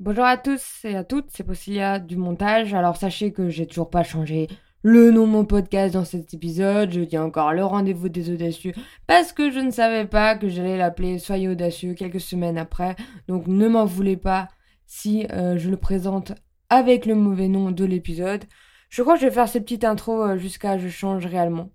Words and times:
Bonjour 0.00 0.24
à 0.24 0.38
tous 0.38 0.80
et 0.84 0.96
à 0.96 1.04
toutes, 1.04 1.28
c'est 1.28 1.44
Possilia 1.44 1.98
du 1.98 2.16
montage. 2.16 2.72
Alors 2.72 2.96
sachez 2.96 3.32
que 3.32 3.50
j'ai 3.50 3.66
toujours 3.66 3.90
pas 3.90 4.02
changé 4.02 4.48
le 4.82 5.10
nom 5.10 5.26
de 5.26 5.32
mon 5.32 5.44
podcast 5.44 5.92
dans 5.92 6.06
cet 6.06 6.32
épisode. 6.32 6.90
Je 6.90 7.00
dis 7.00 7.18
encore 7.18 7.52
le 7.52 7.62
rendez-vous 7.66 8.08
des 8.08 8.32
audacieux 8.32 8.72
parce 9.06 9.34
que 9.34 9.50
je 9.50 9.58
ne 9.58 9.70
savais 9.70 10.06
pas 10.06 10.36
que 10.36 10.48
j'allais 10.48 10.78
l'appeler 10.78 11.18
Soyez 11.18 11.48
audacieux 11.48 11.92
quelques 11.92 12.22
semaines 12.22 12.56
après. 12.56 12.96
Donc 13.28 13.46
ne 13.46 13.68
m'en 13.68 13.84
voulez 13.84 14.16
pas 14.16 14.48
si 14.86 15.26
euh, 15.32 15.58
je 15.58 15.68
le 15.68 15.76
présente 15.76 16.32
avec 16.70 17.04
le 17.04 17.14
mauvais 17.14 17.48
nom 17.48 17.70
de 17.70 17.84
l'épisode. 17.84 18.44
Je 18.88 19.02
crois 19.02 19.16
que 19.16 19.20
je 19.20 19.26
vais 19.26 19.34
faire 19.34 19.48
cette 19.48 19.64
petite 19.64 19.84
intro 19.84 20.22
euh, 20.22 20.38
jusqu'à 20.38 20.78
je 20.78 20.88
change 20.88 21.26
réellement. 21.26 21.68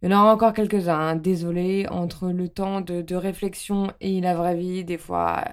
Il 0.00 0.10
y 0.10 0.14
en 0.14 0.22
aura 0.22 0.32
encore 0.32 0.54
quelques-uns, 0.54 0.98
hein. 0.98 1.16
désolé, 1.16 1.86
entre 1.90 2.30
le 2.30 2.48
temps 2.48 2.80
de 2.80 3.14
réflexion 3.14 3.92
et 4.00 4.22
la 4.22 4.34
vraie 4.34 4.56
vie, 4.56 4.82
des 4.82 4.96
fois 4.96 5.44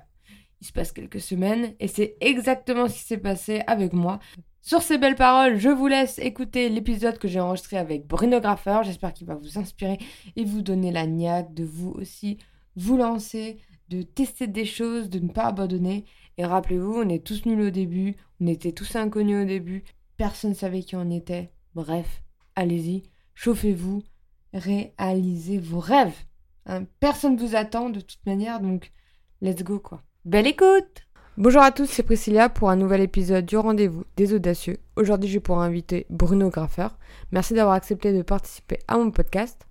il 0.63 0.65
se 0.65 0.71
passe 0.71 0.93
quelques 0.93 1.19
semaines 1.19 1.73
et 1.81 1.89
c'est 1.89 2.15
exactement 2.21 2.87
ce 2.87 2.93
qui 2.93 3.03
s'est 3.03 3.17
passé 3.17 3.61
avec 3.67 3.91
moi. 3.91 4.19
Sur 4.61 4.81
ces 4.81 4.97
belles 4.97 5.17
paroles, 5.17 5.59
je 5.59 5.67
vous 5.67 5.87
laisse 5.87 6.19
écouter 6.19 6.69
l'épisode 6.69 7.17
que 7.17 7.27
j'ai 7.27 7.41
enregistré 7.41 7.75
avec 7.75 8.07
Bruno 8.07 8.39
Graffer. 8.39 8.79
J'espère 8.85 9.11
qu'il 9.11 9.27
va 9.27 9.35
vous 9.35 9.59
inspirer 9.59 9.97
et 10.37 10.45
vous 10.45 10.61
donner 10.61 10.93
la 10.93 11.05
niaque 11.05 11.53
de 11.53 11.65
vous 11.65 11.91
aussi 11.91 12.37
vous 12.77 12.95
lancer, 12.95 13.59
de 13.89 14.03
tester 14.03 14.47
des 14.47 14.63
choses, 14.63 15.09
de 15.09 15.19
ne 15.19 15.27
pas 15.27 15.47
abandonner. 15.47 16.05
Et 16.37 16.45
rappelez-vous, 16.45 16.93
on 16.93 17.09
est 17.09 17.25
tous 17.25 17.45
nuls 17.45 17.59
au 17.59 17.69
début, 17.69 18.15
on 18.39 18.47
était 18.47 18.71
tous 18.71 18.95
inconnus 18.95 19.43
au 19.43 19.45
début, 19.45 19.83
personne 20.15 20.51
ne 20.51 20.55
savait 20.55 20.83
qui 20.83 20.95
on 20.95 21.11
était. 21.11 21.51
Bref, 21.75 22.23
allez-y, 22.55 23.03
chauffez-vous, 23.35 24.01
réalisez 24.53 25.57
vos 25.57 25.81
rêves. 25.81 26.15
Hein, 26.67 26.85
personne 27.01 27.35
ne 27.35 27.39
vous 27.41 27.57
attend 27.57 27.89
de 27.89 27.99
toute 27.99 28.25
manière, 28.25 28.61
donc 28.61 28.93
let's 29.41 29.61
go 29.61 29.77
quoi. 29.77 30.01
Belle 30.25 30.47
écoute 30.47 31.05
Bonjour 31.35 31.61
à 31.61 31.73
tous, 31.73 31.85
c'est 31.85 32.01
Priscilla 32.01 32.47
pour 32.47 32.69
un 32.69 32.77
nouvel 32.77 33.01
épisode 33.01 33.45
du 33.45 33.57
rendez-vous 33.57 34.05
des 34.15 34.33
audacieux. 34.33 34.77
Aujourd'hui, 34.95 35.29
j'ai 35.29 35.41
pour 35.41 35.59
inviter 35.59 36.05
Bruno 36.09 36.49
Graffer. 36.49 36.87
Merci 37.33 37.53
d'avoir 37.55 37.75
accepté 37.75 38.13
de 38.13 38.21
participer 38.21 38.79
à 38.87 38.97
mon 38.97 39.11
podcast. 39.11 39.67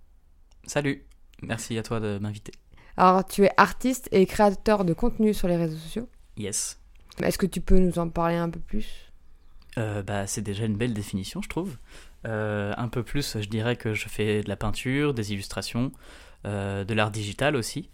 Salut, 0.67 1.07
merci 1.41 1.79
à 1.79 1.83
toi 1.83 2.01
de 2.01 2.19
m'inviter. 2.19 2.53
Alors, 2.99 3.25
tu 3.25 3.45
es 3.45 3.51
artiste 3.57 4.11
et 4.13 4.27
créateur 4.27 4.85
de 4.85 4.93
contenu 4.93 5.33
sur 5.33 5.49
les 5.49 5.57
réseaux 5.57 5.79
sociaux. 5.79 6.07
Yes. 6.37 6.79
Est-ce 7.23 7.39
que 7.39 7.47
tu 7.47 7.63
peux 7.63 7.79
nous 7.79 7.99
en 7.99 8.11
parler 8.11 8.37
un 8.37 8.51
peu 8.51 8.61
plus? 8.61 9.11
Euh, 9.79 10.03
bah, 10.03 10.27
c'est 10.27 10.43
déjà 10.43 10.67
une 10.67 10.77
belle 10.77 10.93
définition, 10.93 11.41
je 11.41 11.49
trouve. 11.49 11.79
Euh, 12.27 12.75
un 12.77 12.89
peu 12.89 13.03
plus, 13.03 13.41
je 13.41 13.49
dirais 13.49 13.77
que 13.77 13.95
je 13.95 14.07
fais 14.07 14.43
de 14.43 14.51
la 14.51 14.57
peinture, 14.57 15.15
des 15.15 15.33
illustrations, 15.33 15.93
euh, 16.45 16.85
de 16.85 16.93
l'art 16.93 17.11
digital 17.11 17.57
aussi. 17.57 17.89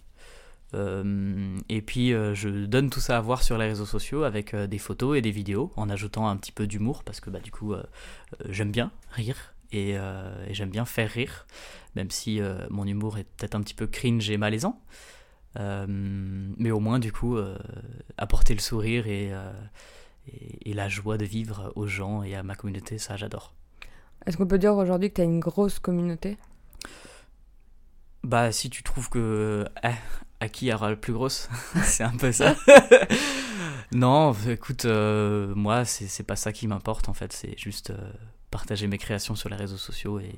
Euh, 0.75 1.59
et 1.71 1.81
puis 1.81 2.13
euh, 2.13 2.35
je 2.35 2.67
donne 2.67 2.91
tout 2.91 3.01
ça 3.01 3.17
à 3.17 3.21
voir 3.23 3.43
sur 3.43 3.57
les 3.57 3.67
réseaux 3.67 3.87
sociaux 3.87 4.25
avec 4.25 4.53
euh, 4.53 4.67
des 4.67 4.77
photos 4.77 5.17
et 5.17 5.23
des 5.23 5.31
vidéos 5.31 5.73
en 5.77 5.89
ajoutant 5.89 6.29
un 6.29 6.37
petit 6.37 6.53
peu 6.53 6.67
d'humour 6.67 7.05
parce 7.05 7.21
que 7.21 7.31
bah, 7.31 7.41
du 7.41 7.51
coup 7.51 7.75
j'aime 8.49 8.71
bien 8.71 8.93
rire 9.11 9.55
et, 9.73 9.93
et 9.93 10.55
j'aime 10.55 10.71
bien 10.71 10.85
faire 10.85 11.11
rire 11.11 11.47
même 11.95 12.11
si 12.11 12.41
mon 12.71 12.87
humour 12.87 13.19
est 13.19 13.25
peut-être 13.25 13.55
un 13.55 13.63
petit 13.63 13.75
peu 13.75 13.87
cringe 13.87 14.29
et 14.31 14.37
malaisant. 14.37 14.81
Mais 15.57 16.71
au 16.71 16.81
moins 16.81 16.99
du 16.99 17.13
coup 17.13 17.39
apporter 18.17 18.55
le 18.55 18.61
sourire 18.61 19.07
et, 19.07 19.33
et, 20.27 20.71
et 20.71 20.75
la 20.75 20.89
joie 20.89 21.19
de 21.19 21.25
vivre 21.25 21.73
aux 21.77 21.87
gens 21.87 22.23
et 22.23 22.35
à 22.35 22.43
ma 22.43 22.55
communauté, 22.55 22.99
ça 22.99 23.17
j'adore. 23.17 23.55
Est-ce 24.27 24.37
qu'on 24.37 24.47
peut 24.47 24.59
dire 24.59 24.75
aujourd'hui 24.75 25.09
que 25.11 25.15
tu 25.15 25.21
as 25.23 25.25
une 25.25 25.41
grosse 25.41 25.79
communauté? 25.79 26.37
Bah 28.23 28.53
si 28.53 28.69
tu 28.69 28.83
trouves 28.83 29.09
que 29.09 29.67
ah, 29.83 29.93
à 30.41 30.49
qui 30.49 30.73
aura 30.73 30.91
le 30.91 30.97
plus 30.97 31.13
grosse, 31.13 31.49
c'est 31.85 32.05
un 32.05 32.17
peu 32.17 32.33
ça. 32.33 32.55
non, 33.93 34.33
écoute, 34.49 34.85
euh, 34.85 35.55
moi 35.55 35.85
c'est 35.85 36.23
pas 36.23 36.37
ça 36.37 36.53
qui 36.53 36.67
m'importe 36.67 37.09
en 37.09 37.15
fait, 37.15 37.33
c'est 37.33 37.59
juste 37.59 37.91
euh, 37.91 38.13
partager 38.51 38.87
mes 38.87 38.99
créations 38.99 39.35
sur 39.35 39.49
les 39.49 39.57
réseaux 39.57 39.77
sociaux 39.77 40.21
et, 40.21 40.35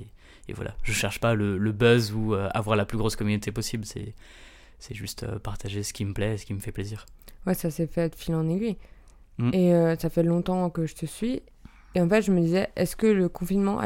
et 0.48 0.52
voilà. 0.52 0.74
Je 0.82 0.92
cherche 0.92 1.20
pas 1.20 1.34
le, 1.34 1.58
le 1.58 1.72
buzz 1.72 2.12
ou 2.12 2.34
euh, 2.34 2.48
avoir 2.54 2.76
la 2.76 2.84
plus 2.84 2.98
grosse 2.98 3.16
communauté 3.16 3.52
possible, 3.52 3.84
c'est 3.84 4.14
juste 4.94 5.24
euh, 5.24 5.38
partager 5.38 5.82
ce 5.82 5.92
qui 5.92 6.04
me 6.04 6.14
plaît, 6.14 6.36
ce 6.36 6.46
qui 6.46 6.54
me 6.54 6.60
fait 6.60 6.72
plaisir. 6.72 7.06
Ouais, 7.46 7.54
ça 7.54 7.70
s'est 7.70 7.86
fait 7.86 8.10
de 8.10 8.14
fil 8.14 8.34
en 8.34 8.48
aiguille. 8.48 8.76
Mm. 9.38 9.54
Et 9.54 9.96
ça 9.98 10.10
fait 10.10 10.22
longtemps 10.22 10.68
que 10.68 10.86
je 10.86 10.94
te 10.94 11.06
suis. 11.06 11.42
Et 11.94 12.00
en 12.02 12.08
fait, 12.10 12.20
je 12.20 12.30
me 12.30 12.40
disais, 12.40 12.68
est-ce 12.76 12.94
que 12.94 13.06
le 13.06 13.30
confinement 13.30 13.80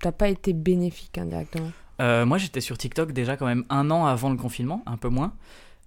t'a 0.00 0.12
pas 0.12 0.28
été 0.28 0.52
bénéfique 0.52 1.16
indirectement? 1.16 1.72
Euh, 2.02 2.26
moi, 2.26 2.36
j'étais 2.36 2.60
sur 2.60 2.76
TikTok 2.76 3.12
déjà 3.12 3.36
quand 3.36 3.46
même 3.46 3.64
un 3.70 3.90
an 3.90 4.06
avant 4.06 4.28
le 4.30 4.36
confinement, 4.36 4.82
un 4.86 4.96
peu 4.96 5.08
moins. 5.08 5.34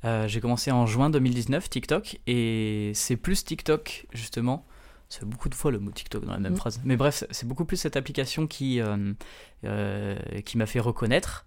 Euh, 0.06 0.28
j'ai 0.28 0.40
commencé 0.40 0.72
en 0.72 0.86
juin 0.86 1.10
2019 1.10 1.70
TikTok 1.70 2.20
et 2.28 2.92
c'est 2.94 3.18
plus 3.18 3.44
TikTok 3.44 4.08
justement. 4.14 4.66
Fait 5.10 5.26
beaucoup 5.26 5.48
de 5.50 5.56
fois 5.56 5.72
le 5.72 5.80
mot 5.80 5.92
TikTok 5.92 6.26
dans 6.26 6.34
la 6.34 6.40
même 6.40 6.54
Mm. 6.54 6.58
phrase. 6.58 6.82
Mais 6.84 6.98
bref, 6.98 7.24
c'est 7.32 7.48
beaucoup 7.48 7.64
plus 7.64 7.78
cette 7.78 7.96
application 7.96 8.48
qui, 8.48 8.82
euh, 8.82 10.16
qui 10.44 10.58
m'a 10.58 10.66
fait 10.66 10.80
reconnaître 10.82 11.46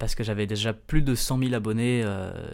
parce 0.00 0.16
que 0.16 0.24
j'avais 0.24 0.46
déjà 0.48 0.72
plus 0.72 1.00
de 1.00 1.14
100 1.14 1.38
000 1.38 1.54
abonnés 1.54 2.04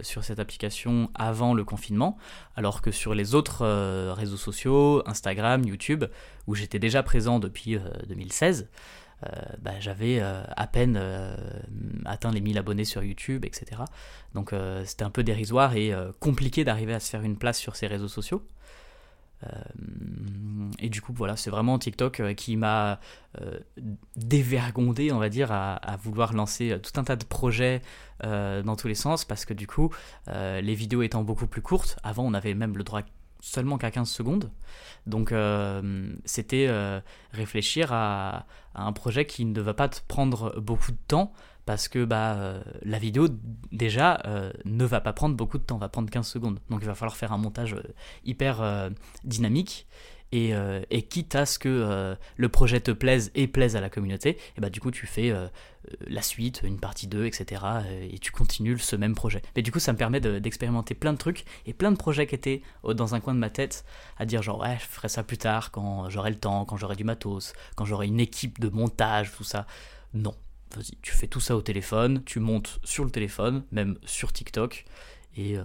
sur 0.03 0.23
cette 0.23 0.39
application 0.39 1.11
avant 1.15 1.55
le 1.55 1.65
confinement, 1.65 2.19
alors 2.57 2.83
que 2.83 2.91
sur 2.91 3.15
les 3.15 3.35
autres 3.35 3.67
réseaux 4.13 4.37
sociaux, 4.37 5.03
Instagram, 5.07 5.65
YouTube, 5.65 6.05
où 6.47 6.55
j'étais 6.55 6.79
déjà 6.79 7.03
présent 7.03 7.39
depuis 7.39 7.77
euh, 7.77 7.81
2016, 8.09 8.69
euh, 9.25 9.29
bah, 9.61 9.73
j'avais 9.81 10.21
euh, 10.21 10.43
à 10.57 10.67
peine 10.67 10.99
euh, 11.01 11.37
atteint 12.05 12.31
les 12.31 12.41
1000 12.41 12.59
abonnés 12.59 12.85
sur 12.85 13.03
YouTube, 13.03 13.45
etc. 13.45 13.83
Donc 14.35 14.53
c'était 14.85 15.05
un 15.05 15.11
peu 15.11 15.23
dérisoire 15.23 15.75
et 15.75 15.95
compliqué 16.21 16.65
d'arriver 16.65 16.93
à 16.93 17.01
se 17.01 17.11
faire 17.11 17.23
une 17.23 17.39
place 17.39 17.59
sur 17.59 17.77
ces 17.77 17.87
réseaux 17.87 18.09
sociaux. 18.09 18.47
Et 20.79 20.89
du 20.89 21.01
coup, 21.01 21.13
voilà, 21.15 21.37
c'est 21.37 21.51
vraiment 21.51 21.79
TikTok 21.79 22.35
qui 22.35 22.57
m'a 22.57 23.01
dévergondé, 24.17 25.11
on 25.13 25.19
va 25.19 25.31
dire, 25.31 25.53
à, 25.53 25.77
à 25.77 25.97
vouloir 25.97 26.35
lancer 26.35 26.79
tout 26.83 27.01
un 27.01 27.05
tas 27.05 27.17
de 27.17 27.25
projets 27.25 27.81
dans 28.23 28.77
tous 28.77 28.89
les 28.89 28.95
sens, 28.95 29.25
parce 29.25 29.47
que 29.47 29.55
du 29.55 29.67
coup, 29.67 29.91
les 30.27 30.75
vidéos 30.75 31.01
étant 31.01 31.23
beaucoup 31.23 31.47
plus 31.47 31.63
courtes, 31.63 31.99
avant 32.03 32.25
on 32.25 32.35
avait 32.35 32.55
même 32.55 32.77
le 32.77 32.85
droit 32.85 33.01
seulement 33.47 33.79
qu'à 33.79 33.93
15 33.93 34.09
secondes, 34.11 34.51
donc 35.07 35.31
euh, 35.31 36.13
c'était 36.25 36.67
euh, 36.69 37.01
réfléchir 37.33 37.93
à, 37.93 38.47
un 38.75 38.93
projet 38.93 39.25
qui 39.25 39.45
ne 39.45 39.61
va 39.61 39.73
pas 39.73 39.89
te 39.89 40.01
prendre 40.09 40.61
beaucoup 40.61 40.91
de 40.91 40.99
temps, 41.07 41.33
parce 41.65 41.89
que 41.89 42.05
bah, 42.05 42.35
euh, 42.35 42.63
la 42.83 42.99
vidéo 42.99 43.29
déjà 43.71 44.21
ne 44.65 44.85
va 44.85 45.01
pas 45.01 45.13
prendre 45.13 45.37
beaucoup 45.37 45.59
de 45.59 45.63
temps, 45.63 45.79
va 45.79 45.89
prendre 45.89 46.11
15 46.11 46.27
secondes, 46.27 46.59
donc 46.71 46.81
il 46.83 46.87
va 46.87 46.95
falloir 46.95 47.17
faire 47.17 47.33
un 47.33 47.39
montage 47.39 47.77
hyper 48.25 48.91
dynamique. 49.25 49.87
Et, 50.37 50.55
euh, 50.55 50.83
et 50.91 51.01
quitte 51.03 51.35
à 51.35 51.47
ce 51.47 51.59
que 51.59 51.69
euh, 51.71 52.15
le 52.37 52.49
projet 52.51 52.81
te 52.81 52.91
plaise 52.91 53.31
et 53.35 53.47
plaise 53.47 53.75
à 53.75 53.81
la 53.81 53.89
communauté, 53.89 54.37
et 54.57 54.61
bah 54.61 54.69
du 54.69 54.81
coup 54.81 54.91
tu 54.91 55.07
fais 55.07 55.31
euh, 55.31 55.47
la 56.09 56.21
suite, 56.21 56.61
une 56.63 56.79
partie 56.79 57.07
2, 57.07 57.25
etc. 57.25 57.63
et 58.13 58.19
tu 58.19 58.33
continues 58.33 58.79
ce 58.79 58.97
même 58.97 59.15
projet. 59.15 59.41
Mais 59.55 59.63
du 59.63 59.73
coup 59.73 59.79
ça 59.79 59.93
me 59.95 59.97
permet 59.99 60.21
de- 60.21 60.39
d'expérimenter 60.39 60.95
plein 60.95 61.13
de 61.15 61.19
trucs 61.19 61.45
et 61.65 61.73
plein 61.73 61.91
de 61.91 61.97
projets 61.97 62.27
qui 62.27 62.35
étaient 62.35 62.61
dans 62.85 63.15
un 63.15 63.21
coin 63.21 63.35
de 63.35 63.39
ma 63.39 63.49
tête 63.51 63.85
à 64.19 64.27
dire 64.27 64.43
genre 64.43 64.61
ouais 64.61 64.77
je 64.81 64.85
ferai 64.87 65.09
ça 65.09 65.23
plus 65.23 65.39
tard 65.39 65.71
quand 65.71 66.11
j'aurai 66.11 66.31
le 66.31 66.37
temps, 66.39 66.67
quand 66.67 66.77
j'aurai 66.77 66.97
du 66.97 67.05
matos, 67.05 67.55
quand 67.77 67.87
j'aurai 67.87 68.07
une 68.07 68.21
équipe 68.21 68.59
de 68.61 68.69
montage, 68.69 69.33
tout 69.35 69.45
ça. 69.45 69.67
Non, 70.13 70.35
vas-y, 70.75 70.97
tu 71.03 71.13
fais 71.13 71.29
tout 71.29 71.41
ça 71.41 71.57
au 71.57 71.63
téléphone, 71.63 72.23
tu 72.25 72.41
montes 72.41 72.79
sur 72.85 73.05
le 73.05 73.11
téléphone, 73.11 73.65
même 73.71 73.97
sur 74.05 74.33
TikTok, 74.35 74.85
et 75.37 75.57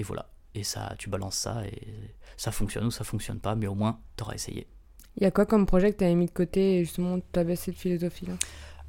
voilà. 0.00 0.31
Et 0.54 0.64
ça, 0.64 0.94
tu 0.98 1.08
balances 1.08 1.36
ça 1.36 1.64
et 1.66 1.94
ça 2.36 2.52
fonctionne 2.52 2.86
ou 2.86 2.90
ça 2.90 3.04
fonctionne 3.04 3.40
pas, 3.40 3.54
mais 3.54 3.66
au 3.66 3.74
moins 3.74 4.00
t'auras 4.16 4.34
essayé. 4.34 4.66
Il 5.16 5.22
y 5.22 5.26
a 5.26 5.30
quoi 5.30 5.46
comme 5.46 5.66
projet 5.66 5.92
que 5.92 5.98
tu 5.98 6.04
avais 6.04 6.14
mis 6.14 6.26
de 6.26 6.30
côté 6.30 6.78
et 6.78 6.84
justement 6.84 7.18
tu 7.20 7.38
avais 7.38 7.56
cette 7.56 7.76
philosophie-là? 7.76 8.34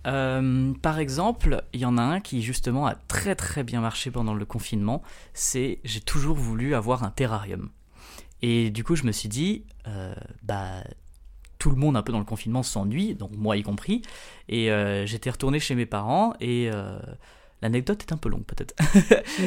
Euh, 0.06 0.74
par 0.82 1.00
exemple, 1.00 1.64
il 1.74 1.80
y 1.80 1.86
en 1.86 1.98
a 1.98 2.02
un 2.02 2.20
qui 2.20 2.42
justement 2.42 2.88
a 2.88 2.96
très 2.96 3.36
très 3.36 3.64
bien 3.64 3.82
marché 3.82 4.12
pendant 4.12 4.34
le 4.34 4.46
confinement. 4.46 5.02
C'est 5.34 5.80
j'ai 5.84 6.02
toujours 6.02 6.36
voulu 6.36 6.76
avoir 6.76 7.04
un 7.04 7.12
terrarium. 7.12 7.70
Et 8.42 8.70
du 8.72 8.84
coup, 8.84 8.96
je 8.96 9.06
me 9.06 9.14
suis 9.14 9.30
dit, 9.30 9.66
euh, 9.88 10.14
bah 10.44 10.84
tout 11.60 11.70
le 11.70 11.78
monde 11.78 11.96
un 11.96 12.04
peu 12.04 12.12
dans 12.12 12.20
le 12.20 12.26
confinement 12.26 12.62
s'ennuie, 12.62 13.16
donc 13.16 13.32
moi 13.38 13.56
y 13.56 13.64
compris. 13.64 14.02
Et 14.50 14.70
euh, 14.70 15.06
j'étais 15.06 15.30
retourné 15.30 15.60
chez 15.62 15.76
mes 15.76 15.86
parents 15.86 16.34
et 16.42 16.70
l'anecdote 17.64 18.04
est 18.04 18.14
un 18.14 18.18
peu 18.18 18.30
longue 18.30 18.44
peut-être. 18.44 18.76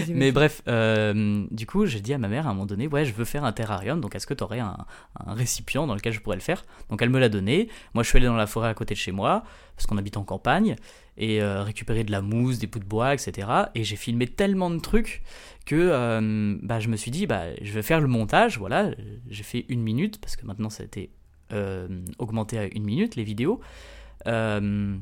Mais 0.08 0.32
bref, 0.32 0.62
euh, 0.66 1.46
du 1.50 1.66
coup, 1.66 1.84
j'ai 1.84 2.00
dit 2.00 2.14
à 2.14 2.18
ma 2.18 2.28
mère 2.28 2.46
à 2.46 2.50
un 2.50 2.54
moment 2.54 2.66
donné, 2.66 2.88
ouais, 2.88 3.04
je 3.04 3.12
veux 3.12 3.26
faire 3.26 3.44
un 3.44 3.52
terrarium, 3.52 4.00
donc 4.00 4.14
est-ce 4.14 4.26
que 4.26 4.34
tu 4.34 4.42
aurais 4.42 4.58
un, 4.58 4.76
un 5.24 5.34
récipient 5.34 5.86
dans 5.86 5.94
lequel 5.94 6.12
je 6.12 6.20
pourrais 6.20 6.36
le 6.36 6.42
faire? 6.42 6.64
Donc 6.88 7.02
elle 7.02 7.10
me 7.10 7.18
l'a 7.18 7.28
donné. 7.28 7.68
Moi, 7.94 8.02
je 8.02 8.08
suis 8.08 8.16
allé 8.16 8.26
dans 8.26 8.36
la 8.36 8.46
forêt 8.46 8.68
à 8.68 8.74
côté 8.74 8.94
de 8.94 8.98
chez 8.98 9.12
moi, 9.12 9.44
parce 9.76 9.86
qu'on 9.86 9.98
habite 9.98 10.16
en 10.16 10.24
campagne, 10.24 10.76
et 11.18 11.42
euh, 11.42 11.62
récupérer 11.62 12.04
de 12.04 12.10
la 12.10 12.22
mousse, 12.22 12.58
des 12.58 12.66
bouts 12.66 12.78
de 12.78 12.84
bois, 12.86 13.12
etc. 13.12 13.48
Et 13.74 13.84
j'ai 13.84 13.96
filmé 13.96 14.26
tellement 14.26 14.70
de 14.70 14.78
trucs 14.78 15.22
que 15.66 15.76
euh, 15.76 16.56
bah, 16.62 16.80
je 16.80 16.88
me 16.88 16.96
suis 16.96 17.10
dit, 17.10 17.26
bah, 17.26 17.44
je 17.60 17.72
vais 17.72 17.82
faire 17.82 18.00
le 18.00 18.08
montage. 18.08 18.58
Voilà, 18.58 18.92
j'ai 19.28 19.42
fait 19.42 19.66
une 19.68 19.82
minute, 19.82 20.20
parce 20.20 20.36
que 20.36 20.46
maintenant 20.46 20.70
ça 20.70 20.82
a 20.82 20.86
été 20.86 21.10
augmenté 22.18 22.58
à 22.58 22.64
une 22.64 22.82
minute, 22.82 23.14
les 23.14 23.22
vidéos. 23.22 23.60
Euh, 24.26 24.96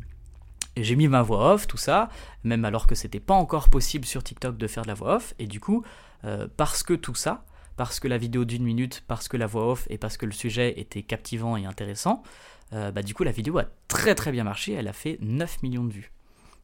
j'ai 0.82 0.96
mis 0.96 1.08
ma 1.08 1.22
voix 1.22 1.54
off, 1.54 1.66
tout 1.66 1.76
ça, 1.76 2.08
même 2.42 2.64
alors 2.64 2.86
que 2.86 2.94
c'était 2.94 3.20
pas 3.20 3.34
encore 3.34 3.68
possible 3.68 4.04
sur 4.04 4.22
TikTok 4.24 4.56
de 4.56 4.66
faire 4.66 4.82
de 4.82 4.88
la 4.88 4.94
voix 4.94 5.16
off. 5.16 5.34
Et 5.38 5.46
du 5.46 5.60
coup, 5.60 5.84
euh, 6.24 6.48
parce 6.56 6.82
que 6.82 6.94
tout 6.94 7.14
ça, 7.14 7.44
parce 7.76 8.00
que 8.00 8.08
la 8.08 8.18
vidéo 8.18 8.44
d'une 8.44 8.64
minute, 8.64 9.04
parce 9.06 9.28
que 9.28 9.36
la 9.36 9.46
voix 9.46 9.70
off 9.70 9.86
et 9.90 9.98
parce 9.98 10.16
que 10.16 10.26
le 10.26 10.32
sujet 10.32 10.78
était 10.78 11.02
captivant 11.02 11.56
et 11.56 11.64
intéressant, 11.64 12.22
euh, 12.72 12.90
bah, 12.90 13.02
du 13.02 13.14
coup 13.14 13.24
la 13.24 13.32
vidéo 13.32 13.58
a 13.58 13.66
très 13.88 14.14
très 14.14 14.32
bien 14.32 14.44
marché, 14.44 14.72
elle 14.72 14.88
a 14.88 14.92
fait 14.92 15.18
9 15.20 15.62
millions 15.62 15.84
de 15.84 15.92
vues. 15.92 16.12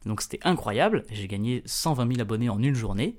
Donc 0.05 0.21
c'était 0.21 0.39
incroyable, 0.43 1.03
j'ai 1.11 1.27
gagné 1.27 1.61
120 1.65 2.07
000 2.07 2.21
abonnés 2.21 2.49
en 2.49 2.61
une 2.61 2.73
journée 2.73 3.17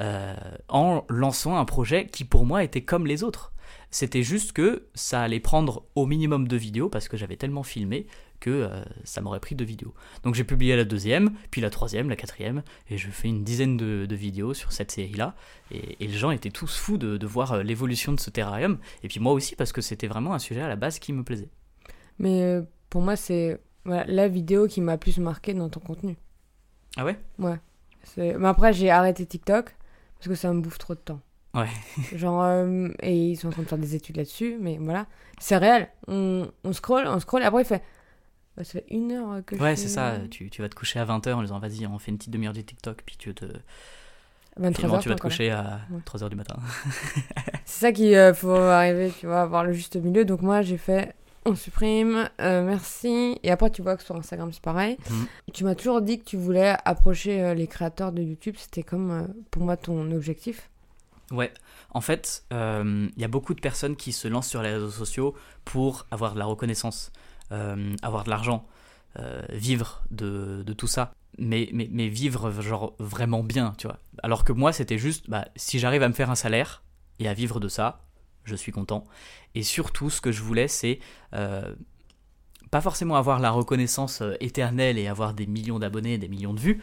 euh, 0.00 0.34
en 0.68 1.04
lançant 1.08 1.56
un 1.56 1.64
projet 1.64 2.06
qui 2.06 2.24
pour 2.24 2.46
moi 2.46 2.62
était 2.62 2.82
comme 2.82 3.06
les 3.06 3.24
autres. 3.24 3.52
C'était 3.90 4.22
juste 4.22 4.52
que 4.52 4.86
ça 4.94 5.22
allait 5.22 5.40
prendre 5.40 5.84
au 5.94 6.06
minimum 6.06 6.46
deux 6.46 6.56
vidéos 6.56 6.88
parce 6.88 7.08
que 7.08 7.16
j'avais 7.16 7.36
tellement 7.36 7.62
filmé 7.62 8.06
que 8.44 8.50
euh, 8.50 8.84
ça 9.04 9.22
m'aurait 9.22 9.40
pris 9.40 9.54
deux 9.54 9.64
vidéos. 9.64 9.94
Donc 10.22 10.34
j'ai 10.34 10.44
publié 10.44 10.76
la 10.76 10.84
deuxième, 10.84 11.32
puis 11.50 11.62
la 11.62 11.70
troisième, 11.70 12.10
la 12.10 12.16
quatrième, 12.16 12.62
et 12.90 12.98
je 12.98 13.08
fais 13.08 13.28
une 13.28 13.42
dizaine 13.42 13.78
de, 13.78 14.14
vidéos 14.14 14.52
sur 14.52 14.70
cette 14.70 14.90
série-là. 14.90 15.34
Et, 15.70 15.96
les 15.98 16.12
gens 16.12 16.30
étaient 16.30 16.50
tous 16.50 16.76
fous 16.76 16.98
de, 16.98 17.26
voir 17.26 17.52
euh, 17.52 17.62
l'évolution 17.62 18.12
de 18.12 18.20
ce 18.20 18.28
terrarium. 18.28 18.78
Et 19.02 19.08
puis 19.08 19.18
moi 19.18 19.32
aussi 19.32 19.56
parce 19.56 19.72
que 19.72 19.80
c'était 19.80 20.08
vraiment 20.08 20.34
un 20.34 20.38
sujet 20.38 20.60
à 20.60 20.68
la 20.68 20.76
base 20.76 20.98
qui 20.98 21.14
me 21.14 21.24
plaisait. 21.24 21.48
Mais 22.18 22.42
euh, 22.42 22.62
pour 22.90 23.00
moi, 23.00 23.16
c'est 23.16 23.58
la 23.86 24.28
vidéo 24.28 24.66
qui 24.66 24.82
m'a 24.82 24.98
plus 24.98 25.18
marqué 25.18 25.54
dans 25.54 25.70
ton 25.70 25.80
contenu. 25.80 26.16
Ah 26.96 27.04
ouais? 27.04 27.18
Ouais. 27.38 27.58
Mais 28.18 28.46
après, 28.46 28.74
j'ai 28.74 28.90
arrêté 28.90 29.24
TikTok 29.24 29.74
parce 30.16 30.28
que 30.28 30.34
ça 30.34 30.52
me 30.52 30.60
bouffe 30.60 30.78
trop 30.78 30.94
de 30.94 31.00
temps. 31.00 31.20
Ouais. 31.54 31.68
Genre, 32.14 32.46
et 33.00 33.30
ils 33.30 33.36
sont 33.36 33.48
en 33.48 33.52
train 33.52 33.62
de 33.62 33.68
faire 33.68 33.78
des 33.78 33.94
études 33.94 34.16
là-dessus, 34.18 34.58
mais 34.60 34.78
voilà. 34.78 35.06
C'est 35.38 35.56
réel. 35.56 35.88
On, 36.08 36.46
on 36.62 36.72
scroll, 36.72 37.06
on 37.06 37.18
scroll, 37.20 37.42
et 37.42 37.46
après 37.46 37.62
il 37.62 37.66
fait 37.66 37.82
bah, 38.56 38.64
ça 38.64 38.72
fait 38.72 38.86
une 38.90 39.12
heure 39.12 39.42
que 39.44 39.56
Ouais, 39.56 39.76
c'est 39.76 39.88
ça. 39.88 40.18
Tu, 40.30 40.50
tu, 40.50 40.62
vas 40.62 40.68
te 40.68 40.74
coucher 40.74 41.00
à 41.00 41.04
20h 41.04 41.32
en 41.32 41.42
disant 41.42 41.58
vas-y, 41.58 41.86
on 41.86 41.98
fait 41.98 42.10
une 42.10 42.18
petite 42.18 42.30
demi-heure 42.30 42.52
du 42.52 42.64
TikTok, 42.64 43.02
puis 43.04 43.16
tu 43.16 43.34
te. 43.34 43.46
23 44.56 45.00
tu 45.00 45.08
vas 45.08 45.14
te 45.16 45.20
coucher 45.20 45.50
à 45.50 45.80
3h 46.06 46.28
du 46.28 46.36
matin. 46.36 46.56
c'est 47.64 47.80
ça 47.80 47.92
qu'il 47.92 48.14
euh, 48.14 48.32
faut 48.32 48.54
arriver, 48.54 49.12
tu 49.18 49.26
vois, 49.26 49.42
avoir 49.42 49.64
le 49.64 49.72
juste 49.72 49.96
milieu. 49.96 50.24
Donc 50.24 50.42
moi, 50.42 50.62
j'ai 50.62 50.78
fait 50.78 51.14
on 51.46 51.54
supprime, 51.56 52.30
euh, 52.40 52.64
merci. 52.64 53.38
Et 53.42 53.50
après, 53.50 53.70
tu 53.70 53.82
vois 53.82 53.96
que 53.96 54.02
sur 54.02 54.16
Instagram, 54.16 54.50
c'est 54.52 54.62
pareil. 54.62 54.96
Mhm. 55.10 55.26
Tu 55.52 55.64
m'as 55.64 55.74
toujours 55.74 56.00
dit 56.00 56.18
que 56.18 56.24
tu 56.24 56.36
voulais 56.38 56.74
approcher 56.84 57.42
euh, 57.42 57.54
les 57.54 57.66
créateurs 57.66 58.12
de 58.12 58.22
YouTube. 58.22 58.54
C'était 58.58 58.82
comme, 58.82 59.28
pour 59.50 59.62
moi, 59.62 59.76
ton 59.76 60.10
objectif. 60.12 60.70
Ouais, 61.30 61.52
en 61.90 62.00
fait, 62.00 62.44
il 62.50 63.12
y 63.16 63.24
a 63.24 63.28
beaucoup 63.28 63.54
de 63.54 63.60
personnes 63.60 63.96
qui 63.96 64.12
se 64.12 64.28
lancent 64.28 64.48
sur 64.48 64.62
les 64.62 64.72
réseaux 64.72 64.90
sociaux 64.90 65.34
pour 65.64 66.06
avoir 66.10 66.34
de 66.34 66.38
la 66.38 66.44
reconnaissance. 66.44 67.12
Euh, 67.52 67.94
avoir 68.02 68.24
de 68.24 68.30
l'argent, 68.30 68.66
euh, 69.18 69.42
vivre 69.50 70.02
de, 70.10 70.64
tout 70.76 70.86
ça. 70.86 71.12
Mais, 71.38 71.66
vivre 72.08 72.50
genre 72.62 72.94
vraiment 72.98 73.42
bien, 73.42 73.74
tu 73.76 73.86
vois. 73.86 73.98
Alors 74.22 74.44
que 74.44 74.52
moi, 74.52 74.72
c'était 74.72 74.98
juste, 74.98 75.28
bah, 75.28 75.46
si 75.56 75.78
j'arrive 75.78 76.02
à 76.02 76.08
me 76.08 76.14
faire 76.14 76.30
un 76.30 76.36
salaire 76.36 76.82
et 77.18 77.28
à 77.28 77.34
vivre 77.34 77.60
de 77.60 77.68
ça, 77.68 78.00
je 78.44 78.54
suis 78.54 78.72
content. 78.72 79.04
Et 79.54 79.62
surtout, 79.62 80.10
ce 80.10 80.20
que 80.20 80.32
je 80.32 80.42
voulais, 80.42 80.68
c'est 80.68 81.00
euh, 81.34 81.74
pas 82.70 82.80
forcément 82.80 83.16
avoir 83.16 83.40
la 83.40 83.50
reconnaissance 83.50 84.22
éternelle 84.40 84.98
et 84.98 85.06
avoir 85.06 85.34
des 85.34 85.46
millions 85.46 85.78
d'abonnés, 85.78 86.16
des 86.18 86.28
millions 86.28 86.54
de 86.54 86.60
vues, 86.60 86.82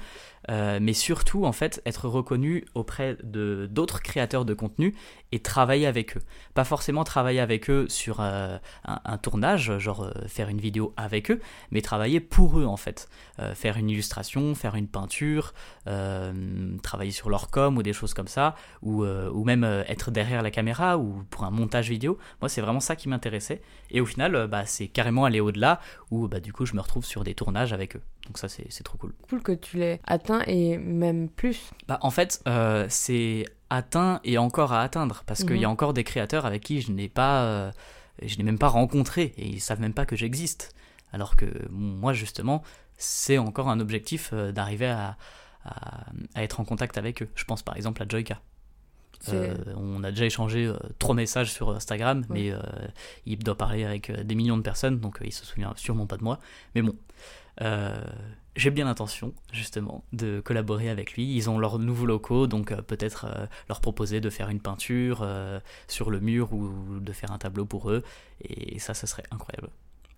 euh, 0.49 0.79
mais 0.81 0.93
surtout 0.93 1.45
en 1.45 1.51
fait 1.51 1.81
être 1.85 2.07
reconnu 2.07 2.65
auprès 2.73 3.17
de 3.23 3.67
d'autres 3.69 4.01
créateurs 4.01 4.45
de 4.45 4.53
contenu 4.53 4.95
et 5.31 5.39
travailler 5.39 5.85
avec 5.85 6.17
eux. 6.17 6.21
Pas 6.53 6.63
forcément 6.63 7.03
travailler 7.03 7.39
avec 7.39 7.69
eux 7.69 7.85
sur 7.89 8.19
euh, 8.19 8.57
un, 8.85 9.17
tournage, 9.17 9.77
genre 9.77 10.03
euh, 10.03 10.11
faire 10.27 10.49
une 10.49 10.59
vidéo 10.59 10.93
avec 10.97 11.31
eux, 11.31 11.39
mais 11.69 11.81
travailler 11.81 12.19
pour 12.19 12.59
eux 12.59 12.65
en 12.65 12.77
fait. 12.77 13.07
faire 13.55 13.77
une 13.77 13.89
illustration, 13.89 14.53
faire 14.53 14.75
une 14.75 14.88
peinture, 14.88 15.53
travailler 16.83 17.11
sur 17.11 17.29
leur 17.29 17.49
com 17.49 17.77
ou 17.77 17.83
des 17.83 17.94
choses 17.94 18.13
comme 18.13 18.27
ça, 18.27 18.55
ou, 18.83 19.03
ou 19.03 19.44
même 19.44 19.63
être 19.63 20.11
derrière 20.11 20.44
la 20.44 20.51
caméra 20.51 20.97
ou 20.97 21.23
pour 21.29 21.44
un 21.44 21.51
montage 21.51 21.89
vidéo. 21.89 22.17
Moi 22.41 22.49
c'est 22.49 22.61
vraiment 22.61 22.79
ça 22.79 22.95
qui 22.95 23.09
m'intéressait. 23.09 23.61
Et 23.89 23.99
au 23.99 24.05
final, 24.05 24.47
bah, 24.47 24.65
c'est 24.65 24.87
carrément 24.87 25.25
aller 25.25 25.39
au-delà 25.39 25.79
où 26.11 26.27
bah, 26.27 26.39
du 26.39 26.53
coup 26.53 26.65
je 26.65 26.75
me 26.75 26.81
retrouve 26.81 27.05
sur 27.05 27.23
des 27.23 27.33
tournages 27.33 27.73
avec 27.73 27.95
eux. 27.95 28.01
Donc 28.31 28.38
ça, 28.38 28.48
c'est 28.48 28.83
trop 28.83 28.98
cool. 28.98 29.13
Cool 29.28 29.44
que 29.44 29.51
tu 29.51 29.75
l'aies 29.75 30.00
atteint 30.06 30.42
et 30.48 30.78
même 30.78 31.28
plus. 31.28 31.72
Bah, 31.89 32.00
en 32.01 32.12
fait, 32.12 32.42
euh, 32.48 32.86
c'est 32.88 33.44
atteint 33.69 34.22
et 34.24 34.38
encore 34.38 34.72
à 34.72 34.83
atteindre 34.83 35.24
parce 35.25 35.44
qu'il 35.44 35.57
y 35.57 35.66
a 35.66 35.68
mhm. 35.68 35.74
encore 35.74 35.94
des 35.94 36.06
créateurs 36.06 36.45
avec 36.45 36.63
qui 36.63 36.80
je 36.80 36.94
n'ai 36.94 37.10
pas, 37.10 37.44
euh, 37.44 37.72
je 38.22 38.38
n'ai 38.38 38.45
même 38.45 38.57
pas 38.57 38.69
rencontré 38.69 39.33
et 39.36 39.45
ils 39.45 39.60
savent 39.60 39.81
même 39.81 39.94
pas 39.94 40.06
que 40.06 40.16
j'existe. 40.16 40.74
Alors 41.12 41.36
que 41.36 41.45
moi, 41.69 42.13
justement, 42.13 42.63
c'est 42.98 43.38
encore 43.38 43.68
un 43.68 43.81
objectif 43.81 44.30
euh, 44.31 44.54
d'arriver 44.54 44.88
à, 44.88 45.18
à, 45.66 46.06
être 46.42 46.62
en 46.62 46.63
contact 46.63 46.98
avec 46.98 47.24
eux. 47.24 47.30
Je 47.36 47.44
pense 47.44 47.63
par 47.63 47.75
exemple 47.75 48.01
à 48.01 48.06
Joyka. 48.07 48.39
on 49.75 50.06
a 50.06 50.12
déjà 50.12 50.24
échangé 50.24 50.72
trois 51.00 51.16
messages 51.16 51.51
sur 51.51 51.69
Instagram, 51.72 52.24
mais 52.30 52.54
il 53.25 53.39
doit 53.39 53.57
parler 53.57 53.83
avec 53.83 54.10
des 54.10 54.36
millions 54.36 54.57
de 54.57 54.63
personnes, 54.63 55.00
donc 55.00 55.19
il 55.22 55.33
se 55.33 55.45
souvient 55.45 55.74
sûrement 55.75 56.07
pas 56.07 56.16
de 56.16 56.24
moi. 56.24 56.39
Mais 56.75 56.81
bon, 56.81 56.95
euh, 57.62 57.95
j'ai 58.56 58.69
bien 58.69 58.86
l'intention, 58.86 59.33
justement, 59.51 60.03
de 60.13 60.42
collaborer 60.42 60.89
avec 60.89 61.13
lui. 61.13 61.36
Ils 61.36 61.50
ont 61.50 61.57
leurs 61.57 61.80
nouveaux 61.80 62.06
locaux, 62.06 62.48
donc 62.48 62.71
euh, 62.71 62.81
peut-être 62.81 63.25
euh, 63.25 63.45
leur 63.69 63.81
proposer 63.81 64.19
de 64.19 64.30
faire 64.30 64.50
une 64.50 64.59
peinture 64.59 65.27
sur 65.88 66.12
le 66.12 66.19
mur 66.19 66.53
ou 66.53 67.00
de 67.00 67.12
faire 67.12 67.31
un 67.31 67.38
tableau 67.38 67.65
pour 67.65 67.92
eux. 67.92 68.03
Et 68.44 68.80
ça, 68.80 68.94
ça 68.94 69.07
serait 69.07 69.24
incroyable. 69.31 69.69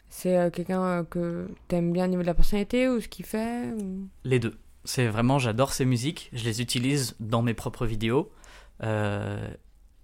C'est 0.09 0.53
quelqu'un 0.53 1.05
que 1.05 1.49
t'aimes 1.67 1.91
bien 1.91 2.05
au 2.05 2.07
niveau 2.07 2.21
de 2.21 2.27
la 2.27 2.35
personnalité 2.35 2.87
ou 2.87 3.01
ce 3.01 3.07
qu'il 3.07 3.25
fait 3.25 3.73
Les 4.23 4.39
deux. 4.39 4.55
C'est 4.85 5.07
vraiment, 5.07 5.39
j'adore 5.39 5.73
ses 5.73 5.85
musiques. 5.85 6.29
Je 6.33 6.43
les 6.43 6.61
utilise 6.61 7.15
dans 7.19 7.41
mes 7.41 7.55
propres 7.55 7.85
vidéos. 7.85 8.31
et, 8.83 9.39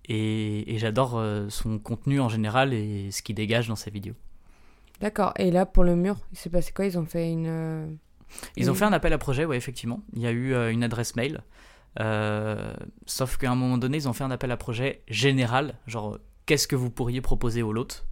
et 0.07 0.77
j'adore 0.79 1.23
son 1.49 1.77
contenu 1.77 2.19
en 2.19 2.29
général 2.29 2.73
et 2.73 3.11
ce 3.11 3.21
qu'il 3.21 3.35
dégage 3.35 3.67
dans 3.67 3.75
ses 3.75 3.91
vidéos. 3.91 4.15
D'accord. 5.01 5.33
Et 5.37 5.51
là, 5.51 5.65
pour 5.65 5.83
le 5.83 5.95
mur, 5.95 6.17
il 6.31 6.37
s'est 6.37 6.49
passé 6.49 6.71
quoi? 6.73 6.85
Ils 6.85 6.97
ont 6.97 7.05
fait 7.05 7.31
une. 7.31 7.47
Euh, 7.47 7.87
ils 8.57 8.69
ont 8.69 8.75
fait 8.75 8.85
un 8.85 8.93
appel 8.93 9.13
à 9.13 9.17
projet, 9.17 9.45
oui, 9.45 9.55
effectivement. 9.55 10.01
Il 10.13 10.21
y 10.21 10.27
a 10.27 10.31
eu 10.31 10.53
euh, 10.53 10.71
une 10.71 10.83
adresse 10.83 11.15
mail. 11.15 11.41
Euh, 11.99 12.73
sauf 13.05 13.37
qu'à 13.37 13.51
un 13.51 13.55
moment 13.55 13.77
donné, 13.77 13.97
ils 13.97 14.07
ont 14.07 14.13
fait 14.13 14.23
un 14.23 14.31
appel 14.31 14.51
à 14.51 14.57
projet 14.57 15.01
général, 15.07 15.75
genre 15.87 16.19
qu'est-ce 16.45 16.67
que 16.67 16.75
vous 16.75 16.91
pourriez 16.91 17.21
proposer 17.21 17.63
au 17.63 17.73
lot 17.73 18.05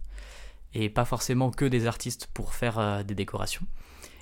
Et 0.74 0.90
pas 0.90 1.04
forcément 1.04 1.50
que 1.50 1.64
des 1.64 1.86
artistes 1.86 2.28
pour 2.34 2.54
faire 2.54 3.04
des 3.04 3.14
décorations. 3.14 3.66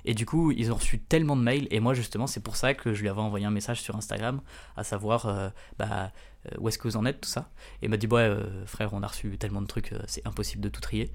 Et 0.05 0.13
du 0.13 0.25
coup, 0.25 0.51
ils 0.51 0.71
ont 0.71 0.75
reçu 0.75 0.99
tellement 0.99 1.35
de 1.35 1.41
mails, 1.41 1.67
et 1.71 1.79
moi 1.79 1.95
justement, 1.95 2.27
c'est 2.27 2.39
pour 2.39 2.55
ça 2.55 2.75
que 2.75 2.93
je 2.93 3.01
lui 3.01 3.09
avais 3.09 3.19
envoyé 3.19 3.45
un 3.45 3.51
message 3.51 3.81
sur 3.81 3.95
Instagram, 3.95 4.41
à 4.77 4.83
savoir 4.83 5.51
bah, 5.79 6.11
où 6.59 6.69
est-ce 6.69 6.77
que 6.77 6.87
vous 6.87 6.95
en 6.95 7.05
êtes, 7.05 7.21
tout 7.21 7.29
ça? 7.29 7.49
Et 7.81 7.87
il 7.87 7.89
m'a 7.89 7.97
dit, 7.97 8.07
ouais, 8.07 8.31
frère, 8.67 8.93
on 8.93 9.01
a 9.01 9.07
reçu 9.07 9.37
tellement 9.39 9.61
de 9.61 9.67
trucs, 9.67 9.91
c'est 10.05 10.25
impossible 10.25 10.61
de 10.61 10.69
tout 10.69 10.81
trier. 10.81 11.11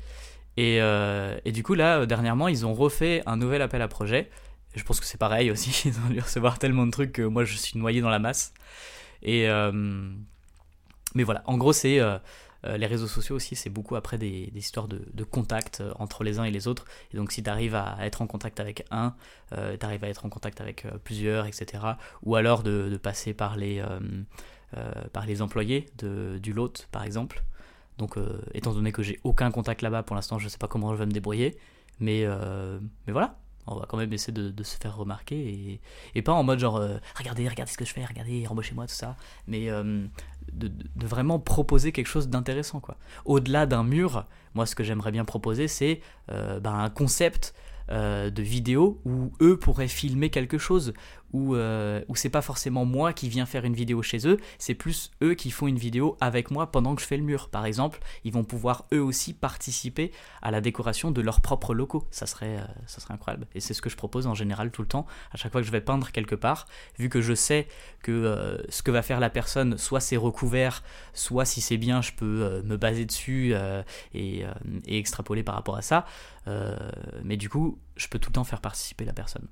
Euh, 0.59 1.39
et, 1.45 1.53
du 1.53 1.63
coup, 1.63 1.75
là, 1.75 2.01
euh, 2.01 2.07
dernièrement, 2.07 2.49
ils 2.49 2.67
ont 2.67 2.75
refait 2.75 3.23
un 3.27 3.37
nouvel 3.37 3.63
appel 3.63 3.83
à 3.83 3.89
projet. 3.89 4.31
Je 4.75 4.83
pense 4.85 5.01
que 5.01 5.07
c'est 5.07 5.19
pareil 5.19 5.51
aussi, 5.51 5.89
ils 5.89 5.99
ont 5.99 6.11
dû 6.11 6.21
recevoir 6.21 6.59
tellement 6.59 6.87
de 6.87 6.91
trucs 6.91 7.13
que 7.13 7.23
moi 7.23 7.45
je 7.45 7.57
suis 7.57 7.79
noyé 7.79 8.01
dans 8.01 8.11
la 8.11 8.19
masse. 8.19 8.55
Et, 9.23 9.49
euh, 9.49 9.73
mais 11.15 11.23
voilà, 11.25 11.43
en 11.47 11.59
gros, 11.59 11.73
c'est 11.73 12.01
les 12.65 12.87
réseaux 12.87 13.09
sociaux 13.09 13.37
aussi, 13.37 13.57
c'est 13.57 13.71
beaucoup 13.71 13.97
après 13.97 14.19
des, 14.19 14.51
histoires 14.55 14.89
de, 14.89 15.25
contact 15.25 15.83
entre 15.99 16.25
les 16.25 16.39
uns 16.39 16.45
et 16.45 16.51
les 16.51 16.69
autres. 16.69 16.87
Et 17.13 17.17
donc, 17.17 17.33
si 17.33 17.43
tu 17.43 17.51
arrives 17.51 17.75
à 17.75 17.97
être 18.01 18.23
en 18.23 18.27
contact 18.27 18.61
avec 18.61 18.87
un, 18.91 19.15
tu 19.51 19.85
arrives 19.85 20.05
à 20.05 20.09
être 20.09 20.25
en 20.25 20.31
contact 20.31 20.61
avec 20.61 20.87
plusieurs, 21.05 21.47
etc. 21.47 21.83
Ou 22.23 22.35
alors 22.35 22.63
de, 22.63 22.97
passer 22.97 23.35
par 23.35 23.57
les, 23.57 23.85
par 25.13 25.27
les 25.27 25.43
employés 25.43 25.87
de, 25.99 26.39
du 26.39 26.53
lot, 26.53 26.87
par 26.93 27.05
exemple. 27.05 27.43
Donc, 27.99 28.17
euh, 28.17 28.41
étant 28.55 28.73
donné 28.73 28.93
que 28.93 29.03
j'ai 29.03 29.21
aucun 29.25 29.51
contact 29.51 29.83
là-bas 29.83 30.03
pour 30.03 30.17
l'instant, 30.17 30.39
je 30.39 30.45
ne 30.45 30.49
sais 30.49 30.59
pas 30.59 30.69
comment 30.69 30.93
je 30.93 30.99
vais 30.99 31.07
me 31.07 31.13
débrouiller. 31.13 31.57
Mais, 32.01 32.23
euh, 32.25 32.79
mais 33.07 33.13
voilà, 33.13 33.39
on 33.67 33.77
va 33.77 33.87
quand 33.87 33.97
même 33.97 34.13
essayer 34.13 34.33
de, 34.33 34.63
se 34.63 34.77
faire 34.77 34.97
remarquer 34.97 35.81
et, 36.15 36.23
pas 36.23 36.33
en 36.33 36.43
mode 36.43 36.59
genre 36.59 36.77
euh, 36.77 36.97
regardez, 37.17 37.49
regardez 37.49 37.71
ce 37.71 37.79
que 37.79 37.85
je 37.85 37.93
fais, 37.93 38.05
regardez, 38.05 38.47
embauchez-moi, 38.49 38.87
tout 38.87 38.95
ça. 38.95 39.17
Mais 39.47 39.69
de, 39.69 40.69
de, 40.69 41.07
vraiment 41.07 41.39
proposer 41.39 41.93
quelque 41.93 42.09
chose 42.09 42.29
d'intéressant. 42.29 42.81
quoi. 42.81 42.97
Au-delà 43.25 43.67
d'un 43.67 43.85
mur, 43.85 44.27
moi, 44.55 44.67
ce 44.67 44.75
que 44.75 44.83
j'aimerais 44.83 45.13
bien 45.13 45.25
proposer, 45.25 45.69
c'est 45.69 46.01
ben, 46.29 46.75
un 46.75 46.91
concept 46.91 47.55
de 47.89 48.43
vidéo 48.43 49.01
où 49.05 49.33
eux 49.41 49.59
pourraient 49.59 49.89
filmer 49.89 50.31
quelque 50.31 50.59
chose, 50.59 50.93
où, 51.33 51.55
euh, 51.55 52.03
où 52.09 52.17
c'est 52.17 52.29
pas 52.29 52.43
forcément 52.43 52.85
moi 52.85 53.13
qui 53.13 53.29
viens 53.29 53.47
faire 53.47 53.65
une 53.65 53.75
vidéo 53.75 54.03
chez 54.03 54.27
eux, 54.27 54.39
c'est 54.59 54.75
plus 54.75 55.11
eux 55.23 55.35
qui 55.35 55.51
font 55.51 55.67
une 55.67 55.79
vidéo 55.79 56.17
avec 56.21 56.51
moi 56.51 56.71
pendant 56.71 56.95
que 56.95 57.03
je 57.03 57.07
fais 57.07 57.17
le 57.17 57.23
mur. 57.23 57.49
Par 57.49 57.65
exemple, 57.67 58.01
ils 58.25 58.33
vont 58.33 58.45
pouvoir 58.45 58.85
eux 58.93 59.03
aussi 59.03 59.33
participer 59.33 60.13
à 60.43 60.51
la 60.51 60.61
décoration 60.61 61.11
de 61.11 61.21
leurs 61.21 61.41
propres 61.41 61.75
locaux. 61.75 62.07
Ça 62.11 62.27
serait, 62.27 62.59
euh, 62.59 62.65
ça 62.87 63.01
serait 63.01 63.15
incroyable. 63.15 63.47
Et 63.55 63.61
c'est 63.61 63.75
ce 63.75 63.83
que 63.83 63.91
je 63.91 63.97
propose 63.97 64.27
en 64.27 64.35
général 64.35 64.71
tout 64.71 64.83
le 64.83 64.89
temps. 64.89 65.07
À 65.33 65.37
chaque 65.37 65.53
fois 65.53 65.61
que 65.61 65.67
je 65.67 65.73
vais 65.73 65.81
peindre 65.81 66.11
quelque 66.11 66.35
part, 66.35 66.67
vu 66.99 67.09
que 67.09 67.21
je 67.21 67.35
sais 67.35 67.67
que 68.03 68.13
euh, 68.13 68.59
ce 68.69 68.83
que 68.83 68.91
va 68.91 69.03
faire 69.03 69.21
la 69.21 69.31
personne, 69.31 69.79
soit 69.79 70.01
c'est 70.01 70.17
recouvert, 70.17 70.83
soit 71.15 71.45
si 71.45 71.61
c'est 71.61 71.79
bien, 71.79 72.03
je 72.03 72.13
peux 72.13 72.63
me 72.65 72.77
baser 72.77 73.05
dessus 73.05 73.55
et, 74.15 74.45
extrapoler 74.87 75.43
par 75.43 75.55
rapport 75.55 75.77
à 75.77 75.83
ça. 75.83 76.07
Mais 77.25 77.37
du 77.37 77.49
coup, 77.49 77.79
je 77.97 78.09
peux 78.09 78.19
tout 78.19 78.31
le 78.31 78.35
temps 78.35 78.45
faire 78.45 78.61
participer 78.61 79.05
la 79.05 79.13
personne. 79.13 79.47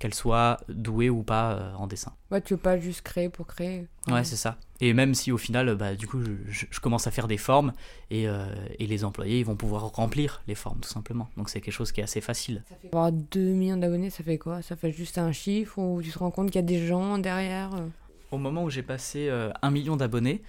qu'elle 0.00 0.12
soit 0.12 0.58
douée 0.68 1.08
ou 1.08 1.22
pas 1.22 1.52
euh, 1.52 1.74
en 1.76 1.86
dessin. 1.86 2.12
Ouais, 2.32 2.40
tu 2.40 2.54
veux 2.54 2.60
pas 2.60 2.78
juste 2.78 3.02
créer 3.02 3.28
pour 3.30 3.46
créer. 3.46 3.86
Ouais, 4.08 4.24
c'est 4.24 4.36
ça. 4.36 4.58
Et 4.80 4.92
même 4.92 5.14
si 5.14 5.30
au 5.30 5.38
final, 5.38 5.76
bah, 5.76 5.94
du 5.94 6.06
coup, 6.08 6.20
je, 6.20 6.32
je- 6.50 6.66
je 6.68 6.80
commence 6.80 7.06
à 7.06 7.12
faire 7.12 7.28
des 7.28 7.38
formes 7.38 7.72
et, 8.10 8.28
euh, 8.28 8.44
et 8.80 8.86
les 8.88 9.04
employés 9.04 9.38
ils 9.38 9.46
vont 9.46 9.54
pouvoir 9.56 9.82
remplir 9.92 10.42
les 10.48 10.56
formes 10.56 10.80
tout 10.80 10.88
simplement. 10.90 11.30
Donc 11.36 11.48
c'est 11.48 11.60
quelque 11.60 11.72
chose 11.72 11.92
qui 11.92 12.00
est 12.00 12.04
assez 12.04 12.20
facile. 12.20 12.64
Ça 12.68 12.74
fait 12.82 12.88
avoir 12.88 13.12
2 13.12 13.52
millions 13.54 13.76
d'abonnés, 13.78 14.10
ça 14.10 14.24
fait 14.24 14.36
quoi? 14.36 14.60
Ça 14.62 14.74
fait 14.76 14.90
juste 14.90 15.16
un 15.16 15.30
chiffre 15.32 15.78
ou 15.78 16.02
tu 16.02 16.10
te 16.10 16.18
rends 16.18 16.32
compte 16.32 16.48
qu'il 16.48 16.56
y 16.56 16.64
a 16.64 16.66
des 16.66 16.84
gens 16.86 17.16
derrière? 17.18 17.72
Euh 17.74 17.86
Au 18.32 18.36
moment 18.36 18.64
où 18.64 18.70
j'ai 18.70 18.82
passé 18.82 19.28
euh, 19.30 19.52
un 19.62 19.70
million 19.70 19.96
d'abonnés, 19.96 20.42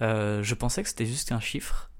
euh, 0.00 0.42
je 0.44 0.54
pensais 0.54 0.82
que 0.82 0.88
c'était 0.88 1.06
juste 1.06 1.32
un 1.32 1.40
chiffre. 1.40 1.90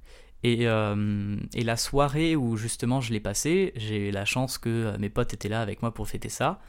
Et, 0.44 0.66
euh, 0.66 1.36
et 1.54 1.62
la 1.62 1.76
soirée 1.76 2.34
où 2.34 2.56
justement 2.56 3.00
je 3.00 3.12
l'ai 3.12 3.20
passé, 3.20 3.72
j'ai 3.76 4.08
eu 4.08 4.10
la 4.10 4.24
chance 4.24 4.58
que 4.58 4.68
euh, 4.68 4.98
mes 4.98 5.08
potes 5.08 5.32
étaient 5.32 5.48
là 5.48 5.60
avec 5.60 5.82
moi 5.82 5.94
pour 5.94 6.08
fêter 6.08 6.28
ça. 6.28 6.60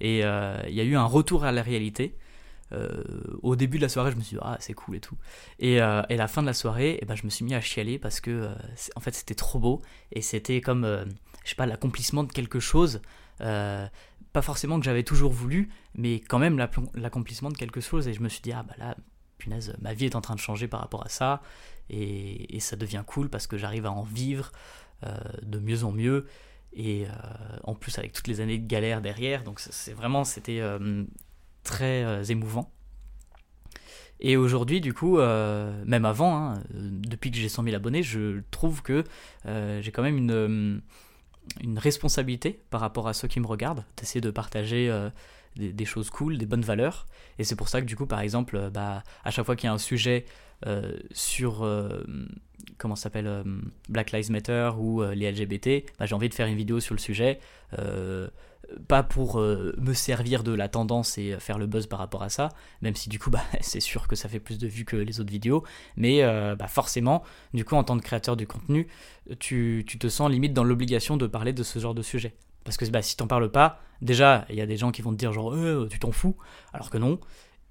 Et 0.00 0.24
euh, 0.24 0.60
il 0.68 0.74
y 0.74 0.80
a 0.80 0.84
eu 0.84 0.96
un 0.96 1.04
retour 1.04 1.44
à 1.44 1.52
la 1.52 1.62
réalité. 1.62 2.16
Au 3.42 3.56
début 3.56 3.78
de 3.78 3.82
la 3.82 3.88
soirée, 3.88 4.10
je 4.12 4.16
me 4.16 4.20
suis 4.20 4.36
dit, 4.36 4.42
ah, 4.44 4.58
c'est 4.60 4.74
cool 4.74 4.96
et 4.96 5.00
tout. 5.00 5.16
Et, 5.58 5.76
et 5.76 6.16
la 6.16 6.28
fin 6.28 6.42
de 6.42 6.46
la 6.46 6.52
soirée, 6.52 6.98
eh 7.00 7.06
ben, 7.06 7.14
je 7.14 7.24
me 7.24 7.30
suis 7.30 7.42
mis 7.42 7.54
à 7.54 7.62
chialer 7.62 7.98
parce 7.98 8.20
que, 8.20 8.50
en 8.94 9.00
fait, 9.00 9.14
c'était 9.14 9.34
trop 9.34 9.58
beau. 9.58 9.80
Et 10.12 10.20
c'était 10.20 10.60
comme, 10.60 10.84
je 11.44 11.48
sais 11.48 11.54
pas, 11.56 11.64
l'accomplissement 11.64 12.24
de 12.24 12.30
quelque 12.30 12.60
chose. 12.60 13.00
Pas 13.38 14.42
forcément 14.42 14.78
que 14.78 14.84
j'avais 14.84 15.02
toujours 15.02 15.32
voulu, 15.32 15.70
mais 15.94 16.20
quand 16.20 16.38
même 16.38 16.58
l'accomplissement 16.94 17.48
de 17.48 17.56
quelque 17.56 17.80
chose. 17.80 18.06
Et 18.06 18.12
je 18.12 18.20
me 18.20 18.28
suis 18.28 18.42
dit, 18.42 18.52
ah 18.52 18.64
bah 18.68 18.74
là, 18.76 18.96
punaise, 19.38 19.74
ma 19.80 19.94
vie 19.94 20.04
est 20.04 20.14
en 20.14 20.20
train 20.20 20.34
de 20.34 20.40
changer 20.40 20.68
par 20.68 20.80
rapport 20.80 21.06
à 21.06 21.08
ça. 21.08 21.40
Et, 21.90 22.60
ça 22.60 22.76
devient 22.76 23.04
cool 23.06 23.28
parce 23.28 23.46
que 23.46 23.56
j'arrive 23.56 23.86
à 23.86 23.92
en 23.92 24.02
vivre 24.02 24.52
euh, 25.06 25.16
de 25.42 25.58
mieux 25.58 25.84
en 25.84 25.92
mieux. 25.92 26.26
Et 26.72 27.06
euh, 27.06 27.10
en 27.64 27.74
plus, 27.74 27.98
avec 27.98 28.12
toutes 28.12 28.26
les 28.26 28.40
années 28.40 28.58
de 28.58 28.66
galère 28.66 29.00
derrière. 29.00 29.44
Donc, 29.44 29.60
c'est- 29.60 29.92
vraiment, 29.92 30.24
c'était 30.24 30.60
euh, 30.60 31.04
très 31.62 32.30
émouvant. 32.30 32.72
Et 34.20 34.36
aujourd'hui, 34.36 34.80
du 34.80 34.92
coup, 34.92 35.18
même 35.18 36.04
avant, 36.04 36.36
hein, 36.36 36.62
depuis 36.70 37.30
que 37.30 37.36
j'ai 37.36 37.48
100 37.48 37.62
000 37.62 37.76
abonnés, 37.76 38.02
je 38.02 38.40
trouve 38.50 38.82
que 38.82 39.04
j'ai 39.44 39.92
quand 39.92 40.02
même 40.02 40.16
une, 40.16 40.82
une 41.62 41.78
responsabilité 41.78 42.60
par 42.70 42.80
rapport 42.80 43.06
à 43.06 43.12
ceux 43.12 43.28
qui 43.28 43.38
me 43.38 43.46
regardent, 43.46 43.84
d'essayer 43.96 44.20
de 44.20 44.32
partager 44.32 44.90
des, 45.56 45.84
choses 45.84 46.10
cool, 46.10 46.36
des 46.36 46.46
bonnes 46.46 46.62
valeurs. 46.62 47.06
Et 47.38 47.44
c'est 47.44 47.56
pour 47.56 47.68
ça 47.68 47.80
que 47.80 47.86
du 47.86 47.96
coup, 47.96 48.06
par 48.06 48.20
exemple, 48.20 48.70
bah, 48.72 49.02
à 49.24 49.30
chaque 49.30 49.46
fois 49.46 49.56
qu'il 49.56 49.66
y 49.66 49.70
a 49.70 49.72
un 49.72 49.78
sujet 49.78 50.24
sur 51.12 51.62
euh, 51.64 52.04
comment 52.78 52.96
s'appelle 52.96 53.26
euh, 53.26 53.42
Black 53.88 54.12
Lives 54.12 54.30
Matter 54.30 54.70
ou 54.78 55.02
euh, 55.02 55.14
les 55.14 55.30
LGBT, 55.30 55.84
bah, 55.98 56.06
j'ai 56.06 56.14
envie 56.14 56.28
de 56.28 56.34
faire 56.34 56.46
une 56.46 56.56
vidéo 56.56 56.80
sur 56.80 56.94
le 56.94 57.00
sujet. 57.00 57.38
euh, 57.78 58.28
pas 58.86 59.02
pour 59.02 59.40
euh, 59.40 59.74
me 59.78 59.94
servir 59.94 60.42
de 60.44 60.52
la 60.52 60.68
tendance 60.68 61.16
et 61.16 61.32
euh, 61.32 61.38
faire 61.38 61.56
le 61.56 61.66
buzz 61.66 61.86
par 61.86 61.98
rapport 61.98 62.22
à 62.22 62.28
ça, 62.28 62.50
même 62.82 62.94
si 62.94 63.08
du 63.08 63.18
coup 63.18 63.30
bah, 63.30 63.42
c'est 63.62 63.80
sûr 63.80 64.06
que 64.06 64.14
ça 64.14 64.28
fait 64.28 64.40
plus 64.40 64.58
de 64.58 64.66
vues 64.66 64.84
que 64.84 64.96
les 64.96 65.20
autres 65.20 65.30
vidéos, 65.30 65.64
mais 65.96 66.22
euh, 66.22 66.54
bah, 66.54 66.66
forcément, 66.68 67.22
du 67.54 67.64
coup 67.64 67.76
en 67.76 67.84
tant 67.84 67.96
que 67.98 68.04
créateur 68.04 68.36
du 68.36 68.46
contenu, 68.46 68.86
tu, 69.38 69.84
tu 69.86 69.98
te 69.98 70.08
sens 70.08 70.30
limite 70.30 70.52
dans 70.52 70.64
l'obligation 70.64 71.16
de 71.16 71.26
parler 71.26 71.52
de 71.54 71.62
ce 71.62 71.78
genre 71.78 71.94
de 71.94 72.02
sujet. 72.02 72.34
Parce 72.64 72.76
que 72.76 72.84
bah, 72.90 73.00
si 73.00 73.16
t'en 73.16 73.26
parles 73.26 73.50
pas, 73.50 73.80
déjà, 74.02 74.44
il 74.50 74.56
y 74.56 74.60
a 74.60 74.66
des 74.66 74.76
gens 74.76 74.90
qui 74.90 75.00
vont 75.00 75.12
te 75.12 75.16
dire 75.16 75.32
genre 75.32 75.54
Euh, 75.54 75.88
tu 75.90 75.98
t'en 75.98 76.12
fous, 76.12 76.36
alors 76.74 76.90
que 76.90 76.98
non. 76.98 77.18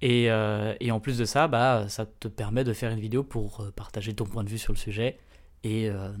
Et, 0.00 0.30
euh, 0.30 0.74
et 0.80 0.92
en 0.92 1.00
plus 1.00 1.18
de 1.18 1.24
ça, 1.24 1.48
bah, 1.48 1.88
ça 1.88 2.06
te 2.06 2.28
permet 2.28 2.64
de 2.64 2.72
faire 2.72 2.92
une 2.92 3.00
vidéo 3.00 3.24
pour 3.24 3.60
euh, 3.60 3.70
partager 3.72 4.14
ton 4.14 4.24
point 4.24 4.44
de 4.44 4.48
vue 4.48 4.58
sur 4.58 4.72
le 4.72 4.78
sujet 4.78 5.18
et, 5.64 5.88
euh, 5.90 6.12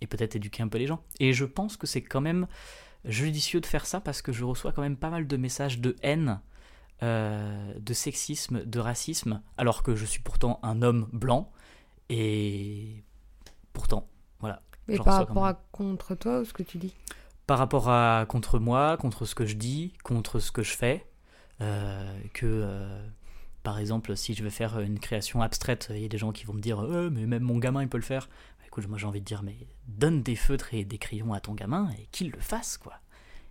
et 0.00 0.06
peut-être 0.06 0.36
éduquer 0.36 0.62
un 0.62 0.68
peu 0.68 0.78
les 0.78 0.86
gens. 0.86 1.02
Et 1.20 1.32
je 1.32 1.44
pense 1.44 1.76
que 1.76 1.86
c'est 1.86 2.02
quand 2.02 2.20
même 2.20 2.46
judicieux 3.04 3.60
de 3.60 3.66
faire 3.66 3.86
ça 3.86 4.00
parce 4.00 4.22
que 4.22 4.32
je 4.32 4.44
reçois 4.44 4.72
quand 4.72 4.82
même 4.82 4.96
pas 4.96 5.10
mal 5.10 5.26
de 5.26 5.36
messages 5.36 5.78
de 5.78 5.96
haine, 6.02 6.40
euh, 7.02 7.74
de 7.78 7.94
sexisme, 7.94 8.64
de 8.64 8.78
racisme, 8.78 9.40
alors 9.56 9.82
que 9.82 9.94
je 9.94 10.04
suis 10.04 10.20
pourtant 10.20 10.60
un 10.62 10.82
homme 10.82 11.08
blanc. 11.12 11.50
Et 12.10 13.02
pourtant, 13.72 14.08
voilà, 14.40 14.62
Mais 14.88 14.98
par 14.98 15.14
rapport 15.14 15.46
à 15.46 15.54
contre 15.72 16.14
toi 16.14 16.40
ou 16.40 16.44
ce 16.44 16.52
que 16.52 16.62
tu 16.62 16.76
dis? 16.78 16.94
Par 17.46 17.58
rapport 17.58 17.88
à 17.88 18.24
contre 18.28 18.58
moi, 18.58 18.96
contre 18.96 19.24
ce 19.24 19.34
que 19.34 19.44
je 19.44 19.56
dis, 19.56 19.92
contre 20.02 20.38
ce 20.38 20.52
que 20.52 20.62
je 20.62 20.72
fais, 20.76 21.06
euh, 21.60 22.18
que 22.32 22.46
euh, 22.46 23.06
par 23.62 23.78
exemple 23.78 24.16
si 24.16 24.34
je 24.34 24.42
veux 24.42 24.50
faire 24.50 24.80
une 24.80 24.98
création 24.98 25.42
abstraite, 25.42 25.88
il 25.90 25.98
y 26.00 26.04
a 26.04 26.08
des 26.08 26.18
gens 26.18 26.32
qui 26.32 26.44
vont 26.44 26.54
me 26.54 26.60
dire 26.60 26.80
Euh, 26.80 27.10
mais 27.10 27.26
même 27.26 27.42
mon 27.42 27.58
gamin 27.58 27.82
il 27.82 27.88
peut 27.88 27.98
le 27.98 28.02
faire. 28.04 28.28
Bah, 28.58 28.64
écoute, 28.66 28.88
moi 28.88 28.98
j'ai 28.98 29.06
envie 29.06 29.20
de 29.20 29.24
dire 29.26 29.42
mais 29.42 29.56
donne 29.88 30.22
des 30.22 30.36
feutres 30.36 30.74
et 30.74 30.84
des 30.84 30.98
crayons 30.98 31.32
à 31.34 31.40
ton 31.40 31.54
gamin 31.54 31.90
et 31.98 32.06
qu'il 32.12 32.30
le 32.30 32.40
fasse 32.40 32.78
quoi. 32.78 32.94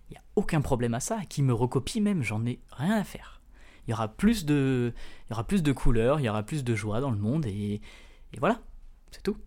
Il 0.09 0.13
n'y 0.13 0.17
a 0.17 0.23
aucun 0.35 0.61
problème 0.61 0.93
à 0.93 0.99
ça, 0.99 1.21
qu'il 1.29 1.43
me 1.45 1.53
recopie 1.53 2.01
même, 2.01 2.23
j'en 2.23 2.45
ai 2.45 2.59
rien 2.71 2.97
à 2.97 3.03
faire. 3.03 3.41
Il 3.87 3.91
y 3.91 3.93
aura 3.93 4.07
plus 4.09 4.45
de, 4.45 4.93
il 5.27 5.31
y 5.31 5.33
aura 5.33 5.45
plus 5.45 5.63
de 5.63 5.71
couleurs, 5.71 6.19
il 6.19 6.23
y 6.25 6.29
aura 6.29 6.43
plus 6.43 6.63
de 6.63 6.75
joie 6.75 7.01
dans 7.01 7.11
le 7.11 7.17
monde 7.17 7.45
et, 7.45 7.81
et 8.33 8.39
voilà, 8.39 8.61
c'est 9.11 9.23
tout. 9.23 9.37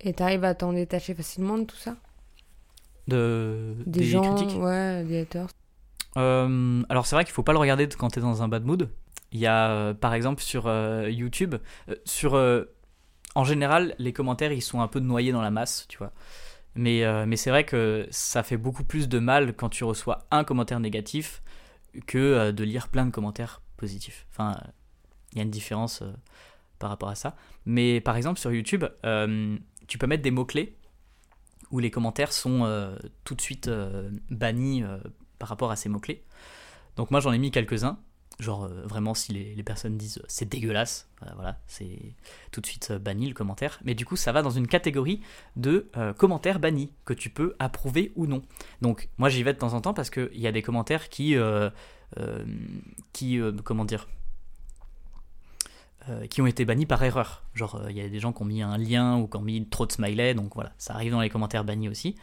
Et 0.00 0.14
t'arrives 0.14 0.44
à 0.44 0.54
t'en 0.54 0.72
détacher 0.72 1.14
facilement 1.14 1.58
de 1.58 1.64
tout 1.64 1.76
ça? 1.76 1.96
De, 3.08 3.74
Des, 3.86 4.04
gens, 4.04 4.20
critiques? 4.20 4.60
ouais, 4.60 5.04
des 5.04 5.20
haters. 5.20 5.48
Euh, 6.16 6.82
alors 6.88 7.06
c'est 7.06 7.14
vrai 7.16 7.24
qu'il 7.24 7.34
faut 7.34 7.42
pas 7.42 7.52
le 7.52 7.58
regarder 7.58 7.88
quand 7.88 8.08
t'es 8.08 8.20
dans 8.20 8.42
un 8.42 8.48
bad 8.48 8.64
mood. 8.64 8.90
Il 9.32 9.40
y 9.40 9.46
a 9.46 9.70
euh, 9.70 9.94
par 9.94 10.14
exemple 10.14 10.42
sur 10.42 10.66
euh, 10.66 11.10
YouTube, 11.10 11.56
sur 12.04 12.34
en 13.34 13.44
général 13.44 13.94
les 13.98 14.12
commentaires 14.12 14.52
ils 14.52 14.62
sont 14.62 14.80
un 14.80 14.88
peu 14.88 15.00
noyés 15.00 15.32
dans 15.32 15.42
la 15.42 15.50
masse, 15.50 15.86
tu 15.88 15.98
vois. 15.98 16.12
Mais, 16.78 17.04
mais 17.26 17.36
c'est 17.36 17.48
vrai 17.48 17.64
que 17.64 18.06
ça 18.10 18.42
fait 18.42 18.58
beaucoup 18.58 18.84
plus 18.84 19.08
de 19.08 19.18
mal 19.18 19.54
quand 19.54 19.70
tu 19.70 19.82
reçois 19.82 20.26
un 20.30 20.44
commentaire 20.44 20.78
négatif 20.78 21.42
que 22.06 22.50
de 22.50 22.64
lire 22.64 22.88
plein 22.88 23.06
de 23.06 23.10
commentaires 23.10 23.62
positifs. 23.78 24.26
Enfin, 24.30 24.60
il 25.32 25.38
y 25.38 25.40
a 25.40 25.44
une 25.44 25.50
différence 25.50 26.02
par 26.78 26.90
rapport 26.90 27.08
à 27.08 27.14
ça. 27.14 27.34
Mais 27.64 28.02
par 28.02 28.16
exemple 28.16 28.38
sur 28.38 28.52
YouTube, 28.52 28.84
tu 29.86 29.98
peux 29.98 30.06
mettre 30.06 30.22
des 30.22 30.30
mots-clés 30.30 30.76
où 31.70 31.78
les 31.78 31.90
commentaires 31.90 32.30
sont 32.32 32.94
tout 33.24 33.34
de 33.34 33.40
suite 33.40 33.70
bannis 34.28 34.84
par 35.38 35.48
rapport 35.48 35.70
à 35.70 35.76
ces 35.76 35.88
mots-clés. 35.88 36.22
Donc 36.96 37.10
moi 37.10 37.20
j'en 37.20 37.32
ai 37.32 37.38
mis 37.38 37.50
quelques-uns. 37.50 37.98
Genre 38.38 38.64
euh, 38.64 38.82
vraiment 38.84 39.14
si 39.14 39.32
les, 39.32 39.62
personnes 39.62 39.96
disent 39.96 40.18
euh, 40.18 40.26
c'est 40.28 40.46
dégueulasse, 40.46 41.08
euh, 41.22 41.26
voilà, 41.36 41.58
c'est 41.66 42.14
tout 42.52 42.60
de 42.60 42.66
suite 42.66 42.92
banni 42.92 43.28
le 43.28 43.34
commentaire. 43.34 43.80
Mais 43.82 43.94
du 43.94 44.04
coup 44.04 44.16
ça 44.16 44.30
va 44.30 44.42
dans 44.42 44.50
une 44.50 44.66
catégorie 44.66 45.22
de 45.56 45.90
commentaires 46.18 46.60
bannis 46.60 46.92
que 47.04 47.14
tu 47.14 47.30
peux 47.30 47.54
approuver 47.58 48.12
ou 48.14 48.26
non. 48.26 48.42
Donc 48.82 49.08
moi 49.16 49.30
j'y 49.30 49.42
vais 49.42 49.54
de 49.54 49.58
temps 49.58 49.72
en 49.72 49.80
temps 49.80 49.94
parce 49.94 50.10
qu'il 50.10 50.38
y 50.38 50.46
a 50.46 50.52
des 50.52 50.62
commentaires 50.62 51.08
qui... 51.08 51.36
qui 53.12 53.40
comment 53.64 53.84
dire 53.84 54.06
qui 56.30 56.40
ont 56.40 56.46
été 56.46 56.64
bannis 56.64 56.86
par 56.86 57.02
erreur. 57.02 57.42
Genre, 57.54 57.82
il 57.88 57.96
y 57.96 58.00
a 58.00 58.08
des 58.08 58.20
gens 58.20 58.32
qui 58.32 58.40
ont 58.40 58.44
mis 58.44 58.62
un 58.62 58.78
lien 58.78 59.16
ou 59.16 59.26
qui 59.26 59.36
ont 59.38 59.42
mis 59.42 59.66
trop 59.68 59.86
de 59.86 59.90
smiley, 59.90 60.34
donc 60.34 60.54
voilà, 60.54 60.72
ça 60.78 60.94
arrive 60.94 61.10
dans 61.10 61.20
les 61.20 61.30
commentaires 61.30 61.64
bannis 61.64 61.88
aussi. 61.88 62.14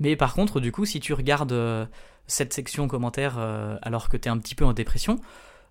Mais 0.00 0.16
par 0.16 0.34
contre, 0.34 0.58
du 0.60 0.72
coup, 0.72 0.84
si 0.84 0.98
tu 1.00 1.12
regardes 1.12 1.52
euh, 1.52 1.86
cette 2.26 2.52
section 2.52 2.88
commentaires 2.88 3.36
euh, 3.38 3.76
alors 3.82 4.08
que 4.08 4.16
tu 4.16 4.28
es 4.28 4.30
un 4.30 4.38
petit 4.38 4.54
peu 4.54 4.64
en 4.64 4.72
dépression, 4.72 5.20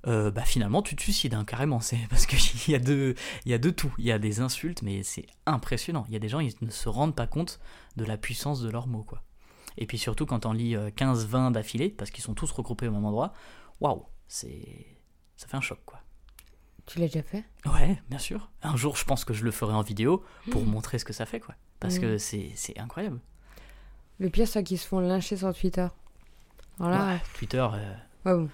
euh, 0.07 0.31
bah 0.31 0.43
finalement 0.45 0.81
tu 0.81 0.95
te 0.95 1.01
suicides 1.01 1.33
hein, 1.33 1.43
carrément. 1.43 1.81
C'est 1.81 2.00
parce 2.09 2.25
qu'il 2.25 2.71
y 2.71 2.75
a 2.75 2.79
de, 2.79 3.15
il 3.45 3.51
y 3.51 3.53
a 3.53 3.57
de 3.57 3.69
tout. 3.69 3.93
Il 3.98 4.05
y 4.05 4.12
a 4.12 4.19
des 4.19 4.39
insultes, 4.39 4.81
mais 4.83 5.03
c'est 5.03 5.25
impressionnant. 5.45 6.05
Il 6.07 6.13
y 6.13 6.15
a 6.15 6.19
des 6.19 6.29
gens 6.29 6.39
ils 6.39 6.53
ne 6.62 6.69
se 6.71 6.88
rendent 6.88 7.15
pas 7.15 7.27
compte 7.27 7.59
de 7.98 8.05
la 8.05 8.17
puissance 8.17 8.62
de 8.62 8.69
leurs 8.69 8.88
mots, 8.88 9.03
quoi. 9.03 9.24
Et 9.77 9.86
puis 9.88 9.98
surtout 9.98 10.25
quand 10.25 10.45
on 10.45 10.53
lit 10.53 10.75
15-20 10.75 11.51
d'affilée, 11.53 11.89
parce 11.89 12.12
qu'ils 12.12 12.24
sont 12.24 12.33
tous 12.33 12.51
regroupés 12.51 12.88
au 12.88 12.91
même 12.91 13.05
endroit, 13.05 13.33
waouh, 13.81 14.05
c'est, 14.27 14.86
ça 15.38 15.48
fait 15.48 15.57
un 15.57 15.62
choc, 15.62 15.79
quoi. 15.86 16.00
Tu 16.86 17.00
l'as 17.00 17.05
déjà 17.07 17.21
fait? 17.24 17.45
Ouais, 17.65 18.01
bien 18.09 18.17
sûr. 18.19 18.50
Un 18.63 18.75
jour, 18.75 18.95
je 18.98 19.05
pense 19.05 19.24
que 19.24 19.33
je 19.33 19.43
le 19.45 19.51
ferai 19.51 19.74
en 19.74 19.81
vidéo 19.83 20.24
pour 20.51 20.63
Mmh. 20.65 20.69
montrer 20.69 21.00
ce 21.00 21.05
que 21.05 21.13
ça 21.13 21.25
fait, 21.25 21.39
quoi. 21.39 21.55
Parce 21.79 21.98
Mmh. 21.98 22.01
que 22.01 22.17
c'est 22.17 22.77
incroyable. 22.79 23.19
Le 24.20 24.30
pire, 24.30 24.48
c'est 24.48 24.64
qu'ils 24.64 24.78
se 24.80 24.88
font 24.88 25.00
lyncher 25.00 25.38
sur 25.38 25.54
Twitter. 25.54 25.88
Voilà. 26.78 27.06
Ouais, 27.08 27.22
Twitter, 27.38 27.58
euh, 27.74 27.94
Ouais, 28.26 28.34
bon. 28.38 28.50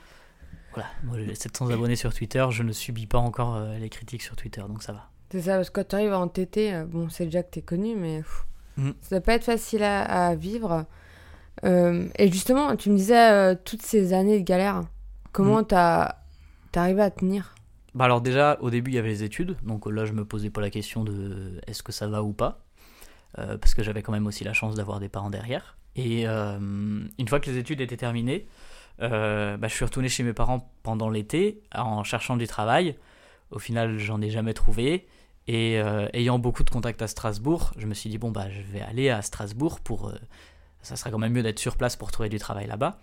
voilà. 0.73 0.89
Moi, 1.03 1.17
j'ai 1.19 1.33
700 1.35 1.69
abonnés 1.71 1.95
sur 1.95 2.13
Twitter, 2.13 2.45
je 2.51 2.63
ne 2.63 2.71
subis 2.71 3.07
pas 3.07 3.17
encore 3.19 3.55
euh, 3.55 3.77
les 3.77 3.89
critiques 3.89 4.21
sur 4.23 4.35
Twitter, 4.35 4.61
donc 4.67 4.83
ça 4.83 4.93
va. 4.93 5.09
C'est 5.31 5.41
ça, 5.41 5.55
parce 5.55 5.69
que 5.69 5.81
quand 5.81 5.87
tu 5.89 5.95
arrives 5.95 6.13
à 6.13 6.19
entêter, 6.19 6.73
euh, 6.73 6.85
bon, 6.85 7.09
c'est 7.09 7.25
déjà 7.25 7.43
que 7.43 7.49
t'es 7.51 7.61
connu, 7.61 7.95
mais 7.95 8.17
pff, 8.19 8.45
Mm. 8.77 8.91
ça 9.01 9.15
doit 9.15 9.21
pas 9.25 9.33
être 9.35 9.45
facile 9.45 9.83
à, 9.83 10.27
à 10.27 10.35
vivre. 10.35 10.85
Euh, 11.63 12.09
et 12.17 12.29
justement, 12.29 12.75
tu 12.75 12.89
me 12.89 12.97
disais 12.97 13.55
toutes 13.63 13.81
ces 13.81 14.11
années 14.11 14.37
de 14.39 14.43
galère, 14.43 14.83
comment 15.31 15.61
Mm. 15.61 15.67
t'as 15.67 16.15
arrivé 16.75 17.01
à 17.01 17.09
tenir? 17.09 17.55
Bah 17.93 18.03
alors 18.05 18.19
déjà, 18.19 18.57
au 18.59 18.69
début, 18.69 18.91
il 18.91 18.95
y 18.95 18.97
avait 18.99 19.07
les 19.07 19.23
études, 19.23 19.55
donc 19.63 19.89
là, 19.89 20.03
je 20.03 20.11
me 20.11 20.25
posais 20.25 20.49
pas 20.49 20.59
la 20.59 20.69
question 20.69 21.05
de 21.05 21.61
est-ce 21.67 21.81
que 21.83 21.93
ça 21.93 22.07
va 22.09 22.21
ou 22.21 22.33
pas, 22.33 22.65
euh, 23.37 23.57
parce 23.57 23.73
que 23.73 23.83
j'avais 23.83 24.01
quand 24.01 24.11
même 24.11 24.27
aussi 24.27 24.43
la 24.43 24.53
chance 24.53 24.75
d'avoir 24.75 24.99
des 24.99 25.09
parents 25.09 25.29
derrière. 25.29 25.77
Et 25.95 26.27
euh, 26.27 26.57
une 27.17 27.27
fois 27.27 27.39
que 27.39 27.49
les 27.49 27.57
études 27.57 27.81
étaient 27.81 27.97
terminées, 27.97 28.47
euh, 29.01 29.57
bah, 29.57 29.67
je 29.67 29.73
suis 29.73 29.85
retourné 29.85 30.09
chez 30.09 30.23
mes 30.23 30.33
parents 30.33 30.71
pendant 30.83 31.09
l'été 31.09 31.61
en 31.73 32.03
cherchant 32.03 32.37
du 32.37 32.47
travail. 32.47 32.95
Au 33.51 33.59
final, 33.59 33.97
j'en 33.97 34.21
ai 34.21 34.29
jamais 34.29 34.53
trouvé. 34.53 35.07
Et 35.47 35.75
ayant 36.13 36.39
beaucoup 36.39 36.63
de 36.63 36.71
contacts 36.71 37.03
à 37.03 37.07
Strasbourg, 37.07 37.71
je 37.77 37.85
me 37.85 37.93
suis 37.93 38.09
dit, 38.09 38.17
bon, 38.17 38.31
bah, 38.31 38.49
je 38.49 38.61
vais 38.61 38.81
aller 38.81 39.11
à 39.11 39.21
Strasbourg 39.21 39.79
pour. 39.79 40.11
ça 40.81 40.95
serait 40.95 41.11
quand 41.11 41.19
même 41.19 41.33
mieux 41.33 41.43
d'être 41.43 41.59
sur 41.59 41.77
place 41.77 41.95
pour 41.95 42.11
trouver 42.11 42.29
du 42.29 42.39
travail 42.39 42.65
là-bas. 42.65 42.97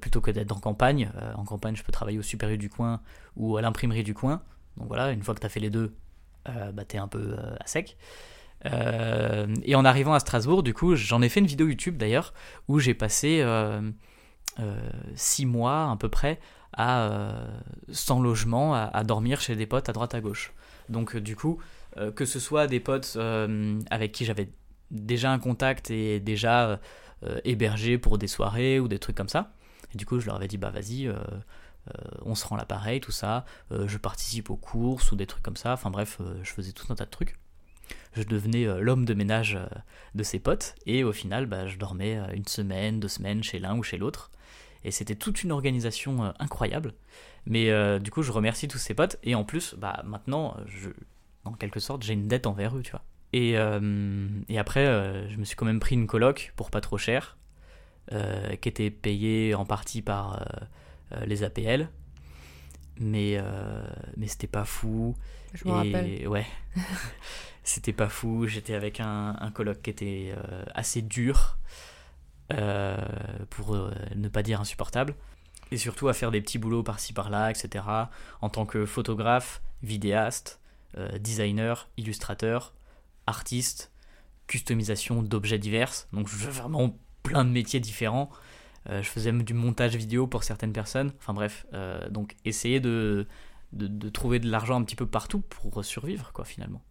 plutôt 0.00 0.20
que 0.20 0.30
d'être 0.30 0.52
en 0.52 0.60
campagne. 0.60 1.10
En 1.34 1.44
campagne, 1.44 1.74
je 1.74 1.82
peux 1.82 1.90
travailler 1.90 2.20
au 2.20 2.22
supérieur 2.22 2.56
du 2.56 2.70
coin 2.70 3.00
ou 3.34 3.56
à 3.56 3.62
l'imprimerie 3.62 4.04
du 4.04 4.14
coin. 4.14 4.42
Donc 4.76 4.86
voilà, 4.86 5.10
une 5.10 5.24
fois 5.24 5.34
que 5.34 5.40
tu 5.40 5.46
as 5.46 5.48
fait 5.48 5.58
les 5.58 5.70
deux, 5.70 5.92
euh, 6.48 6.70
bah, 6.70 6.84
tu 6.84 6.96
es 6.96 6.98
un 6.98 7.08
peu 7.08 7.36
à 7.58 7.66
sec. 7.66 7.96
Et 9.64 9.74
en 9.74 9.84
arrivant 9.84 10.14
à 10.14 10.20
Strasbourg, 10.20 10.62
du 10.62 10.74
coup, 10.74 10.96
j'en 10.96 11.22
ai 11.22 11.28
fait 11.28 11.40
une 11.40 11.46
vidéo 11.46 11.68
YouTube 11.68 11.96
d'ailleurs, 11.96 12.34
où 12.68 12.78
j'ai 12.78 12.94
passé 12.94 13.44
six 15.14 15.46
mois 15.46 15.90
à 15.90 15.96
peu 15.98 16.08
près 16.08 16.38
sans 16.76 18.20
logement, 18.20 18.74
à, 18.74 19.04
dormir 19.04 19.40
chez 19.40 19.56
des 19.56 19.66
potes 19.66 19.88
à 19.88 19.92
droite 19.92 20.14
à 20.14 20.20
gauche. 20.20 20.52
Donc 20.88 21.16
du 21.16 21.36
coup, 21.36 21.58
que 22.14 22.24
ce 22.24 22.40
soit 22.40 22.66
des 22.66 22.80
potes 22.80 23.18
avec 23.90 24.12
qui 24.12 24.24
j'avais 24.24 24.50
déjà 24.90 25.32
un 25.32 25.38
contact 25.38 25.90
et 25.90 26.20
déjà 26.20 26.80
hébergé 27.44 27.98
pour 27.98 28.18
des 28.18 28.28
soirées 28.28 28.80
ou 28.80 28.88
des 28.88 28.98
trucs 28.98 29.16
comme 29.16 29.28
ça, 29.28 29.52
et 29.94 29.96
du 29.96 30.06
coup, 30.06 30.18
je 30.20 30.26
leur 30.26 30.36
avais 30.36 30.48
dit, 30.48 30.58
bah 30.58 30.70
vas-y, 30.70 31.06
euh, 31.06 31.14
euh, 31.14 31.92
on 32.24 32.34
se 32.34 32.46
rend 32.46 32.56
l'appareil, 32.56 33.00
tout 33.00 33.12
ça, 33.12 33.44
euh, 33.72 33.86
je 33.88 33.98
participe 33.98 34.50
aux 34.50 34.56
courses 34.56 35.12
ou 35.12 35.16
des 35.16 35.26
trucs 35.26 35.42
comme 35.42 35.56
ça. 35.56 35.72
Enfin 35.72 35.90
bref, 35.90 36.20
je 36.42 36.50
faisais 36.52 36.72
tout 36.72 36.86
un 36.90 36.94
tas 36.94 37.04
de 37.04 37.10
trucs. 37.10 37.38
Je 38.14 38.22
devenais 38.22 38.64
l'homme 38.80 39.04
de 39.04 39.14
ménage 39.14 39.58
de 40.14 40.22
ses 40.22 40.38
potes, 40.38 40.74
et 40.86 41.04
au 41.04 41.12
final, 41.12 41.46
bah, 41.46 41.66
je 41.66 41.76
dormais 41.76 42.18
une 42.34 42.46
semaine, 42.46 42.98
deux 42.98 43.08
semaines 43.08 43.42
chez 43.42 43.58
l'un 43.58 43.76
ou 43.76 43.82
chez 43.82 43.98
l'autre. 43.98 44.30
Et 44.84 44.90
c'était 44.90 45.16
toute 45.16 45.42
une 45.42 45.52
organisation 45.52 46.32
incroyable. 46.38 46.94
Mais 47.44 48.00
du 48.00 48.10
coup, 48.10 48.22
je 48.22 48.32
remercie 48.32 48.68
tous 48.68 48.78
ces 48.78 48.94
potes, 48.94 49.18
et 49.22 49.34
en 49.34 49.44
plus, 49.44 49.74
bah, 49.74 50.02
maintenant, 50.06 50.56
je, 50.66 50.88
en 51.44 51.52
quelque 51.52 51.78
sorte, 51.78 52.02
j'ai 52.04 52.14
une 52.14 52.26
dette 52.26 52.46
envers 52.46 52.76
eux, 52.76 52.82
tu 52.82 52.92
vois. 52.92 53.04
Et, 53.34 53.50
et 54.48 54.58
après, 54.58 54.86
je 55.28 55.36
me 55.36 55.44
suis 55.44 55.56
quand 55.56 55.66
même 55.66 55.80
pris 55.80 55.94
une 55.94 56.06
coloc 56.06 56.54
pour 56.56 56.70
pas 56.70 56.80
trop 56.80 56.96
cher. 56.96 57.36
Euh, 58.12 58.54
qui 58.54 58.68
était 58.68 58.90
payé 58.90 59.56
en 59.56 59.64
partie 59.64 60.00
par 60.00 60.34
euh, 60.34 60.44
euh, 61.16 61.26
les 61.26 61.42
APL. 61.42 61.88
Mais, 63.00 63.38
mais 64.16 64.26
c'était 64.26 64.46
pas 64.46 64.64
fou. 64.64 65.14
Je 65.56 65.68
me 65.68 65.72
rappelle. 65.72 66.28
Ouais. 66.28 66.46
c'était 67.64 67.92
pas 67.92 68.08
fou. 68.08 68.46
J'étais 68.46 68.74
avec 68.74 69.00
un, 69.00 69.36
un 69.40 69.50
colloque 69.50 69.82
qui 69.82 69.90
était 69.90 70.34
assez 70.74 71.02
dur, 71.02 71.58
pour 72.48 73.76
ne 74.14 74.28
pas 74.28 74.42
dire 74.42 74.60
insupportable. 74.60 75.14
Et 75.72 75.78
surtout 75.78 76.06
à 76.08 76.12
faire 76.12 76.30
des 76.30 76.40
petits 76.40 76.58
boulots 76.58 76.84
par-ci 76.84 77.12
par-là, 77.12 77.50
etc. 77.50 77.84
En 78.40 78.48
tant 78.48 78.66
que 78.66 78.86
photographe, 78.86 79.62
vidéaste, 79.82 80.60
designer, 81.18 81.88
illustrateur, 81.96 82.72
artiste, 83.26 83.90
customisation 84.46 85.22
d'objets 85.22 85.58
divers. 85.58 86.06
Donc 86.12 86.28
vraiment 86.28 86.96
plein 87.22 87.44
de 87.44 87.50
métiers 87.50 87.80
différents. 87.80 88.30
Euh, 88.88 89.02
je 89.02 89.08
faisais 89.08 89.32
du 89.32 89.54
montage 89.54 89.96
vidéo 89.96 90.26
pour 90.26 90.44
certaines 90.44 90.72
personnes. 90.72 91.12
Enfin 91.18 91.34
bref, 91.34 91.66
euh, 91.74 92.08
donc 92.08 92.36
essayer 92.44 92.80
de, 92.80 93.26
de, 93.72 94.08
trouver 94.08 94.38
de 94.38 94.48
l'argent 94.50 94.80
un 94.80 94.84
petit 94.84 94.96
peu 94.96 95.06
partout 95.06 95.40
pour 95.40 95.84
survivre, 95.84 96.32
quoi, 96.32 96.44
finalement. 96.44 96.82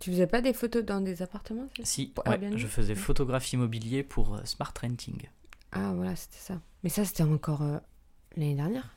tu 0.00 0.10
faisais 0.10 0.26
pas 0.26 0.40
des 0.40 0.52
photos 0.52 0.84
dans 0.84 1.00
des 1.00 1.22
appartements 1.22 1.68
Si, 1.82 2.12
je 2.56 2.66
faisais 2.66 2.94
photographe 2.94 3.52
immobilier 3.52 4.02
pour 4.02 4.34
euh, 4.34 4.40
Smart 4.44 4.72
Renting. 4.80 5.28
Ah 5.72 5.92
voilà, 5.94 6.16
c'était 6.16 6.38
ça. 6.38 6.60
Mais 6.82 6.90
ça, 6.90 7.04
c'était 7.04 7.22
encore 7.22 7.62
l'année 8.36 8.54
dernière 8.54 8.94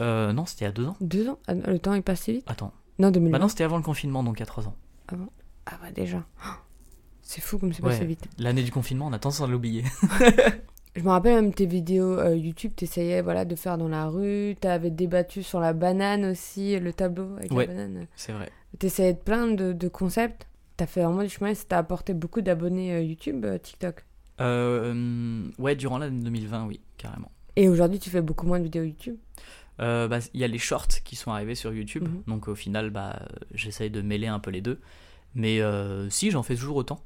Non, 0.00 0.46
c'était 0.46 0.64
il 0.64 0.68
y 0.68 0.70
a 0.70 0.72
deux 0.72 0.86
ans. 0.86 0.96
Deux 1.00 1.28
ans? 1.28 1.38
Ah, 1.46 1.54
Le 1.54 1.78
temps 1.78 1.94
est 1.94 2.02
passé 2.02 2.32
vite? 2.32 2.44
Attends. 2.46 2.72
Non, 2.98 3.10
2020. 3.10 3.32
Bah 3.32 3.38
non, 3.38 3.48
c'était 3.48 3.64
avant 3.64 3.76
le 3.76 3.82
confinement, 3.82 4.22
donc 4.22 4.38
il 4.38 4.40
y 4.40 4.42
a 4.42 4.46
trois 4.46 4.68
ans. 4.68 4.76
Avant 5.08 5.32
Ah 5.66 5.78
bah 5.82 5.90
déjà. 5.92 6.24
C'est 7.22 7.40
fou 7.40 7.58
comme 7.58 7.72
c'est 7.72 7.82
passé 7.82 8.04
vite. 8.04 8.28
L'année 8.38 8.62
du 8.62 8.70
confinement, 8.70 9.06
on 9.06 9.12
a 9.12 9.18
tendance 9.18 9.40
à 9.40 9.46
l'oublier. 9.46 9.84
Je 10.94 11.02
me 11.02 11.08
rappelle 11.08 11.36
même 11.36 11.54
tes 11.54 11.64
vidéos 11.64 12.18
euh, 12.18 12.36
YouTube, 12.36 12.72
tu 12.76 12.84
essayais 12.84 13.22
voilà, 13.22 13.46
de 13.46 13.56
faire 13.56 13.78
dans 13.78 13.88
la 13.88 14.08
rue, 14.08 14.56
tu 14.60 14.68
avais 14.68 14.90
débattu 14.90 15.42
sur 15.42 15.58
la 15.58 15.72
banane 15.72 16.26
aussi, 16.26 16.78
le 16.78 16.92
tableau 16.92 17.34
avec 17.36 17.50
la 17.50 17.66
banane. 17.66 18.06
c'est 18.14 18.32
vrai. 18.32 18.50
Tu 18.78 18.86
essayais 18.86 19.14
plein 19.14 19.48
de, 19.48 19.72
de 19.72 19.88
concepts. 19.88 20.46
Tu 20.76 20.84
as 20.84 20.86
fait 20.86 21.02
vraiment 21.02 21.22
du 21.22 21.30
chemin 21.30 21.50
et 21.50 21.54
ça 21.54 21.64
t'a 21.66 21.78
apporté 21.78 22.12
beaucoup 22.12 22.42
d'abonnés 22.42 22.92
euh, 22.92 23.02
YouTube, 23.02 23.44
euh, 23.44 23.58
TikTok 23.58 24.04
Ouais, 25.58 25.76
durant 25.76 25.98
l'année 25.98 26.22
2020, 26.24 26.66
oui, 26.66 26.80
carrément. 26.98 27.30
Et 27.56 27.68
aujourd'hui, 27.68 27.98
tu 27.98 28.10
fais 28.10 28.22
beaucoup 28.22 28.46
moins 28.46 28.58
de 28.58 28.64
vidéos 28.64 28.82
YouTube? 28.82 29.16
Bah, 29.78 30.18
Il 30.34 30.40
y 30.40 30.44
a 30.44 30.48
les 30.48 30.58
shorts 30.58 30.88
qui 31.04 31.16
sont 31.16 31.30
arrivés 31.30 31.54
sur 31.54 31.72
YouTube, 31.72 32.06
mhm. 32.06 32.22
donc 32.26 32.48
au 32.48 32.54
final, 32.54 32.90
bah, 32.90 33.20
j'essaye 33.54 33.90
de 33.90 34.02
mêler 34.02 34.26
un 34.26 34.40
peu 34.40 34.50
les 34.50 34.60
deux. 34.60 34.80
Mais 35.34 35.60
si, 36.10 36.30
j'en 36.30 36.42
fais 36.42 36.56
toujours 36.56 36.76
autant? 36.76 37.00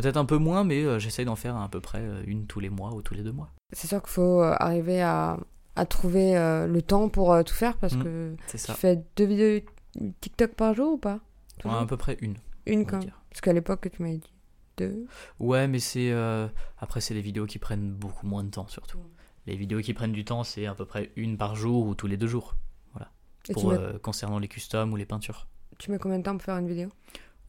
Peut-être 0.00 0.16
un 0.16 0.24
peu 0.24 0.38
moins, 0.38 0.64
mais 0.64 0.82
euh, 0.82 0.98
j'essaye 0.98 1.26
d'en 1.26 1.36
faire 1.36 1.56
à, 1.56 1.68
peu 1.68 1.80
près 1.80 2.00
euh, 2.00 2.22
une 2.26 2.46
tous 2.46 2.58
les 2.58 2.70
mois 2.70 2.94
ou 2.94 3.02
tous 3.02 3.12
les 3.12 3.22
deux 3.22 3.32
mois. 3.32 3.50
C'est 3.72 3.86
sûr 3.86 4.00
qu'il 4.00 4.10
faut 4.10 4.42
euh, 4.42 4.54
arriver 4.58 5.02
à, 5.02 5.38
à 5.76 5.84
trouver 5.84 6.32
le 6.34 6.80
temps 6.80 7.10
pour 7.10 7.44
tout 7.44 7.54
faire 7.54 7.76
parce 7.76 7.94
mmh, 7.94 8.02
que 8.02 8.36
tu 8.48 8.58
fais 8.58 9.04
deux 9.16 9.26
vidéos 9.26 9.60
TikTok 10.20 10.54
par 10.54 10.74
jour 10.74 10.94
ou 10.94 10.96
pas? 10.96 11.20
À 11.64 11.84
peu 11.84 11.98
près 11.98 12.16
une. 12.22 12.36
Une 12.64 12.86
quand 12.86 13.00
Parce 13.28 13.42
qu'à 13.42 13.52
l'époque, 13.52 13.88
tu 13.92 14.02
m'avais 14.02 14.16
dit 14.16 14.32
deux. 14.78 15.06
Ouais, 15.38 15.68
mais 15.68 15.80
c'est. 15.80 16.12
Après, 16.78 17.02
c'est 17.02 17.14
des 17.14 17.20
vidéos 17.20 17.46
qui 17.46 17.58
prennent 17.58 17.92
beaucoup 17.92 18.26
moins 18.26 18.44
de 18.44 18.50
temps 18.50 18.68
surtout. 18.68 19.00
Les 19.46 19.56
vidéos 19.56 19.80
qui 19.80 19.92
prennent 19.92 20.12
du 20.12 20.24
temps, 20.24 20.44
c'est 20.44 20.66
à 20.66 20.74
peu 20.74 20.86
près 20.86 21.12
une 21.16 21.36
par 21.36 21.56
jour 21.56 21.86
ou 21.86 21.94
tous 21.94 22.06
les 22.06 22.16
deux 22.16 22.26
jours. 22.26 22.54
Voilà. 22.94 23.10
pour, 23.52 23.74
concernant 24.00 24.38
les 24.38 24.48
customs 24.48 24.92
ou 24.92 24.96
les 24.96 25.06
peintures. 25.06 25.46
Tu 25.78 25.90
mets 25.90 25.98
combien 25.98 26.18
de 26.18 26.22
temps 26.22 26.32
pour 26.32 26.42
faire 26.42 26.56
une 26.56 26.68
vidéo? 26.68 26.88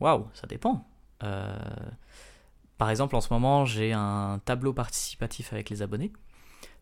Waouh, 0.02 0.28
ça 0.34 0.48
dépend. 0.48 0.86
Euh, 1.24 1.54
par 2.82 2.90
exemple, 2.90 3.16
en 3.16 3.22
ce 3.22 3.32
moment, 3.32 3.64
j'ai 3.64 3.94
un 3.94 4.42
tableau 4.44 4.74
participatif 4.74 5.54
avec 5.54 5.70
les 5.70 5.84
abonnés. 5.84 6.12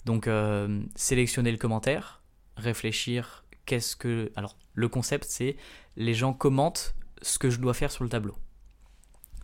Donc, 0.05 0.27
euh, 0.27 0.81
sélectionner 0.95 1.51
le 1.51 1.57
commentaire, 1.57 2.21
réfléchir 2.55 3.43
qu'est-ce 3.65 3.97
que. 3.97 4.31
Alors, 4.37 4.55
le 4.75 4.87
concept, 4.87 5.25
c'est 5.25 5.57
les 5.97 6.13
gens 6.13 6.31
commentent 6.31 6.95
ce 7.21 7.37
que 7.37 7.49
je 7.49 7.59
dois 7.59 7.73
faire 7.73 7.91
sur 7.91 8.05
le 8.05 8.09
tableau. 8.09 8.37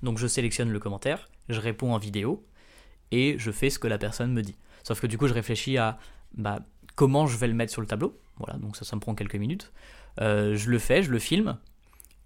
Donc, 0.02 0.18
je 0.18 0.28
sélectionne 0.28 0.72
le 0.72 0.80
commentaire, 0.80 1.28
je 1.50 1.60
réponds 1.60 1.94
en 1.94 1.98
vidéo 1.98 2.48
et 3.12 3.36
je 3.38 3.52
fais 3.52 3.70
ce 3.70 3.78
que 3.78 3.90
la 3.90 3.98
personne 3.98 4.32
me 4.32 4.42
dit. 4.42 4.56
Sauf 4.84 5.02
que 5.02 5.08
du 5.08 5.18
coup, 5.18 5.28
je 5.28 5.34
réfléchis 5.34 5.78
à 5.78 6.00
bah, 6.36 6.60
comment 6.96 7.28
je 7.28 7.36
vais 7.36 7.50
le 7.50 7.54
mettre 7.54 7.74
sur 7.74 7.82
le 7.82 7.88
tableau. 7.88 8.18
Voilà, 8.38 8.58
donc 8.60 8.78
ça, 8.78 8.86
ça 8.86 8.96
me 8.96 9.02
prend 9.02 9.14
quelques 9.14 9.36
minutes. 9.36 9.74
Euh, 10.22 10.56
je 10.56 10.70
le 10.70 10.80
fais, 10.80 11.04
je 11.04 11.12
le 11.12 11.20
filme, 11.20 11.58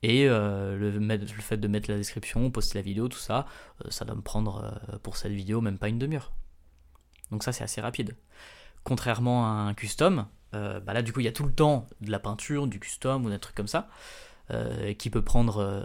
et 0.02 0.28
euh, 0.28 0.78
le, 0.78 0.92
le, 0.92 1.26
fait 1.42 1.58
de 1.58 1.68
mettre 1.68 1.90
la 1.90 1.98
description, 1.98 2.50
poster 2.52 2.78
la 2.78 2.82
vidéo, 2.82 3.08
tout 3.08 3.18
ça, 3.18 3.46
euh, 3.84 3.90
ça 3.90 4.06
doit 4.06 4.16
me 4.16 4.22
prendre 4.22 4.80
euh, 4.94 4.98
pour 5.00 5.18
cette 5.18 5.32
vidéo 5.32 5.62
même 5.62 5.78
pas 5.78 5.90
une 5.90 6.00
demi-heure. 6.00 6.32
Donc 7.32 7.44
ça 7.44 7.52
c'est 7.52 7.64
assez 7.64 7.82
rapide. 7.82 8.16
Contrairement 8.84 9.46
à 9.46 9.50
un 9.50 9.74
custom, 9.74 10.26
bah 10.52 10.94
là 10.94 11.04
du 11.04 11.14
coup 11.14 11.20
il 11.20 11.26
y 11.26 11.28
a 11.28 11.32
tout 11.32 11.44
le 11.44 11.52
temps 11.52 11.86
de 12.02 12.10
la 12.10 12.18
peinture, 12.18 12.66
du 12.66 12.80
custom 12.80 13.26
ou 13.26 13.30
des 13.30 13.38
trucs 13.38 13.56
comme 13.56 13.68
ça, 13.68 13.90
qui 14.98 15.10
peut 15.12 15.22
prendre 15.22 15.84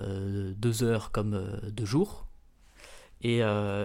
deux 0.56 0.82
heures 0.84 1.10
comme 1.10 1.60
deux 1.70 1.84
jours. 1.84 2.26
Et, 3.20 3.40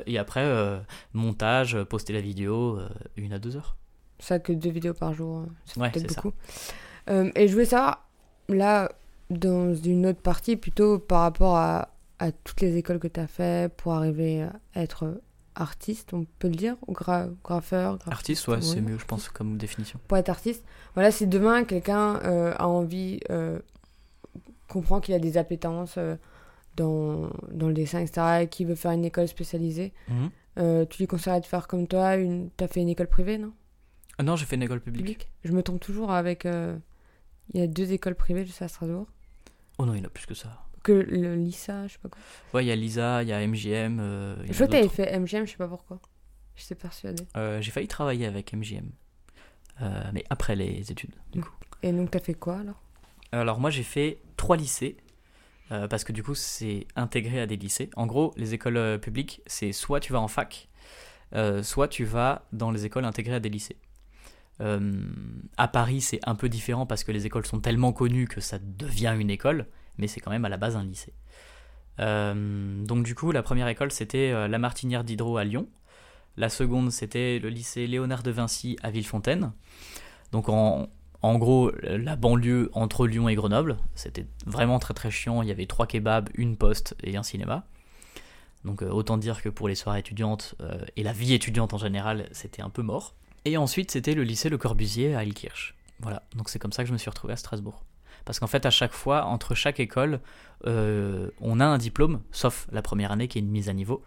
et 0.06 0.18
après, 0.18 0.80
montage, 1.12 1.84
poster 1.84 2.14
la 2.14 2.22
vidéo, 2.22 2.80
une 3.18 3.34
à 3.34 3.40
deux 3.40 3.58
heures. 3.58 3.76
Ça 4.20 4.40
que 4.40 4.54
deux 4.54 4.70
vidéos 4.70 4.94
par 4.94 5.14
jour, 5.14 5.48
c'est 5.66 5.82
peut-être 5.82 6.16
beaucoup. 6.16 6.34
et 7.10 7.48
je 7.48 7.52
voulais 7.52 7.66
savoir, 7.66 8.08
là, 8.48 8.90
dans 9.30 9.76
une 9.76 10.06
autre 10.08 10.22
partie, 10.22 10.56
plutôt 10.56 11.00
par 11.00 11.22
rapport 11.22 11.58
à, 11.58 11.90
à 12.20 12.32
toutes 12.32 12.62
les 12.62 12.78
écoles 12.78 13.00
que 13.00 13.08
tu 13.08 13.20
as 13.20 13.28
fait 13.28 13.72
pour 13.76 13.94
arriver 13.94 14.44
à 14.44 14.82
être 14.82 15.22
artiste, 15.60 16.14
on 16.14 16.26
peut 16.40 16.48
le 16.48 16.56
dire, 16.56 16.76
ou 16.88 16.94
graffeur 17.44 18.00
Artiste, 18.08 18.48
ouais, 18.48 18.62
c'est 18.62 18.82
mieux, 18.82 18.98
je 18.98 19.06
pense, 19.06 19.30
comme 19.30 19.58
définition. 19.58 20.00
Pour 20.08 20.18
être 20.18 20.30
artiste, 20.30 20.64
voilà, 20.94 21.12
si 21.12 21.28
demain 21.28 21.64
quelqu'un 21.64 22.18
euh, 22.24 22.54
a 22.58 22.68
envie, 22.68 23.20
euh, 23.30 23.60
comprend 24.68 25.00
qu'il 25.00 25.14
a 25.14 25.20
des 25.20 25.38
appétences 25.38 25.96
euh, 25.98 26.16
dans, 26.76 27.30
dans, 27.52 27.68
le 27.68 27.74
dessin, 27.74 28.00
etc., 28.00 28.42
et 28.42 28.48
qui 28.48 28.66
veut 28.66 28.76
faire 28.76 28.92
une 28.92 29.06
école 29.06 29.28
spécialisée, 29.28 29.94
mhm. 30.08 30.86
tu 30.88 31.00
lui 31.00 31.08
conseillerais 31.08 31.42
de 31.42 31.46
faire 31.46 31.68
comme 31.68 31.88
toi 31.88 32.16
une... 32.16 32.50
Tu 32.58 32.64
as 32.64 32.68
fait 32.68 32.82
une 32.82 32.90
école 32.90 33.08
privée, 33.08 33.38
non? 33.38 33.52
Non, 34.22 34.36
j'ai 34.36 34.46
fait 34.46 34.56
une 34.56 34.64
école 34.64 34.82
publique. 34.82 35.30
Je 35.44 35.52
me 35.52 35.64
trompe 35.64 35.80
toujours 35.80 36.12
avec. 36.12 36.46
Il 36.46 37.60
y 37.60 37.64
a 37.64 37.68
deux 37.68 37.94
écoles 37.94 38.16
privées, 38.16 38.46
je 38.46 38.52
sais, 38.52 38.66
à 38.66 38.68
Strasbourg. 38.68 39.08
Oh 39.80 39.86
non, 39.86 39.94
il 39.94 40.00
y 40.00 40.02
en 40.02 40.06
a 40.06 40.10
plus 40.10 40.26
que 40.26 40.34
ça. 40.34 40.66
Que 40.84 40.92
le 40.92 41.36
Lisa, 41.36 41.88
je 41.88 41.94
sais 41.94 42.00
pas 42.00 42.10
quoi. 42.10 42.20
Ouais, 42.54 42.66
il 42.66 42.68
y 42.68 42.72
a 42.72 42.76
Lisa, 42.76 43.24
il 43.24 43.30
y 43.30 43.34
a 43.34 43.40
MGM. 43.48 44.00
Euh, 44.00 44.36
je 44.46 44.54
crois 44.54 44.68
que 44.68 44.72
t'avais 44.74 44.90
fait 44.90 45.18
MGM, 45.18 45.46
je 45.46 45.52
sais 45.52 45.58
pas 45.58 45.70
pourquoi. 45.70 46.00
Je 46.56 46.64
suis 46.64 46.76
persuadée. 46.76 47.24
Euh, 47.38 47.62
j'ai 47.62 47.72
failli 47.72 47.88
travailler 47.88 48.26
avec 48.26 48.54
MGM. 48.54 48.92
Euh, 49.82 50.04
mais 50.14 50.26
après 50.30 50.58
les 50.58 50.92
études, 50.92 51.16
du 51.32 51.42
coup. 51.42 51.54
Et 51.82 51.94
donc, 51.94 52.12
t'as 52.12 52.20
fait 52.20 52.34
quoi 52.34 52.58
alors? 52.60 52.82
Alors, 53.32 53.62
moi, 53.62 53.70
j'ai 53.70 53.84
fait 53.84 54.20
trois 54.36 54.58
lycées. 54.58 54.98
parce 55.70 56.04
que 56.04 56.12
du 56.12 56.24
coup, 56.24 56.36
c'est 56.36 56.86
intégré 56.98 57.40
à 57.40 57.46
des 57.46 57.56
lycées. 57.56 57.90
En 57.96 58.06
gros, 58.06 58.34
les 58.36 58.54
écoles 58.54 59.00
publiques, 59.00 59.42
c'est 59.46 59.72
soit 59.72 60.02
tu 60.02 60.12
vas 60.12 60.20
en 60.20 60.28
fac, 60.28 60.68
soit 61.62 61.88
tu 61.88 62.04
vas 62.04 62.46
dans 62.52 62.72
les 62.72 62.86
écoles 62.86 63.06
intégrées 63.06 63.36
à 63.36 63.40
des 63.40 63.50
lycées. 63.50 63.78
Euh, 64.62 65.04
à 65.58 65.68
Paris, 65.68 66.02
c'est 66.02 66.20
un 66.26 66.36
peu 66.36 66.50
différent 66.50 66.86
parce 66.86 67.04
que 67.04 67.12
les 67.12 67.26
écoles 67.26 67.46
sont 67.46 67.60
tellement 67.60 67.94
connues 67.94 68.28
que 68.28 68.42
ça 68.42 68.60
devient 68.60 69.16
une 69.18 69.30
école, 69.30 69.68
mais 69.98 70.08
c'est 70.08 70.20
quand 70.20 70.32
même 70.32 70.46
à 70.46 70.50
la 70.50 70.58
base 70.58 70.76
un 70.76 70.84
lycée. 70.84 71.14
Euh, 72.00 72.86
donc 72.86 73.04
du 73.04 73.16
coup, 73.16 73.32
la 73.32 73.44
première 73.44 73.68
école, 73.68 73.92
c'était 73.92 74.32
euh, 74.32 74.48
la 74.48 74.58
Martinière 74.58 75.04
d'Hydro 75.04 75.38
à 75.38 75.44
Lyon. 75.44 75.68
La 76.38 76.50
seconde, 76.50 76.92
c'était 76.92 77.40
le 77.40 77.50
lycée 77.50 77.88
Léonard 77.88 78.24
de 78.24 78.32
Vinci 78.32 78.78
à 78.82 78.92
Villefontaine. 78.92 79.52
Donc 80.32 80.48
en, 80.48 80.88
gros, 81.22 81.72
la 81.82 82.16
banlieue 82.16 82.70
entre 82.74 83.08
Lyon 83.08 83.28
et 83.28 83.36
Grenoble. 83.36 83.78
C'était 83.96 84.26
vraiment 84.46 84.80
très 84.80 84.94
très 84.94 85.12
chiant. 85.12 85.42
Il 85.42 85.50
y 85.50 85.52
avait 85.52 85.66
trois 85.66 85.88
kebabs, 85.88 86.30
une 86.36 86.56
poste 86.56 86.96
et 87.04 87.18
un 87.18 87.24
cinéma. 87.24 87.66
Donc 88.64 88.84
euh, 88.84 88.90
autant 88.90 89.18
dire 89.18 89.42
que 89.42 89.50
pour 89.50 89.68
les 89.68 89.76
soirées 89.76 90.00
étudiantes 90.00 90.56
et 90.96 91.04
la 91.04 91.12
vie 91.12 91.34
étudiante 91.34 91.74
en 91.74 91.78
général, 91.78 92.30
c'était 92.32 92.62
un 92.62 92.70
peu 92.70 92.84
mort. 92.84 93.16
Et 93.46 93.58
ensuite, 93.58 93.92
c'était 93.92 94.14
le 94.14 94.24
lycée 94.24 94.50
Le 94.50 94.58
Corbusier 94.58 95.16
à 95.16 95.24
Ilkirch. 95.24 95.76
Voilà, 96.00 96.24
donc 96.36 96.50
c'est 96.50 96.60
comme 96.60 96.72
ça 96.72 96.84
que 96.84 96.88
je 96.88 96.94
me 96.94 96.98
suis 96.98 97.10
retrouvé 97.10 97.34
à 97.34 97.38
Strasbourg. 97.38 97.84
Parce 98.26 98.40
qu'en 98.40 98.48
fait, 98.48 98.66
à 98.66 98.70
chaque 98.70 98.94
fois, 98.94 99.26
entre 99.26 99.56
chaque 99.56 99.80
école, 99.80 100.20
euh, 100.66 101.30
on 101.42 101.60
a 101.60 101.66
un 101.66 101.78
diplôme, 101.78 102.22
sauf 102.32 102.68
la 102.72 102.82
première 102.82 103.12
année 103.12 103.28
qui 103.28 103.38
est 103.38 103.42
une 103.42 103.50
mise 103.50 103.70
à 103.70 103.74
niveau. 103.74 104.04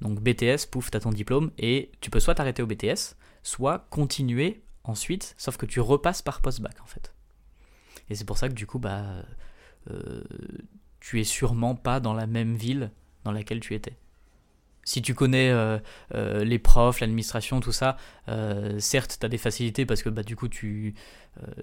Donc 0.00 0.20
BTS, 0.20 0.66
pouf, 0.70 0.90
t'as 0.90 1.00
ton 1.00 1.10
diplôme, 1.10 1.50
et 1.58 1.90
tu 2.00 2.10
peux 2.10 2.20
soit 2.20 2.34
t'arrêter 2.34 2.62
au 2.62 2.66
BTS, 2.66 3.16
soit 3.42 3.86
continuer 3.90 4.62
ensuite, 4.84 5.34
sauf 5.38 5.56
que 5.56 5.66
tu 5.66 5.80
repasses 5.80 6.22
par 6.22 6.40
post-bac 6.40 6.76
en 6.82 6.86
fait. 6.86 7.14
Et 8.10 8.14
c'est 8.14 8.24
pour 8.24 8.38
ça 8.38 8.48
que 8.48 8.54
du 8.54 8.66
coup, 8.66 8.78
bah, 8.78 9.04
euh, 9.90 10.22
tu 11.00 11.20
es 11.20 11.24
sûrement 11.24 11.74
pas 11.74 12.00
dans 12.00 12.14
la 12.14 12.26
même 12.26 12.54
ville 12.54 12.90
dans 13.24 13.32
laquelle 13.32 13.60
tu 13.60 13.74
étais. 13.74 13.96
Si 14.84 15.02
tu 15.02 15.14
connais 15.14 15.50
euh, 15.50 15.78
euh, 16.14 16.44
les 16.44 16.58
profs, 16.58 17.00
l'administration, 17.00 17.60
tout 17.60 17.72
ça, 17.72 17.96
certes, 18.78 19.16
tu 19.20 19.26
as 19.26 19.28
des 19.28 19.38
facilités 19.38 19.86
parce 19.86 20.02
que 20.02 20.08
bah, 20.08 20.22
du 20.22 20.36
coup, 20.36 20.48
tu, 20.48 20.94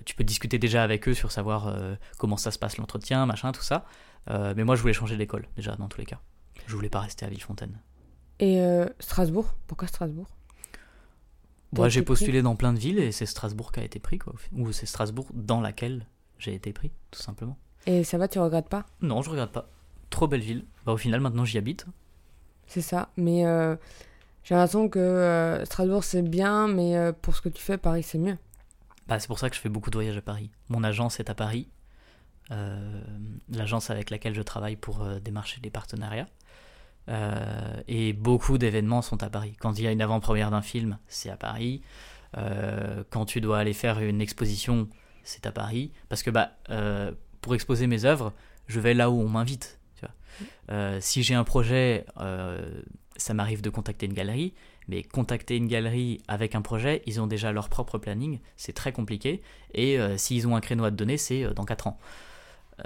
tu 0.05 0.15
peux 0.15 0.23
discuter 0.23 0.57
déjà 0.57 0.83
avec 0.83 1.07
eux 1.07 1.13
sur 1.13 1.31
savoir 1.31 1.75
comment 2.17 2.37
ça 2.37 2.51
se 2.51 2.59
passe 2.59 2.77
l'entretien, 2.77 3.25
machin, 3.25 3.51
tout 3.51 3.63
ça. 3.63 3.85
mais 4.27 4.63
moi, 4.63 4.75
je 4.75 4.81
voulais 4.81 4.93
changer 4.93 5.17
d'école, 5.17 5.47
déjà, 5.55 5.75
dans 5.75 5.87
tous 5.87 5.99
les 5.99 6.05
cas. 6.05 6.19
Je 6.67 6.75
voulais 6.75 6.89
pas 6.89 6.99
rester 6.99 7.25
à 7.25 7.29
Villefontaine. 7.29 7.79
Et 8.39 8.61
Strasbourg? 8.99 9.55
Pourquoi 9.67 9.87
Strasbourg? 9.87 10.27
Moi, 11.73 11.89
j'ai 11.89 12.01
postulé 12.01 12.41
dans 12.41 12.55
plein 12.55 12.73
de 12.73 12.79
villes 12.79 12.99
et 12.99 13.11
c'est 13.11 13.25
Strasbourg 13.25 13.71
qui 13.71 13.79
a 13.79 13.83
été 13.83 13.99
pris, 13.99 14.17
quoi. 14.19 14.33
Ou 14.53 14.71
c'est 14.71 14.85
Strasbourg 14.85 15.27
dans 15.33 15.61
laquelle 15.61 16.05
j'ai 16.37 16.53
été 16.53 16.73
pris, 16.73 16.91
tout 17.11 17.21
simplement. 17.21 17.57
Et 17.85 18.03
ça 18.03 18.17
va, 18.17 18.27
tu 18.27 18.39
regrettes 18.39 18.69
pas? 18.69 18.85
Non, 19.01 19.21
je 19.21 19.29
regrette 19.29 19.51
pas. 19.51 19.69
Trop 20.09 20.27
belle 20.27 20.41
ville. 20.41 20.65
Bah, 20.85 20.91
au 20.91 20.97
final, 20.97 21.21
maintenant, 21.21 21.45
j'y 21.45 21.57
habite. 21.57 21.85
C'est 22.71 22.81
ça. 22.81 23.09
Mais 23.17 23.45
euh, 23.45 23.75
j'ai 24.45 24.55
l'impression 24.55 24.87
que 24.87 24.97
euh, 24.97 25.65
Strasbourg, 25.65 26.05
c'est 26.05 26.21
bien, 26.21 26.69
mais 26.69 26.95
euh, 26.95 27.11
pour 27.11 27.35
ce 27.35 27.41
que 27.41 27.49
tu 27.49 27.61
fais, 27.61 27.77
Paris, 27.77 28.01
c'est 28.01 28.17
mieux. 28.17 28.37
Bah, 29.09 29.19
c'est 29.19 29.27
pour 29.27 29.39
ça 29.39 29.49
que 29.49 29.57
je 29.57 29.59
fais 29.59 29.67
beaucoup 29.67 29.89
de 29.89 29.97
voyages 29.97 30.15
à 30.15 30.21
Paris. 30.21 30.51
Mon 30.69 30.81
agence 30.85 31.19
est 31.19 31.29
à 31.29 31.35
Paris. 31.35 31.67
L'agence 33.49 33.89
avec 33.89 34.09
laquelle 34.09 34.35
je 34.35 34.41
travaille 34.41 34.75
pour 34.75 35.05
démarcher 35.21 35.61
des 35.61 35.69
partenariats. 35.69 36.27
Et 37.87 38.11
beaucoup 38.11 38.57
d'événements 38.57 39.01
sont 39.01 39.23
à 39.23 39.29
Paris. 39.29 39.55
Quand 39.59 39.77
il 39.77 39.83
y 39.83 39.87
a 39.87 39.91
une 39.91 40.01
avant-première 40.01 40.51
d'un 40.51 40.61
film, 40.61 40.97
c'est 41.07 41.29
à 41.29 41.37
Paris. 41.37 41.81
Quand 43.09 43.25
tu 43.25 43.39
dois 43.39 43.59
aller 43.59 43.71
faire 43.71 43.99
une 43.99 44.19
exposition, 44.19 44.89
c'est 45.23 45.45
à 45.45 45.53
Paris. 45.53 45.91
Parce 46.09 46.23
que 46.23 46.29
bah, 46.29 46.51
pour 47.39 47.55
exposer 47.55 47.87
mes 47.87 48.03
œuvres, 48.03 48.33
je 48.67 48.81
vais 48.81 48.93
là 48.93 49.09
où 49.09 49.21
on 49.21 49.29
m'invite. 49.29 49.80
Si 50.99 51.23
j'ai 51.23 51.35
un 51.35 51.43
projet, 51.43 52.05
ça 53.17 53.33
m'arrive 53.33 53.61
de 53.61 53.69
contacter 53.69 54.05
une 54.05 54.13
galerie, 54.13 54.53
mais 54.87 55.03
contacter 55.03 55.57
une 55.57 55.67
galerie 55.67 56.21
avec 56.27 56.55
un 56.55 56.61
projet, 56.61 57.01
ils 57.05 57.21
ont 57.21 57.27
déjà 57.27 57.51
leur 57.51 57.69
propre 57.69 57.97
planning, 57.97 58.39
c'est 58.57 58.73
très 58.73 58.91
compliqué. 58.91 59.41
Et 59.73 59.97
s'ils 60.17 60.47
ont 60.47 60.55
un 60.55 60.61
créneau 60.61 60.83
à 60.83 60.91
te 60.91 60.95
donner, 60.95 61.17
c'est 61.17 61.53
dans 61.53 61.65
4 61.65 61.87
ans. 61.87 61.99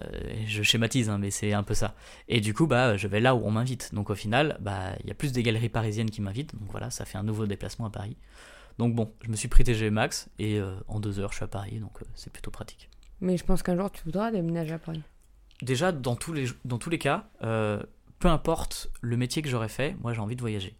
Euh, 0.02 0.44
je 0.48 0.64
schématise, 0.64 1.10
hein, 1.10 1.18
mais 1.18 1.32
c'est 1.32 1.54
un 1.54 1.64
peu 1.64 1.74
ça. 1.74 1.96
Et 2.28 2.42
du 2.42 2.54
coup, 2.54 2.68
bah, 2.68 2.98
je 2.98 3.08
vais 3.08 3.20
là 3.20 3.36
où 3.36 3.42
on 3.46 3.52
m'invite. 3.52 3.94
Donc 3.94 4.10
au 4.10 4.16
final, 4.16 4.58
bah, 4.60 4.94
il 5.02 5.08
y 5.08 5.12
a 5.12 5.16
plus 5.16 5.32
des 5.32 5.44
galeries 5.44 5.70
parisiennes 5.70 6.10
qui 6.10 6.22
m'invitent. 6.22 6.56
Donc 6.56 6.70
voilà, 6.72 6.90
ça 6.90 7.06
fait 7.06 7.18
un 7.18 7.24
nouveau 7.24 7.46
déplacement 7.46 7.86
à 7.86 7.90
Paris. 7.90 8.18
Donc 8.78 8.94
bon, 8.94 9.14
je 9.24 9.30
me 9.30 9.36
suis 9.36 9.48
pris 9.48 9.64
Max 9.90 10.30
et 10.38 10.60
euh, 10.60 10.76
en 10.88 11.00
deux 11.00 11.20
heures, 11.20 11.32
je 11.32 11.38
suis 11.38 11.46
à 11.46 11.48
Paris, 11.48 11.80
donc 11.80 12.02
euh, 12.02 12.06
c'est 12.14 12.32
plutôt 12.32 12.52
pratique. 12.52 12.90
Mais 13.22 13.38
je 13.38 13.46
pense 13.46 13.64
qu'un 13.64 13.78
jour, 13.78 13.90
tu 13.90 14.04
voudras 14.04 14.32
déménager 14.32 14.74
à 14.74 14.80
Paris. 14.80 15.02
Déjà, 15.62 15.92
dans 15.92 16.16
tous 16.16 16.34
les, 16.34 16.48
dans 16.66 16.78
tous 16.78 16.90
les 16.90 17.00
cas, 17.00 17.30
peu 17.40 18.28
importe 18.28 18.90
le 19.02 19.18
métier 19.18 19.42
que 19.42 19.50
j'aurais 19.50 19.70
fait, 19.70 19.96
moi 20.02 20.14
j'ai 20.14 20.20
envie 20.20 20.36
de 20.36 20.42
voyager. 20.42 20.76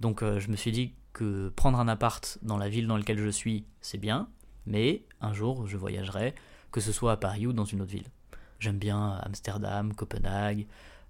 Donc 0.00 0.22
je 0.22 0.48
me 0.50 0.56
suis 0.56 0.72
dit 0.72 0.94
que 1.14 1.48
prendre 1.56 1.80
un 1.80 1.88
appart 1.88 2.38
dans 2.42 2.58
la 2.58 2.68
ville 2.68 2.86
dans 2.86 2.96
laquelle 2.96 3.18
je 3.18 3.30
suis, 3.30 3.64
c'est 3.80 3.98
bien, 3.98 4.28
mais 4.66 5.04
un 5.20 5.32
jour, 5.32 5.66
je 5.66 5.76
voyagerai, 5.76 6.34
que 6.70 6.80
ce 6.80 6.92
soit 6.92 7.12
à 7.12 7.16
Paris 7.16 7.46
ou 7.46 7.52
dans 7.52 7.64
une 7.64 7.80
autre 7.80 7.92
ville. 7.92 8.10
J'aime 8.58 8.78
bien 8.78 9.20
Amsterdam, 9.22 9.94
Copenhague, 9.94 10.66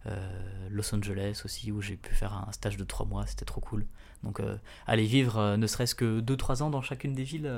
euh, 0.06 0.68
Los 0.70 0.94
Angeles 0.94 1.42
aussi, 1.44 1.72
où 1.72 1.80
j'ai 1.80 1.96
pu 1.96 2.14
faire 2.14 2.32
un 2.34 2.52
stage 2.52 2.76
de 2.76 2.84
3 2.84 3.06
mois, 3.06 3.26
c'était 3.26 3.44
trop 3.44 3.60
cool. 3.60 3.86
Donc 4.22 4.40
euh, 4.40 4.56
aller 4.86 5.06
vivre 5.06 5.38
euh, 5.38 5.56
ne 5.56 5.66
serait-ce 5.66 5.94
que 5.94 6.20
2-3 6.20 6.62
ans 6.62 6.70
dans 6.70 6.82
chacune 6.82 7.14
des 7.14 7.24
villes, 7.24 7.50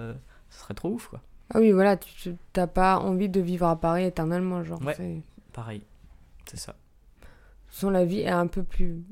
ce 0.50 0.60
serait 0.60 0.74
trop 0.74 0.90
ouf 0.90 1.08
quoi. 1.08 1.22
Ah 1.54 1.60
oui, 1.60 1.72
voilà, 1.72 1.96
tu 1.96 2.36
n'as 2.56 2.66
pas 2.66 2.98
envie 2.98 3.28
de 3.28 3.40
vivre 3.40 3.66
à 3.66 3.80
Paris 3.80 4.04
éternellement, 4.04 4.64
genre. 4.64 4.82
Ouais, 4.82 5.22
pareil, 5.52 5.82
c'est 6.46 6.58
ça. 6.58 6.74
Son 7.68 7.90
la 7.90 8.04
vie 8.04 8.20
est 8.20 8.28
un 8.28 8.46
peu 8.46 8.62
plus. 8.62 9.04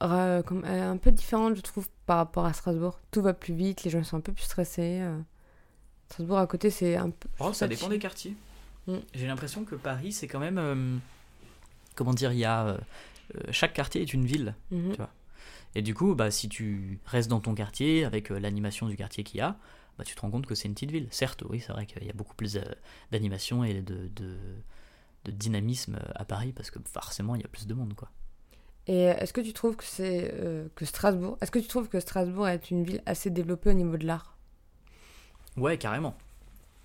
un 0.00 0.96
peu 1.00 1.12
différente, 1.12 1.56
je 1.56 1.60
trouve, 1.60 1.88
par 2.06 2.16
rapport 2.18 2.44
à 2.44 2.52
Strasbourg. 2.52 2.98
Tout 3.10 3.22
va 3.22 3.34
plus 3.34 3.54
vite, 3.54 3.84
les 3.84 3.90
gens 3.90 4.02
sont 4.02 4.16
un 4.16 4.20
peu 4.20 4.32
plus 4.32 4.44
stressés. 4.44 5.02
Strasbourg 6.08 6.38
à 6.38 6.46
côté, 6.46 6.70
c'est 6.70 6.96
un 6.96 7.10
peu. 7.10 7.28
Oh, 7.40 7.52
ça 7.52 7.68
dépend 7.68 7.88
des 7.88 7.98
quartiers. 7.98 8.34
Mm. 8.86 8.96
J'ai 9.14 9.26
l'impression 9.26 9.64
que 9.64 9.74
Paris, 9.74 10.12
c'est 10.12 10.28
quand 10.28 10.38
même. 10.38 10.58
Euh, 10.58 10.96
comment 11.94 12.14
dire 12.14 12.32
Il 12.32 12.38
y 12.38 12.44
a. 12.44 12.66
Euh, 12.66 12.78
euh, 13.34 13.40
chaque 13.50 13.74
quartier 13.74 14.02
est 14.02 14.14
une 14.14 14.24
ville. 14.24 14.54
Mhm. 14.70 14.90
Tu 14.92 14.96
vois 14.96 15.10
et 15.74 15.82
du 15.82 15.92
coup, 15.92 16.14
bah, 16.14 16.30
si 16.30 16.48
tu 16.48 17.00
restes 17.04 17.28
dans 17.28 17.40
ton 17.40 17.54
quartier, 17.54 18.06
avec 18.06 18.30
l'animation 18.30 18.88
du 18.88 18.96
quartier 18.96 19.24
qu'il 19.24 19.38
y 19.38 19.40
a, 19.42 19.58
bah, 19.98 20.04
tu 20.04 20.14
te 20.14 20.20
rends 20.20 20.30
compte 20.30 20.46
que 20.46 20.54
c'est 20.54 20.68
une 20.68 20.74
petite 20.74 20.90
ville. 20.90 21.08
Certes, 21.10 21.42
oui, 21.48 21.60
c'est 21.60 21.72
vrai 21.72 21.86
qu'il 21.86 22.04
y 22.04 22.10
a 22.10 22.14
beaucoup 22.14 22.34
plus 22.34 22.58
d'animation 23.10 23.64
et 23.64 23.74
de, 23.82 24.08
de, 24.08 24.36
de, 25.24 25.30
dynamisme 25.30 25.98
à 26.14 26.24
Paris, 26.24 26.52
parce 26.52 26.70
que 26.70 26.78
forcément, 26.92 27.34
il 27.34 27.42
y 27.42 27.44
a 27.44 27.48
plus 27.48 27.66
de 27.66 27.74
monde. 27.74 27.94
quoi. 27.94 28.10
Et 28.86 29.04
est-ce 29.04 29.32
que 29.32 29.40
tu 29.40 29.52
trouves 29.52 29.76
que 29.76 29.84
c'est 29.84 30.32
que 30.74 30.84
Strasbourg, 30.84 31.38
est-ce 31.40 31.50
que 31.50 31.58
tu 31.58 31.68
trouves 31.68 31.88
que 31.88 31.98
Strasbourg 31.98 32.48
est 32.48 32.70
une 32.70 32.84
ville 32.84 33.02
assez 33.06 33.30
développée 33.30 33.70
au 33.70 33.74
niveau 33.74 33.96
de 33.96 34.06
l'art? 34.06 34.36
Ouais, 35.56 35.78
carrément. 35.78 36.16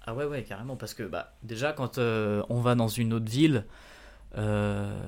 Ah 0.06 0.16
ouais, 0.16 0.26
ouais, 0.26 0.44
carrément, 0.44 0.76
parce 0.76 0.94
que 0.94 1.04
bah, 1.04 1.36
déjà, 1.44 1.74
quand 1.74 1.98
euh, 1.98 2.44
on 2.50 2.60
va 2.60 2.76
dans 2.76 2.88
une 2.88 3.14
autre 3.14 3.30
ville, 3.30 3.66
euh, 4.36 5.00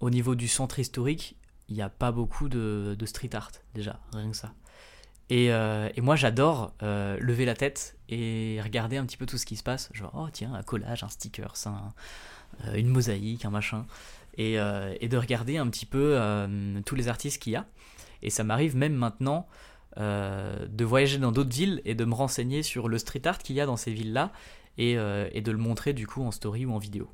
au 0.00 0.08
niveau 0.08 0.34
du 0.34 0.48
centre 0.48 0.78
historique, 0.78 1.36
il 1.68 1.74
n'y 1.74 1.82
a 1.82 1.90
pas 1.90 2.12
beaucoup 2.12 2.48
de, 2.48 2.96
street 3.04 3.34
art, 3.34 3.52
déjà, 3.74 4.00
rien 4.12 4.30
que 4.30 4.36
ça. 4.36 4.54
Et, 5.30 5.52
euh, 5.52 5.88
et 5.94 6.00
moi, 6.00 6.16
j'adore 6.16 6.72
lever 6.80 7.44
la 7.44 7.54
tête 7.54 7.96
et 8.08 8.60
regarder 8.62 8.96
un 8.96 9.04
petit 9.04 9.16
peu 9.16 9.26
tout 9.26 9.38
ce 9.38 9.46
qui 9.46 9.56
se 9.56 9.62
passe. 9.62 9.90
Genre, 9.92 10.12
oh 10.14 10.28
tiens, 10.32 10.54
un 10.54 10.62
collage, 10.62 11.04
un 11.04 11.08
sticker, 11.08 11.54
une 12.74 12.88
mosaïque, 12.88 13.44
un 13.44 13.50
machin. 13.50 13.86
Et, 14.36 14.56
de 14.56 15.16
regarder 15.16 15.58
un 15.58 15.68
petit 15.68 15.86
peu 15.86 16.18
tous 16.86 16.94
les 16.94 17.08
artistes 17.08 17.42
qu'il 17.42 17.52
y 17.52 17.56
a. 17.56 17.66
Et 18.22 18.30
ça 18.30 18.44
m'arrive 18.44 18.76
même 18.76 18.94
maintenant 18.94 19.46
euh, 19.96 20.66
de 20.68 20.84
voyager 20.84 21.18
dans 21.18 21.32
d'autres 21.32 21.54
villes 21.54 21.82
et 21.84 21.96
de 21.96 22.04
me 22.04 22.14
renseigner 22.14 22.62
sur 22.62 22.88
le 22.88 22.98
street 22.98 23.22
art 23.26 23.38
qu'il 23.38 23.56
y 23.56 23.60
a 23.60 23.66
dans 23.66 23.76
ces 23.76 23.92
villes-là 23.92 24.32
et, 24.76 24.96
euh, 24.96 25.28
de 25.28 25.50
le 25.50 25.58
montrer 25.58 25.92
du 25.92 26.06
coup 26.06 26.22
en 26.22 26.30
story 26.30 26.66
ou 26.66 26.72
en 26.72 26.78
vidéo. 26.78 27.10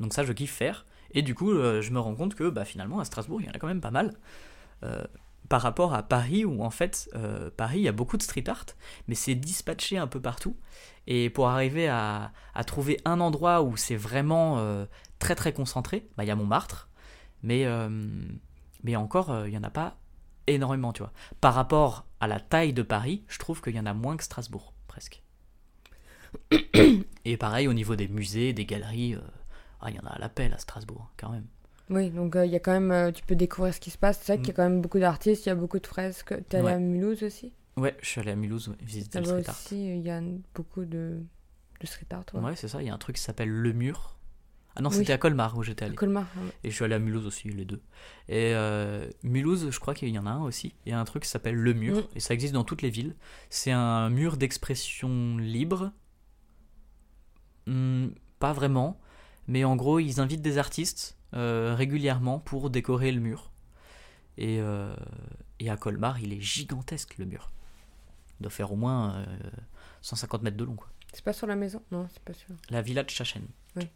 Donc 0.00 0.14
ça, 0.14 0.24
je 0.24 0.32
kiffe 0.32 0.52
faire. 0.52 0.86
Et 1.12 1.22
du 1.22 1.34
coup, 1.34 1.50
euh, 1.50 1.82
je 1.82 1.90
me 1.90 2.00
rends 2.00 2.14
compte 2.14 2.34
que 2.34 2.48
bah, 2.48 2.64
finalement, 2.64 2.98
à 3.00 3.04
Strasbourg, 3.04 3.40
il 3.40 3.46
y 3.46 3.50
en 3.50 3.52
a 3.52 3.58
quand 3.58 3.66
même 3.66 3.80
pas 3.80 3.90
mal. 3.90 4.14
Par 5.48 5.62
rapport 5.62 5.94
à 5.94 6.02
Paris, 6.02 6.44
où 6.44 6.62
en 6.62 6.70
fait, 6.70 7.10
Paris, 7.56 7.78
il 7.78 7.84
y 7.84 7.88
a 7.88 7.92
beaucoup 7.92 8.16
de 8.16 8.22
street 8.22 8.48
art, 8.48 8.66
mais 9.08 9.14
c'est 9.14 9.34
dispatché 9.34 9.98
un 9.98 10.06
peu 10.06 10.20
partout. 10.20 10.56
Et 11.06 11.30
pour 11.30 11.48
arriver 11.48 11.88
à, 11.88 12.32
trouver 12.66 13.00
un 13.04 13.20
endroit 13.20 13.62
où 13.62 13.76
c'est 13.76 13.96
vraiment 13.96 14.60
très 15.18 15.34
très 15.34 15.52
concentré, 15.52 16.08
bah, 16.16 16.24
il 16.24 16.26
y 16.28 16.30
a 16.30 16.36
Montmartre. 16.36 16.88
Mais, 17.42 17.66
mais 18.82 18.96
encore, 18.96 19.46
il 19.46 19.50
n'y 19.50 19.58
en 19.58 19.62
a 19.62 19.70
pas 19.70 19.96
énormément, 20.46 20.92
tu 20.92 21.02
vois. 21.02 21.12
Par 21.40 21.54
rapport 21.54 22.06
à 22.20 22.26
la 22.26 22.40
taille 22.40 22.72
de 22.72 22.82
Paris, 22.82 23.24
je 23.28 23.38
trouve 23.38 23.60
qu'il 23.60 23.74
y 23.74 23.80
en 23.80 23.86
a 23.86 23.94
moins 23.94 24.16
que 24.16 24.24
Strasbourg, 24.24 24.72
presque. 24.86 25.22
Et 27.24 27.36
pareil 27.36 27.68
au 27.68 27.72
niveau 27.72 27.96
des 27.96 28.08
musées, 28.08 28.52
des 28.52 28.66
galeries, 28.66 29.14
euh, 29.14 29.20
ah, 29.80 29.90
il 29.90 29.96
y 29.96 30.00
en 30.00 30.06
a 30.06 30.10
à 30.10 30.18
l'appel 30.18 30.52
à 30.52 30.58
Strasbourg, 30.58 31.10
quand 31.16 31.30
même. 31.30 31.46
Oui, 31.88 32.10
donc 32.10 32.36
euh, 32.36 32.44
il 32.44 32.52
y 32.52 32.56
a 32.56 32.60
quand 32.60 32.72
même, 32.72 32.90
euh, 32.90 33.12
tu 33.12 33.22
peux 33.24 33.36
découvrir 33.36 33.72
ce 33.72 33.80
qui 33.80 33.90
se 33.90 33.98
passe. 33.98 34.20
C'est 34.22 34.34
vrai 34.34 34.38
qu'il 34.38 34.48
y 34.48 34.50
a 34.50 34.52
mm. 34.52 34.56
quand 34.56 34.70
même 34.70 34.80
beaucoup 34.80 34.98
d'artistes, 34.98 35.46
il 35.46 35.50
y 35.50 35.52
a 35.52 35.54
beaucoup 35.54 35.78
de 35.78 35.86
fresques. 35.86 36.34
T'es 36.48 36.58
allé 36.58 36.68
à 36.68 36.78
Mulhouse 36.78 37.22
aussi? 37.22 37.52
Ouais, 37.76 37.96
je 38.00 38.08
suis 38.08 38.20
allé 38.20 38.32
à 38.32 38.36
Mulhouse 38.36 38.74
visiter 38.80 39.18
le 39.18 39.26
street 39.26 39.44
art. 39.46 39.54
aussi, 39.54 39.96
il 39.96 40.00
y 40.00 40.10
a 40.10 40.20
beaucoup 40.54 40.84
de, 40.84 41.20
de 41.80 41.86
street 41.86 42.06
art. 42.10 42.24
Ouais, 42.34 42.56
c'est 42.56 42.68
ça, 42.68 42.82
il 42.82 42.86
y 42.86 42.90
a 42.90 42.94
un 42.94 42.98
truc 42.98 43.16
qui 43.16 43.22
s'appelle 43.22 43.50
Le 43.50 43.72
Mur, 43.72 44.16
ah 44.76 44.82
non, 44.82 44.90
c'était 44.90 45.14
à 45.14 45.18
Colmar 45.18 45.56
où 45.56 45.62
j'étais 45.62 45.86
allé. 45.86 45.94
Colmar. 45.94 46.26
Et 46.62 46.70
je 46.70 46.74
suis 46.74 46.84
allé 46.84 46.94
à 46.94 46.98
Mulhouse 46.98 47.26
aussi, 47.26 47.48
les 47.48 47.64
deux. 47.64 47.80
Et 48.28 48.52
euh, 48.54 49.08
Mulhouse, 49.22 49.70
je 49.70 49.80
crois 49.80 49.94
qu'il 49.94 50.10
y 50.10 50.18
en 50.18 50.26
a 50.26 50.30
un 50.30 50.42
aussi. 50.42 50.74
Il 50.84 50.90
y 50.90 50.92
a 50.92 51.00
un 51.00 51.04
truc 51.06 51.22
qui 51.22 51.30
s'appelle 51.30 51.54
Le 51.54 51.72
Mur, 51.72 51.96
mm. 51.96 52.06
et 52.14 52.20
ça 52.20 52.34
existe 52.34 52.52
dans 52.52 52.64
toutes 52.64 52.82
les 52.82 52.90
villes. 52.90 53.14
C'est 53.48 53.72
un 53.72 54.10
mur 54.10 54.36
d'expression 54.36 55.38
libre. 55.38 55.92
Hmm, 57.66 58.08
pas 58.38 58.52
vraiment, 58.52 59.00
mais 59.48 59.64
en 59.64 59.76
gros, 59.76 59.98
ils 59.98 60.20
invitent 60.20 60.42
des 60.42 60.58
artistes 60.58 61.16
euh, 61.25 61.25
régulièrement 61.74 62.38
pour 62.38 62.70
décorer 62.70 63.12
le 63.12 63.20
mur. 63.20 63.50
Et, 64.38 64.60
euh, 64.60 64.94
et 65.60 65.70
à 65.70 65.76
Colmar, 65.76 66.20
il 66.20 66.32
est 66.32 66.40
gigantesque 66.40 67.16
le 67.18 67.24
mur. 67.24 67.50
Il 68.38 68.42
doit 68.42 68.50
faire 68.50 68.72
au 68.72 68.76
moins 68.76 69.16
euh, 69.16 69.26
150 70.02 70.42
mètres 70.42 70.56
de 70.56 70.64
long. 70.64 70.76
Quoi. 70.76 70.88
C'est 71.12 71.24
pas 71.24 71.32
sur 71.32 71.46
la 71.46 71.56
maison? 71.56 71.80
Non, 71.90 72.06
c'est 72.12 72.22
pas 72.22 72.34
sûr. 72.34 72.54
La 72.70 72.82
villa 72.82 73.02
de 73.02 73.10
Chachen. 73.10 73.42
Oui. 73.76 73.88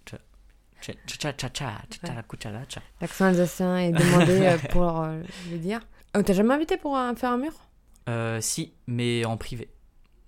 L'accent 3.01 3.27
alsacien 3.27 3.77
est 3.77 3.93
demandé 3.93 4.41
euh, 4.47 4.59
pour 4.71 5.01
euh, 5.03 5.23
le 5.51 5.59
dire. 5.59 5.81
Oh, 6.17 6.23
T'as 6.23 6.33
jamais 6.33 6.55
invité 6.55 6.79
pour 6.79 6.97
euh, 6.97 7.15
faire 7.15 7.33
un 7.33 7.39
mur? 7.39 7.53
Euh, 8.09 8.41
si, 8.41 8.73
mais 8.87 9.25
en 9.27 9.37
privé. 9.37 9.71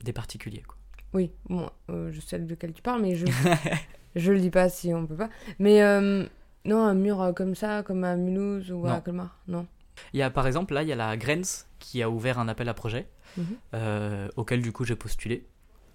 Des 0.05 0.13
particuliers. 0.13 0.63
Quoi. 0.67 0.77
Oui, 1.15 1.31
bon, 1.49 1.71
euh, 1.91 2.11
je 2.13 2.21
sais 2.21 2.39
de 2.39 2.55
quel 2.55 2.73
tu 2.73 2.83
parles, 2.83 3.01
mais 3.01 3.17
je 3.17 3.27
je 4.17 4.33
le 4.33 4.41
dis 4.41 4.51
pas 4.51 4.69
si 4.69 4.93
on 4.93 5.07
peut 5.07 5.17
pas. 5.17 5.31
Mais 5.59 5.83
euh, 5.83 6.27
non, 6.65 6.85
un 6.85 6.95
mur 6.95 7.21
euh, 7.21 7.33
comme 7.33 7.55
ça, 7.55 7.83
comme 7.83 8.05
à 8.05 8.17
Mulhouse 8.17 8.71
ou 8.71 8.87
à 8.87 8.91
Non. 8.95 9.01
Colmar, 9.01 9.39
non. 9.49 9.67
Il 10.13 10.19
y 10.19 10.23
a 10.23 10.31
par 10.31 10.47
exemple, 10.47 10.75
là, 10.75 10.83
il 10.83 10.89
y 10.89 10.93
a 10.93 10.97
la 10.97 11.17
Grens 11.17 11.67
qui 11.79 12.03
a 12.03 12.09
ouvert 12.11 12.39
un 12.39 12.49
appel 12.49 12.69
à 12.69 12.75
projet 12.75 13.09
Mhm. 13.37 13.57
euh, 13.75 14.29
auquel 14.37 14.61
du 14.63 14.73
coup 14.73 14.85
j'ai 14.85 14.97
postulé. 14.97 15.47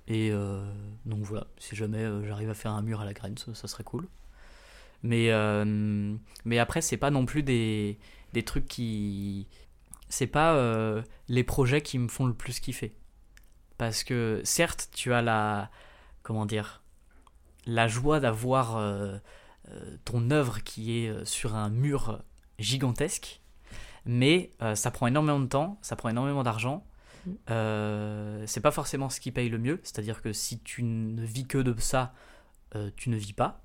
Et 0.08 0.32
euh, 0.32 0.64
donc 1.06 1.20
voilà, 1.24 1.48
si 1.58 1.76
jamais 1.76 2.06
j'arrive 2.26 2.50
à 2.50 2.54
faire 2.54 2.72
un 2.72 2.82
mur 2.82 3.02
à 3.02 3.06
la 3.06 3.14
Grens, 3.14 3.52
ça 3.54 3.68
serait 3.68 3.84
cool. 3.84 4.08
Mais, 5.04 5.32
euh, 5.32 6.16
mais 6.46 6.58
après, 6.60 6.82
c'est 6.82 6.98
pas 6.98 7.12
non 7.12 7.26
plus 7.26 7.44
des, 7.44 8.00
des 8.34 8.44
trucs 8.44 8.68
qui. 8.68 9.48
C'est 10.10 10.28
pas 10.28 10.58
les 11.28 11.44
projets 11.44 11.82
qui 11.82 12.00
me 12.00 12.08
font 12.08 12.26
le 12.26 12.34
plus 12.34 12.60
kiffer. 12.60 12.94
Parce 13.78 14.04
que 14.04 14.42
certes, 14.44 14.90
tu 14.94 15.14
as 15.14 15.22
la. 15.22 15.70
Comment 16.24 16.46
dire 16.46 16.82
La 17.68 17.88
joie 17.88 18.20
d'avoir 18.20 19.20
ton 20.06 20.32
œuvre 20.32 20.64
qui 20.64 21.00
est 21.00 21.10
euh, 21.10 21.26
sur 21.26 21.56
un 21.56 21.70
mur 21.70 22.24
gigantesque. 22.60 23.42
Mais 24.06 24.54
euh, 24.62 24.76
ça 24.76 24.92
prend 24.92 25.08
énormément 25.08 25.40
de 25.40 25.48
temps, 25.48 25.78
ça 25.82 25.96
prend 25.96 26.10
énormément 26.10 26.44
d'argent. 26.44 26.86
Mm. 27.26 27.32
Euh, 27.50 28.44
c'est 28.48 28.62
pas 28.62 28.72
forcément 28.72 29.10
ce 29.10 29.20
qui 29.20 29.32
paye 29.32 29.50
le 29.50 29.58
mieux. 29.58 29.80
C'est-à-dire 29.84 30.22
que 30.22 30.34
si 30.34 30.60
tu 30.60 30.84
ne 30.84 31.24
vis 31.26 31.46
que 31.46 31.58
de 31.58 31.78
ça, 31.80 32.14
euh, 32.76 32.90
tu 32.96 33.10
ne 33.10 33.18
vis 33.18 33.34
pas. 33.34 33.62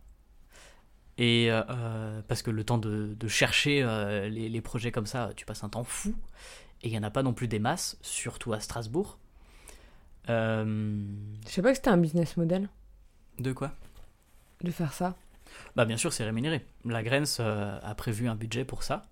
Et 1.18 1.50
euh, 1.50 1.62
euh, 1.68 2.22
parce 2.26 2.42
que 2.42 2.50
le 2.50 2.64
temps 2.64 2.78
de, 2.78 3.14
de 3.14 3.28
chercher 3.28 3.82
euh, 3.82 4.28
les, 4.28 4.48
les 4.48 4.60
projets 4.60 4.90
comme 4.90 5.06
ça, 5.06 5.30
tu 5.36 5.44
passes 5.44 5.62
un 5.62 5.68
temps 5.68 5.84
fou. 5.84 6.14
Et 6.82 6.88
il 6.88 6.90
n'y 6.90 6.98
en 6.98 7.02
a 7.04 7.10
pas 7.10 7.22
non 7.22 7.32
plus 7.32 7.46
des 7.46 7.60
masses, 7.60 7.96
surtout 8.02 8.52
à 8.52 8.58
Strasbourg. 8.60 9.18
Euh, 10.28 11.04
Je 11.46 11.50
sais 11.50 11.62
pas 11.62 11.70
que 11.70 11.76
c'était 11.76 11.90
un 11.90 11.98
business 11.98 12.36
model 12.36 12.68
de 13.38 13.52
quoi? 13.52 13.72
De 14.62 14.70
faire 14.70 14.92
ça. 14.92 15.16
Bah 15.76 15.84
bien 15.84 15.96
sûr, 15.96 16.12
c'est 16.12 16.24
rémunéré. 16.24 16.64
La 16.84 17.02
Grens 17.02 17.38
euh, 17.40 17.78
a 17.82 17.94
prévu 17.94 18.28
un 18.28 18.34
budget 18.34 18.64
pour 18.64 18.82
ça. 18.82 19.02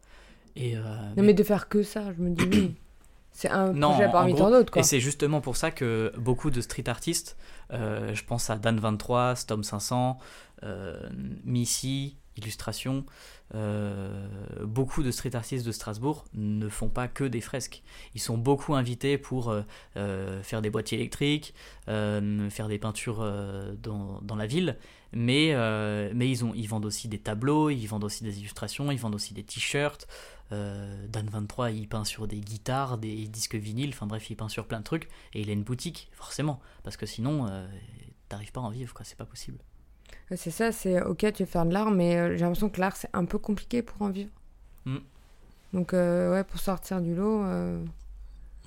Et, 0.57 0.77
euh, 0.77 0.81
Non, 1.17 1.23
mais 1.23 1.35
de 1.35 1.43
faire 1.43 1.69
que 1.69 1.83
ça, 1.83 2.13
je 2.17 2.23
me 2.23 2.31
dis 2.31 2.45
oui. 2.51 2.75
C'est 3.33 3.49
un 3.49 3.73
Non, 3.73 3.93
projet 3.93 4.11
parmi 4.11 4.35
tant 4.35 4.51
d'autres, 4.51 4.73
quoi. 4.73 4.81
Et 4.81 4.83
c'est 4.83 4.99
justement 4.99 5.41
pour 5.41 5.57
ça 5.57 5.71
que 5.71 6.13
beaucoup 6.19 6.51
de 6.51 6.61
street 6.61 6.89
artistes, 6.89 7.37
euh, 7.73 8.13
je 8.13 8.25
pense 8.25 8.51
à 8.51 8.57
Dan23, 8.57 9.37
Stom 9.37 9.63
500, 9.63 10.19
euh, 10.65 11.09
Missy, 11.45 12.17
Illustration, 12.37 13.05
euh, 13.55 14.29
beaucoup 14.65 15.03
de 15.03 15.11
street 15.11 15.35
artistes 15.35 15.67
de 15.67 15.73
Strasbourg 15.73 16.25
ne 16.35 16.69
font 16.69 16.89
pas 16.89 17.09
que 17.09 17.25
des 17.25 17.41
fresques. 17.41 17.83
Ils 18.15 18.21
sont 18.21 18.39
beaucoup 18.39 18.75
invités 18.75 19.19
pour 19.19 19.51
euh, 19.51 19.63
euh, 19.97 20.43
faire 20.43 20.63
des 20.63 20.71
boîtiers 20.71 20.99
électriques, 20.99 21.55
faire 21.87 22.69
des 22.69 22.79
peintures 22.79 23.29
dans, 23.83 24.21
dans 24.23 24.37
la 24.37 24.47
ville, 24.47 24.77
mais, 25.13 25.55
mais 26.15 26.31
ils, 26.31 26.45
ont, 26.45 26.53
ils 26.55 26.69
vendent 26.69 26.85
aussi 26.85 27.09
des 27.09 27.19
tableaux, 27.19 27.69
ils 27.71 27.87
vendent 27.87 28.05
aussi 28.05 28.23
des 28.23 28.39
illustrations, 28.39 28.93
ils 28.93 28.99
vendent 28.99 29.15
aussi 29.17 29.35
des 29.35 29.43
t-shirts. 29.43 30.07
Euh, 30.53 31.07
Dan23, 31.09 31.75
il 31.75 31.89
peint 31.89 32.05
sur 32.05 32.29
des 32.29 32.41
guitares, 32.41 32.99
des 32.99 33.27
disques 33.27 33.57
vinyles, 33.57 33.91
enfin 33.91 34.07
bref, 34.07 34.31
il 34.31 34.37
peint 34.37 34.49
sur 34.49 34.67
plein 34.67 34.79
de 34.79 34.85
trucs, 34.85 35.09
et 35.33 35.41
il 35.41 35.51
a 35.51 35.53
une 35.53 35.65
boutique, 35.65 36.09
forcément, 36.13 36.61
parce 36.85 36.97
que 36.97 37.07
sinon, 37.07 37.49
t'arrives 38.29 38.53
pas 38.53 38.61
à 38.61 38.65
en 38.65 38.71
vivre, 38.71 38.95
quoi, 38.95 39.05
c'est 39.05 39.19
pas 39.19 39.27
possible. 39.27 39.59
C'est 40.37 40.51
ça, 40.51 40.71
c'est 40.73 41.03
ok, 41.03 41.33
tu 41.33 41.43
veux 41.43 41.49
faire 41.49 41.67
de 41.67 41.73
l'art, 41.73 41.91
mais 41.91 42.17
euh, 42.17 42.33
j'ai 42.37 42.41
l'impression 42.45 42.69
que 42.69 42.81
l'art, 42.81 42.97
c'est 42.97 43.11
un 43.13 43.25
peu 43.25 43.39
compliqué 43.39 43.83
pour 43.83 44.01
en 44.03 44.11
vivre. 44.11 44.31
Mm. 44.85 44.99
Donc, 45.73 45.93
euh, 45.93 46.33
ouais, 46.33 46.45
pour 46.45 46.61
sortir 46.61 47.01
du 47.01 47.15
lot, 47.15 47.43
euh, 47.45 47.85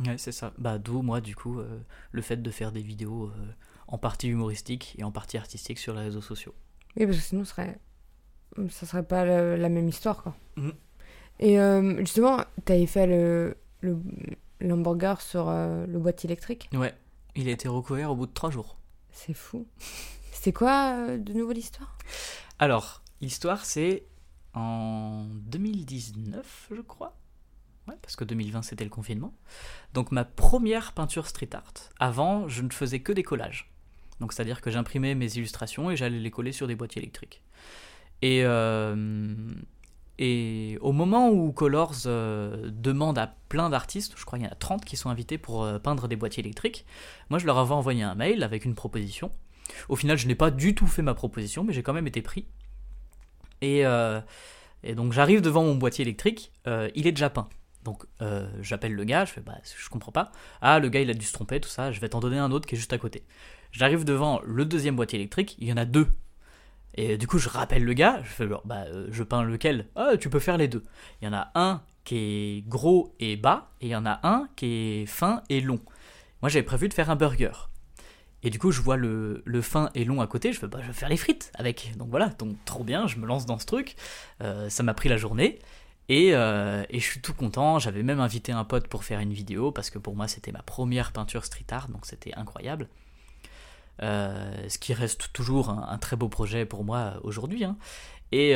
Ouais, 0.05 0.17
c'est 0.17 0.31
ça. 0.31 0.53
Bah, 0.57 0.77
d'où, 0.77 1.01
moi, 1.01 1.21
du 1.21 1.35
coup, 1.35 1.59
euh, 1.59 1.79
le 2.11 2.21
fait 2.21 2.41
de 2.41 2.51
faire 2.51 2.71
des 2.71 2.81
vidéos 2.81 3.27
euh, 3.27 3.51
en 3.87 3.97
partie 3.97 4.27
humoristiques 4.27 4.95
et 4.97 5.03
en 5.03 5.11
partie 5.11 5.37
artistiques 5.37 5.79
sur 5.79 5.93
les 5.93 6.01
réseaux 6.01 6.21
sociaux. 6.21 6.53
oui, 6.97 7.05
parce 7.05 7.17
que 7.17 7.23
sinon, 7.23 7.45
ce 7.45 7.51
serait... 7.51 7.77
ça 8.69 8.85
serait 8.85 9.03
pas 9.03 9.25
la 9.25 9.69
même 9.69 9.87
histoire, 9.87 10.23
quoi. 10.23 10.35
Mm. 10.55 10.69
Et 11.39 11.59
euh, 11.59 11.99
justement, 11.99 12.37
t'avais 12.65 12.85
fait 12.85 13.07
le, 13.07 13.57
le 13.81 13.97
l'hamburger 14.61 15.19
sur 15.19 15.49
euh, 15.49 15.85
le 15.87 15.99
boîtier 15.99 16.27
électrique. 16.27 16.69
Ouais, 16.73 16.93
il 17.35 17.47
a 17.49 17.51
été 17.51 17.67
recouvert 17.67 18.11
au 18.11 18.15
bout 18.15 18.27
de 18.27 18.31
trois 18.33 18.49
jours. 18.49 18.77
C'est 19.11 19.33
fou. 19.33 19.65
C'était 20.43 20.57
quoi 20.57 20.95
euh, 20.97 21.17
de 21.17 21.31
nouveau 21.31 21.53
l'histoire? 21.53 21.97
Alors, 22.59 23.01
l'histoire, 23.21 23.63
c'est 23.63 24.03
en 24.53 25.23
2019, 25.45 26.67
je 26.75 26.81
crois. 26.81 27.15
Ouais, 27.87 27.95
parce 28.01 28.17
que 28.17 28.25
2020, 28.25 28.61
c'était 28.61 28.83
le 28.83 28.89
confinement. 28.89 29.33
Donc, 29.93 30.11
ma 30.11 30.25
première 30.25 30.91
peinture 30.91 31.27
street 31.27 31.51
art. 31.53 31.73
Avant, 31.97 32.49
je 32.49 32.61
ne 32.61 32.71
faisais 32.71 32.99
que 32.99 33.13
des 33.13 33.23
collages. 33.23 33.71
Donc, 34.19 34.33
c'est-à-dire 34.33 34.59
que 34.59 34.69
j'imprimais 34.69 35.15
mes 35.15 35.33
illustrations 35.37 35.89
et 35.91 35.95
j'allais 35.95 36.19
les 36.19 36.31
coller 36.31 36.51
sur 36.51 36.67
des 36.67 36.75
boîtiers 36.75 37.01
électriques. 37.01 37.41
Et, 38.21 38.41
euh, 38.43 39.25
et 40.19 40.77
au 40.81 40.91
moment 40.91 41.29
où 41.29 41.53
Colors 41.53 42.01
euh, 42.05 42.69
demande 42.69 43.17
à 43.17 43.33
plein 43.47 43.69
d'artistes, 43.69 44.15
je 44.17 44.25
crois 44.25 44.39
qu'il 44.39 44.45
y 44.45 44.49
en 44.49 44.51
a 44.51 44.55
30 44.55 44.83
qui 44.83 44.97
sont 44.97 45.09
invités 45.09 45.37
pour 45.37 45.65
peindre 45.81 46.09
des 46.09 46.17
boîtiers 46.17 46.43
électriques, 46.43 46.85
moi 47.29 47.39
je 47.39 47.45
leur 47.45 47.57
avais 47.57 47.73
envoyé 47.73 48.03
un 48.03 48.15
mail 48.15 48.43
avec 48.43 48.65
une 48.65 48.75
proposition. 48.75 49.31
Au 49.89 49.95
final, 49.95 50.17
je 50.17 50.27
n'ai 50.27 50.35
pas 50.35 50.51
du 50.51 50.75
tout 50.75 50.87
fait 50.87 51.01
ma 51.01 51.13
proposition, 51.13 51.63
mais 51.63 51.73
j'ai 51.73 51.83
quand 51.83 51.93
même 51.93 52.07
été 52.07 52.21
pris. 52.21 52.47
Et, 53.61 53.85
euh, 53.85 54.19
donc 54.95 55.13
j'arrive 55.13 55.41
devant 55.41 55.63
mon 55.63 55.75
boîtier 55.75 56.03
électrique, 56.03 56.51
euh, 56.67 56.89
il 56.95 57.07
est 57.07 57.13
déjà 57.13 57.29
peint. 57.29 57.47
Donc 57.83 58.05
euh, 58.21 58.49
j'appelle 58.61 58.93
le 58.93 59.03
gars, 59.05 59.25
je 59.25 59.31
fais 59.31 59.41
bah 59.41 59.57
je 59.63 59.89
comprends 59.89 60.11
pas. 60.11 60.31
Ah 60.61 60.79
le 60.79 60.89
gars 60.89 60.99
il 60.99 61.09
a 61.09 61.13
dû 61.13 61.25
se 61.25 61.33
tromper, 61.33 61.61
tout 61.61 61.69
ça, 61.69 61.91
je 61.91 61.99
vais 62.01 62.09
t'en 62.09 62.19
donner 62.19 62.37
un 62.37 62.51
autre 62.51 62.67
qui 62.67 62.75
est 62.75 62.77
juste 62.77 62.93
à 62.93 62.97
côté. 62.97 63.23
J'arrive 63.71 64.03
devant 64.03 64.41
le 64.43 64.65
deuxième 64.65 64.95
boîtier 64.95 65.19
électrique, 65.19 65.55
il 65.59 65.67
y 65.67 65.73
en 65.73 65.77
a 65.77 65.85
deux. 65.85 66.07
Et 66.95 67.17
du 67.17 67.27
coup 67.27 67.39
je 67.39 67.49
rappelle 67.49 67.83
le 67.85 67.93
gars, 67.93 68.21
je 68.23 68.29
fais 68.29 68.47
bah 68.65 68.85
je 69.09 69.23
peins 69.23 69.43
lequel? 69.43 69.87
Ah 69.95 70.17
tu 70.19 70.29
peux 70.29 70.39
faire 70.39 70.57
les 70.57 70.67
deux. 70.67 70.83
Il 71.21 71.25
y 71.25 71.27
en 71.27 71.33
a 71.33 71.51
un 71.55 71.81
qui 72.03 72.17
est 72.17 72.67
gros 72.67 73.15
et 73.19 73.37
bas, 73.37 73.71
et 73.79 73.87
il 73.87 73.91
y 73.91 73.95
en 73.95 74.05
a 74.05 74.19
un 74.23 74.49
qui 74.57 74.65
est 74.65 75.05
fin 75.05 75.41
et 75.49 75.61
long. 75.61 75.79
Moi 76.41 76.49
j'avais 76.49 76.63
prévu 76.63 76.89
de 76.89 76.93
faire 76.93 77.09
un 77.09 77.15
burger. 77.15 77.69
Et 78.43 78.49
du 78.49 78.59
coup, 78.59 78.71
je 78.71 78.81
vois 78.81 78.97
le, 78.97 79.41
fin 79.61 79.89
et 79.95 80.03
long 80.03 80.21
à 80.21 80.27
côté, 80.27 80.51
je 80.51 80.65
bah, 80.65 80.79
vais 80.85 80.93
faire 80.93 81.09
les 81.09 81.17
frites 81.17 81.51
avec. 81.55 81.93
Donc 81.97 82.09
voilà, 82.09 82.27
donc 82.27 82.55
trop 82.65 82.83
bien, 82.83 83.07
je 83.07 83.17
me 83.17 83.25
lance 83.25 83.45
dans 83.45 83.57
ce 83.57 83.65
truc. 83.65 83.95
Euh, 84.41 84.69
ça 84.69 84.83
m'a 84.83 84.93
pris 84.93 85.09
la 85.09 85.17
journée. 85.17 85.59
Et, 86.09 86.35
euh, 86.35 86.83
et 86.89 86.99
je 86.99 87.05
suis 87.05 87.21
tout 87.21 87.33
content. 87.33 87.79
J'avais 87.79 88.03
même 88.03 88.19
invité 88.19 88.51
un 88.51 88.65
pote 88.65 88.87
pour 88.87 89.05
faire 89.05 89.21
une 89.21 89.31
vidéo, 89.31 89.71
parce 89.71 89.89
que 89.89 89.97
pour 89.97 90.15
moi, 90.15 90.27
c'était 90.27 90.51
ma 90.51 90.61
première 90.61 91.13
peinture 91.13 91.45
street 91.45 91.65
art, 91.71 91.87
donc 91.87 92.05
c'était 92.05 92.33
incroyable. 92.33 92.89
Euh, 94.01 94.67
ce 94.67 94.77
qui 94.77 94.93
reste 94.93 95.31
toujours 95.31 95.69
un, 95.69 95.97
très 95.97 96.17
beau 96.17 96.27
projet 96.27 96.65
pour 96.65 96.83
moi 96.83 97.13
aujourd'hui. 97.23 97.63
hein. 97.63 97.77
Et 98.33 98.55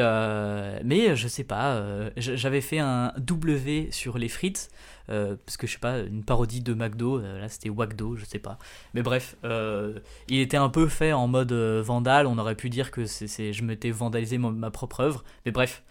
mais 0.84 1.15
je 1.15 1.28
sais 1.28 1.43
pas, 1.43 1.82
j'avais 2.17 2.62
fait 2.62 2.80
un 2.80 3.13
W 3.17 3.89
sur 3.91 4.17
les 4.17 4.28
frites, 4.28 4.69
parce 5.07 5.57
que 5.57 5.67
je 5.67 5.73
sais 5.73 5.79
pas, 5.79 5.99
une 5.99 6.23
parodie 6.23 6.61
de 6.61 6.73
McDo, 6.73 7.19
euh, 7.19 7.39
là 7.39 7.49
c'était 7.49 7.69
Wagdo, 7.69 8.15
je 8.15 8.25
sais 8.25 8.39
pas. 8.39 8.57
Mais 8.93 9.01
bref, 9.01 9.35
euh, 9.43 9.99
il 10.27 10.39
était 10.39 10.57
un 10.57 10.69
peu 10.69 10.87
fait 10.87 11.13
en 11.13 11.27
mode 11.27 11.51
euh, 11.51 11.81
vandale, 11.81 12.27
on 12.27 12.37
aurait 12.37 12.55
pu 12.55 12.69
dire 12.69 12.91
que 12.91 13.05
c'est, 13.05 13.53
je 13.53 13.63
m'étais 13.63 13.91
vandalisé 13.91 14.37
ma 14.37 14.71
propre 14.71 15.01
œuvre, 15.01 15.23
mais 15.45 15.51
bref. 15.51 15.83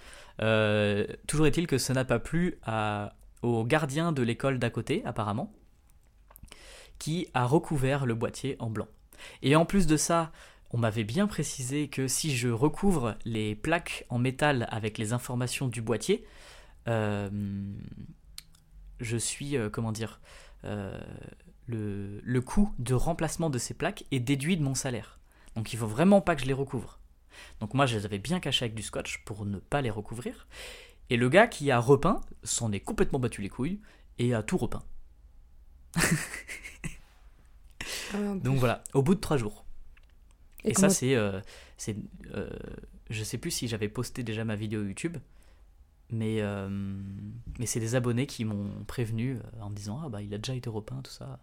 Euh, 0.42 1.06
toujours 1.26 1.46
est-il 1.46 1.66
que 1.66 1.78
ça 1.78 1.94
n'a 1.94 2.04
pas 2.04 2.18
plu 2.18 2.58
au 3.42 3.64
gardien 3.64 4.12
de 4.12 4.22
l'école 4.22 4.58
d'à 4.58 4.68
côté, 4.68 5.02
apparemment, 5.06 5.50
qui 6.98 7.28
a 7.34 7.46
recouvert 7.46 8.06
le 8.06 8.14
boîtier 8.14 8.56
en 8.58 8.68
blanc. 8.68 8.88
Et 9.42 9.56
en 9.56 9.64
plus 9.64 9.86
de 9.86 9.96
ça, 9.96 10.32
on 10.70 10.78
m'avait 10.78 11.04
bien 11.04 11.26
précisé 11.26 11.88
que 11.88 12.08
si 12.08 12.36
je 12.36 12.48
recouvre 12.48 13.16
les 13.24 13.54
plaques 13.54 14.04
en 14.08 14.18
métal 14.18 14.66
avec 14.70 14.98
les 14.98 15.12
informations 15.12 15.68
du 15.68 15.80
boîtier, 15.80 16.26
euh, 16.88 17.30
je 19.00 19.16
suis, 19.16 19.56
euh, 19.56 19.70
comment 19.70 19.92
dire, 19.92 20.20
euh, 20.64 20.98
le, 21.66 22.20
le 22.22 22.40
coût 22.40 22.74
de 22.78 22.94
remplacement 22.94 23.50
de 23.50 23.58
ces 23.58 23.74
plaques 23.74 24.04
est 24.10 24.20
déduit 24.20 24.56
de 24.56 24.62
mon 24.62 24.74
salaire. 24.74 25.18
Donc 25.54 25.72
il 25.72 25.78
faut 25.78 25.86
vraiment 25.86 26.20
pas 26.20 26.36
que 26.36 26.42
je 26.42 26.46
les 26.46 26.52
recouvre. 26.52 26.98
Donc 27.60 27.74
moi 27.74 27.86
je 27.86 27.96
les 27.96 28.04
avais 28.04 28.18
bien 28.18 28.40
cachés 28.40 28.64
avec 28.64 28.74
du 28.74 28.82
scotch 28.82 29.22
pour 29.24 29.44
ne 29.44 29.58
pas 29.58 29.82
les 29.82 29.90
recouvrir. 29.90 30.46
Et 31.10 31.16
le 31.16 31.28
gars 31.28 31.46
qui 31.46 31.70
a 31.70 31.78
repeint 31.78 32.20
s'en 32.42 32.72
est 32.72 32.80
complètement 32.80 33.18
battu 33.18 33.42
les 33.42 33.48
couilles 33.48 33.80
et 34.18 34.34
a 34.34 34.42
tout 34.42 34.56
repeint. 34.56 34.82
Ah, 38.14 38.34
Donc 38.36 38.58
voilà, 38.58 38.82
au 38.94 39.02
bout 39.02 39.14
de 39.14 39.20
trois 39.20 39.36
jours. 39.36 39.64
Et, 40.64 40.74
ça 40.74 40.88
c'est, 40.88 41.14
euh, 41.14 41.40
c'est, 41.76 41.96
euh, 42.34 42.50
je 43.10 43.22
sais 43.24 43.38
plus 43.38 43.50
si 43.50 43.68
j'avais 43.68 43.88
posté 43.88 44.22
déjà 44.22 44.44
ma 44.44 44.56
vidéo 44.56 44.82
YouTube, 44.84 45.16
Mais, 46.10 46.40
euh, 46.40 46.68
mais 47.58 47.66
c'est 47.66 47.80
des 47.80 47.94
abonnés 47.94 48.26
qui 48.26 48.44
m'ont 48.44 48.70
prévenu 48.86 49.36
euh, 49.36 49.62
en 49.62 49.70
me 49.70 49.74
disant 49.74 50.00
Ah 50.04 50.08
bah 50.08 50.22
il 50.22 50.32
a 50.34 50.38
déjà 50.38 50.54
été 50.54 50.70
repeint, 50.70 51.00
tout 51.02 51.10
ça. 51.10 51.38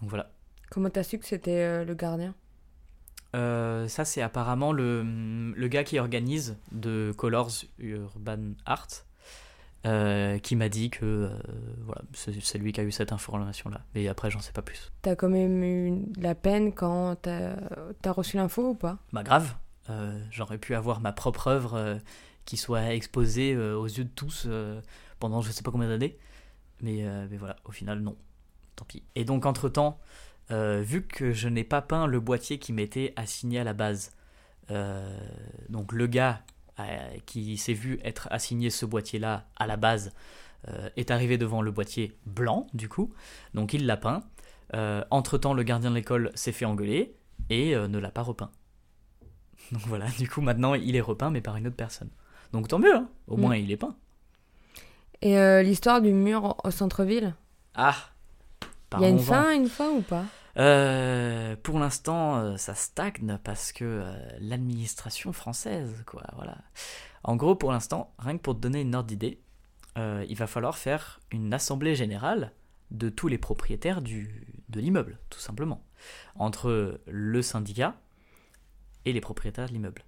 Donc 0.00 0.10
voilà. 0.10 0.30
Comment 0.70 0.90
t'as 0.90 1.04
su 1.04 1.18
que 1.18 1.26
c'était 1.26 1.62
euh, 1.62 1.84
le 1.84 1.94
gardien? 1.94 2.34
Euh, 3.36 3.86
ça, 3.88 4.04
c'est 4.04 4.22
apparemment 4.22 4.72
le, 4.72 5.02
le 5.54 5.68
gars 5.68 5.84
qui 5.84 5.98
organise 5.98 6.56
de 6.72 7.12
Colors 7.16 7.50
Urban 7.78 8.54
Art 8.66 8.88
qui 10.42 10.56
m'a 10.56 10.70
dit 10.70 10.88
que 10.88 11.30
voilà, 11.82 12.00
c'est 12.14 12.56
lui 12.56 12.72
qui 12.72 12.80
a 12.80 12.84
eu 12.84 12.90
cette 12.90 13.12
information-là. 13.12 13.82
Mais 13.94 14.08
après, 14.08 14.30
j'en 14.30 14.40
sais 14.40 14.52
pas 14.52 14.62
plus. 14.62 14.90
T'as 15.02 15.14
quand 15.14 15.28
même 15.28 15.62
eu 15.62 16.06
la 16.16 16.34
peine 16.34 16.72
quand 16.72 17.16
t'as 17.20 17.54
as 18.02 18.12
reçu 18.12 18.38
l'info 18.38 18.70
ou 18.70 18.74
pas? 18.74 18.96
Bah 19.12 19.22
grave, 19.22 19.54
j'aurais 20.30 20.56
pu 20.56 20.74
avoir 20.74 21.00
ma 21.00 21.12
propre 21.12 21.48
œuvre 21.48 21.98
qui 22.44 22.56
soit 22.56 22.94
exposée 22.94 23.54
euh, 23.54 23.76
aux 23.76 23.86
yeux 23.86 24.04
de 24.04 24.10
tous 24.14 24.44
euh, 24.46 24.80
pendant 25.18 25.40
je 25.40 25.50
sais 25.50 25.62
pas 25.62 25.70
combien 25.70 25.88
d'années. 25.88 26.18
Mais, 26.80 27.04
euh, 27.04 27.26
mais 27.30 27.36
voilà, 27.36 27.56
au 27.64 27.72
final, 27.72 28.00
non. 28.00 28.16
Tant 28.76 28.84
pis. 28.84 29.02
Et 29.14 29.24
donc, 29.24 29.46
entre-temps, 29.46 30.00
vu 30.50 31.06
que 31.06 31.32
je 31.32 31.48
n'ai 31.48 31.64
pas 31.64 31.80
peint 31.80 32.06
le 32.06 32.20
boîtier 32.20 32.58
qui 32.58 32.72
m'était 32.72 33.12
assigné 33.16 33.60
à 33.60 33.64
la 33.64 33.72
base, 33.72 34.12
donc 35.68 35.92
le 35.92 36.06
gars 36.08 36.42
qui 37.24 37.56
s'est 37.56 37.72
vu 37.72 38.00
être 38.02 38.26
assigné 38.32 38.70
ce 38.70 38.84
boîtier-là 38.84 39.46
à 39.56 39.68
la 39.68 39.76
base 39.76 40.12
est 40.96 41.12
arrivé 41.12 41.38
devant 41.38 41.62
le 41.62 41.70
boîtier 41.70 42.18
blanc, 42.26 42.66
du 42.74 42.88
coup. 42.88 43.14
Donc, 43.54 43.74
il 43.74 43.86
l'a 43.86 43.96
peint. 43.96 44.24
Entre-temps, 45.10 45.54
le 45.54 45.62
gardien 45.62 45.90
de 45.90 45.94
l'école 45.94 46.32
s'est 46.34 46.52
fait 46.52 46.64
engueuler 46.64 47.14
et 47.48 47.76
ne 47.76 47.98
l'a 47.98 48.10
pas 48.10 48.22
repeint. 48.22 48.50
Donc 49.72 49.82
voilà, 49.86 50.06
du 50.18 50.28
coup 50.28 50.40
maintenant 50.40 50.74
il 50.74 50.96
est 50.96 51.00
repeint 51.00 51.30
mais 51.30 51.40
par 51.40 51.56
une 51.56 51.66
autre 51.66 51.76
personne. 51.76 52.10
Donc 52.54 52.68
tant 52.68 52.78
mieux, 52.78 52.94
hein. 52.94 53.08
au 53.26 53.36
Mm. 53.36 53.40
moins 53.40 53.56
il 53.56 53.70
est 53.70 53.76
peint. 53.76 53.94
Et 55.22 55.38
euh, 55.38 55.62
l'histoire 55.62 56.00
du 56.00 56.12
mur 56.12 56.56
au 56.64 56.70
centre-ville? 56.70 57.34
Ah 57.74 57.96
Il 58.94 59.00
y 59.00 59.04
a 59.04 59.08
une 59.08 59.18
fin 59.18 59.52
une 59.54 59.68
fois 59.68 59.90
ou 59.90 60.00
pas? 60.02 60.24
Euh, 60.56 61.56
Pour 61.62 61.80
l'instant 61.80 62.36
euh, 62.36 62.56
ça 62.56 62.74
stagne 62.76 63.38
parce 63.42 63.72
que 63.72 63.84
euh, 63.84 64.14
l'administration 64.38 65.32
française, 65.32 66.04
quoi, 66.06 66.22
voilà. 66.36 66.56
En 67.24 67.34
gros 67.36 67.56
pour 67.56 67.72
l'instant, 67.72 68.12
rien 68.18 68.36
que 68.36 68.42
pour 68.42 68.54
te 68.54 68.60
donner 68.60 68.82
une 68.82 68.94
ordre 68.94 69.08
d'idée, 69.08 69.40
euh, 69.98 70.24
il 70.28 70.36
va 70.36 70.46
falloir 70.46 70.76
faire 70.78 71.20
une 71.32 71.52
assemblée 71.52 71.96
générale 71.96 72.52
de 72.92 73.08
tous 73.08 73.26
les 73.26 73.38
propriétaires 73.38 74.00
du, 74.00 74.46
de 74.68 74.78
l'immeuble, 74.80 75.18
tout 75.30 75.40
simplement. 75.40 75.82
Entre 76.36 77.00
le 77.06 77.42
syndicat 77.42 77.94
et 79.06 79.12
les 79.12 79.20
propriétaires 79.20 79.66
de 79.66 79.72
l'immeuble. 79.72 80.02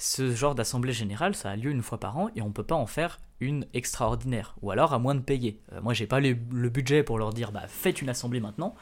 Ce 0.00 0.32
genre 0.34 0.54
d'assemblée 0.54 0.92
générale, 0.92 1.34
ça 1.34 1.50
a 1.50 1.56
lieu 1.56 1.70
une 1.70 1.82
fois 1.82 1.98
par 1.98 2.16
an 2.18 2.28
et 2.36 2.40
on 2.42 2.52
peut 2.52 2.62
pas 2.62 2.76
en 2.76 2.86
faire 2.86 3.18
une 3.40 3.66
extraordinaire, 3.74 4.54
ou 4.62 4.70
alors 4.70 4.92
à 4.94 4.98
moins 4.98 5.14
de 5.14 5.20
payer. 5.20 5.60
Euh, 5.72 5.80
moi, 5.80 5.92
j'ai 5.92 6.06
pas 6.06 6.20
le 6.20 6.34
budget 6.34 7.02
pour 7.02 7.18
leur 7.18 7.32
dire, 7.32 7.52
bah 7.52 7.64
faites 7.68 8.00
une 8.00 8.08
assemblée 8.08 8.40
maintenant. 8.40 8.74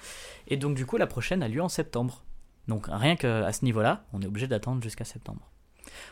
Et 0.49 0.57
donc, 0.57 0.75
du 0.77 0.87
coup, 0.87 0.97
la 0.99 1.07
prochaine 1.07 1.43
a 1.43 1.49
lieu 1.49 1.63
en 1.63 1.69
septembre. 1.69 2.23
Donc, 2.69 2.87
rien 2.91 3.17
qu'à 3.17 3.53
ce 3.53 3.65
niveau-là, 3.65 4.05
on 4.13 4.21
est 4.23 4.27
obligé 4.27 4.47
d'attendre 4.47 4.83
jusqu'à 4.83 5.05
septembre. 5.05 5.41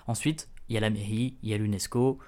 Ensuite, 0.07 0.49
il 0.69 0.75
y 0.75 0.79
a 0.79 0.81
la 0.81 0.91
mairie, 0.91 1.37
il 1.43 1.51
y 1.51 1.55
a 1.55 1.59
l'UNESCO. 1.59 2.19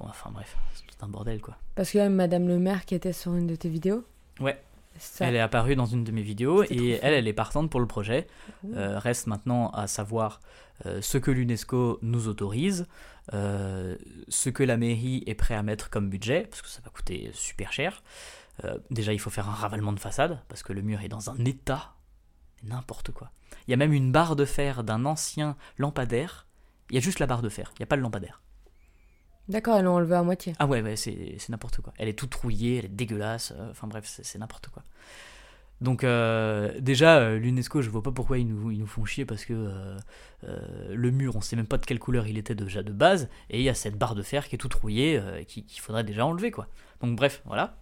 Enfin 0.00 0.30
bref, 0.30 0.56
c'est 0.74 0.84
tout 0.86 1.04
un 1.04 1.08
bordel 1.08 1.40
quoi. 1.40 1.56
Parce 1.74 1.90
qu'il 1.90 1.98
y 1.98 2.02
a 2.02 2.08
Madame 2.10 2.46
le 2.46 2.58
maire 2.58 2.84
qui 2.84 2.94
était 2.94 3.12
sur 3.14 3.34
une 3.34 3.46
de 3.46 3.56
tes 3.56 3.68
vidéos 3.70 4.04
Ouais. 4.40 4.60
Ça- 4.98 5.26
Elle 5.26 5.36
est 5.36 5.40
apparue 5.40 5.76
dans 5.76 5.86
une 5.86 6.04
de 6.04 6.10
mes 6.12 6.22
vidéos 6.22 6.62
et 6.64 6.98
elle, 7.02 7.14
elle 7.14 7.28
est 7.28 7.32
partante 7.32 7.70
pour 7.70 7.80
le 7.80 7.86
projet. 7.86 8.26
Euh, 8.74 8.98
reste 8.98 9.26
maintenant 9.28 9.70
à 9.70 9.86
savoir 9.86 10.40
euh, 10.86 11.00
ce 11.02 11.18
que 11.18 11.30
l'UNESCO 11.30 11.98
nous 12.02 12.28
autorise, 12.28 12.86
euh, 13.34 13.96
ce 14.28 14.50
que 14.50 14.62
la 14.62 14.76
mairie 14.76 15.24
est 15.26 15.34
prêt 15.34 15.54
à 15.54 15.62
mettre 15.62 15.90
comme 15.90 16.08
budget, 16.08 16.46
parce 16.48 16.62
que 16.62 16.68
ça 16.68 16.80
va 16.82 16.90
coûter 16.90 17.30
super 17.32 17.72
cher. 17.72 18.02
Euh, 18.64 18.78
déjà, 18.90 19.12
il 19.12 19.18
faut 19.18 19.30
faire 19.30 19.48
un 19.48 19.54
ravalement 19.54 19.92
de 19.92 20.00
façade, 20.00 20.40
parce 20.48 20.62
que 20.62 20.72
le 20.72 20.82
mur 20.82 21.00
est 21.02 21.08
dans 21.08 21.30
un 21.30 21.44
état 21.44 21.94
n'importe 22.62 23.12
quoi. 23.12 23.30
Il 23.66 23.70
y 23.70 23.74
a 23.74 23.76
même 23.76 23.92
une 23.92 24.12
barre 24.12 24.36
de 24.36 24.44
fer 24.44 24.84
d'un 24.84 25.04
ancien 25.04 25.56
lampadaire. 25.76 26.46
Il 26.90 26.94
y 26.94 26.98
a 26.98 27.00
juste 27.00 27.18
la 27.18 27.26
barre 27.26 27.42
de 27.42 27.48
fer, 27.48 27.70
il 27.74 27.82
n'y 27.82 27.84
a 27.84 27.86
pas 27.86 27.96
le 27.96 28.02
lampadaire. 28.02 28.42
D'accord, 29.48 29.76
elles 29.76 29.84
l'ont 29.84 29.94
enlevé 29.94 30.14
à 30.14 30.22
moitié. 30.22 30.54
Ah 30.58 30.66
ouais, 30.66 30.82
ouais 30.82 30.96
c'est 30.96 31.38
n'importe 31.48 31.80
quoi. 31.80 31.94
Elle 31.96 32.08
est 32.08 32.18
toute 32.18 32.34
rouillée, 32.34 32.78
elle 32.78 32.84
est 32.86 32.88
dégueulasse. 32.88 33.54
Enfin 33.70 33.86
bref, 33.86 34.20
c'est 34.22 34.38
n'importe 34.38 34.68
quoi. 34.68 34.84
Donc 35.80 36.02
euh, 36.02 36.72
déjà, 36.80 37.18
euh, 37.18 37.38
l'UNESCO, 37.38 37.82
je 37.82 37.90
vois 37.90 38.02
pas 38.02 38.10
pourquoi 38.10 38.38
ils 38.38 38.46
nous, 38.48 38.70
ils 38.72 38.78
nous 38.80 38.86
font 38.86 39.04
chier 39.04 39.24
parce 39.24 39.44
que 39.44 39.52
euh, 39.54 39.96
le 40.90 41.10
mur, 41.12 41.36
on 41.36 41.40
sait 41.40 41.54
même 41.56 41.66
pas 41.68 41.78
de 41.78 41.86
quelle 41.86 42.00
couleur 42.00 42.26
il 42.26 42.36
était 42.36 42.54
déjà 42.56 42.82
de 42.82 42.92
base, 42.92 43.28
et 43.50 43.58
il 43.58 43.62
y 43.62 43.68
a 43.68 43.74
cette 43.74 43.96
barre 43.96 44.14
de 44.16 44.22
fer 44.22 44.48
qui 44.48 44.56
est 44.56 44.58
toute 44.58 44.74
rouillée, 44.74 45.18
euh, 45.18 45.44
qui- 45.44 45.64
qu'il 45.64 45.80
faudrait 45.80 46.02
déjà 46.04 46.26
enlever 46.26 46.50
quoi. 46.50 46.66
Donc 47.00 47.16
bref, 47.16 47.42
voilà. 47.44 47.76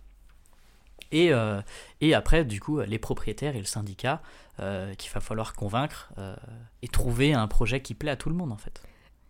Et, 1.13 1.31
et 2.01 2.15
après, 2.15 2.45
du 2.45 2.61
coup, 2.61 2.81
les 2.81 2.99
propriétaires 2.99 3.55
et 3.55 3.61
le 3.61 3.65
syndicat 3.65 4.21
qu'il 4.59 5.11
va 5.13 5.21
falloir 5.21 5.53
convaincre 5.55 6.13
et 6.83 6.89
trouver 6.89 7.33
un 7.33 7.47
projet 7.47 7.81
qui 7.81 7.95
plaît 7.95 8.11
à 8.11 8.17
tout 8.17 8.29
le 8.29 8.35
monde 8.35 8.51
en 8.51 8.57
fait. 8.57 8.83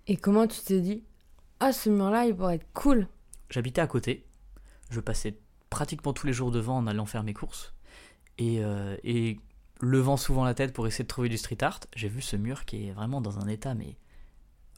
Et 0.07 0.17
comment 0.17 0.47
tu 0.47 0.59
t'es 0.63 0.81
dit 0.81 1.05
Ah, 1.61 1.73
ce 1.75 1.91
mur-là, 1.91 2.25
il 2.25 2.35
pourrait 2.35 2.55
être 2.55 2.67
cool? 2.73 3.09
J'habitais 3.51 3.83
à 3.83 3.87
côté. 3.87 4.25
Je 4.91 5.01
passais 5.01 5.37
pratiquement 5.69 6.15
tous 6.15 6.27
les 6.27 6.33
jours 6.33 6.51
devant 6.51 6.79
en 6.79 6.87
allant 6.87 7.05
faire 7.05 7.23
mes 7.25 7.35
courses. 7.35 7.75
Et, 8.39 8.63
euh, 8.63 8.97
et 9.03 9.39
levant 9.81 10.17
souvent 10.17 10.45
la 10.45 10.55
tête 10.55 10.73
pour 10.73 10.87
essayer 10.87 11.05
de 11.05 11.09
trouver 11.09 11.29
du 11.29 11.39
street 11.39 11.63
art, 11.63 11.81
j'ai 11.95 12.09
vu 12.09 12.21
ce 12.21 12.37
mur 12.37 12.65
qui 12.65 12.89
est 12.89 12.93
vraiment 12.93 13.21
dans 13.21 13.39
un 13.39 13.49
état 13.49 13.75
mais 13.75 13.97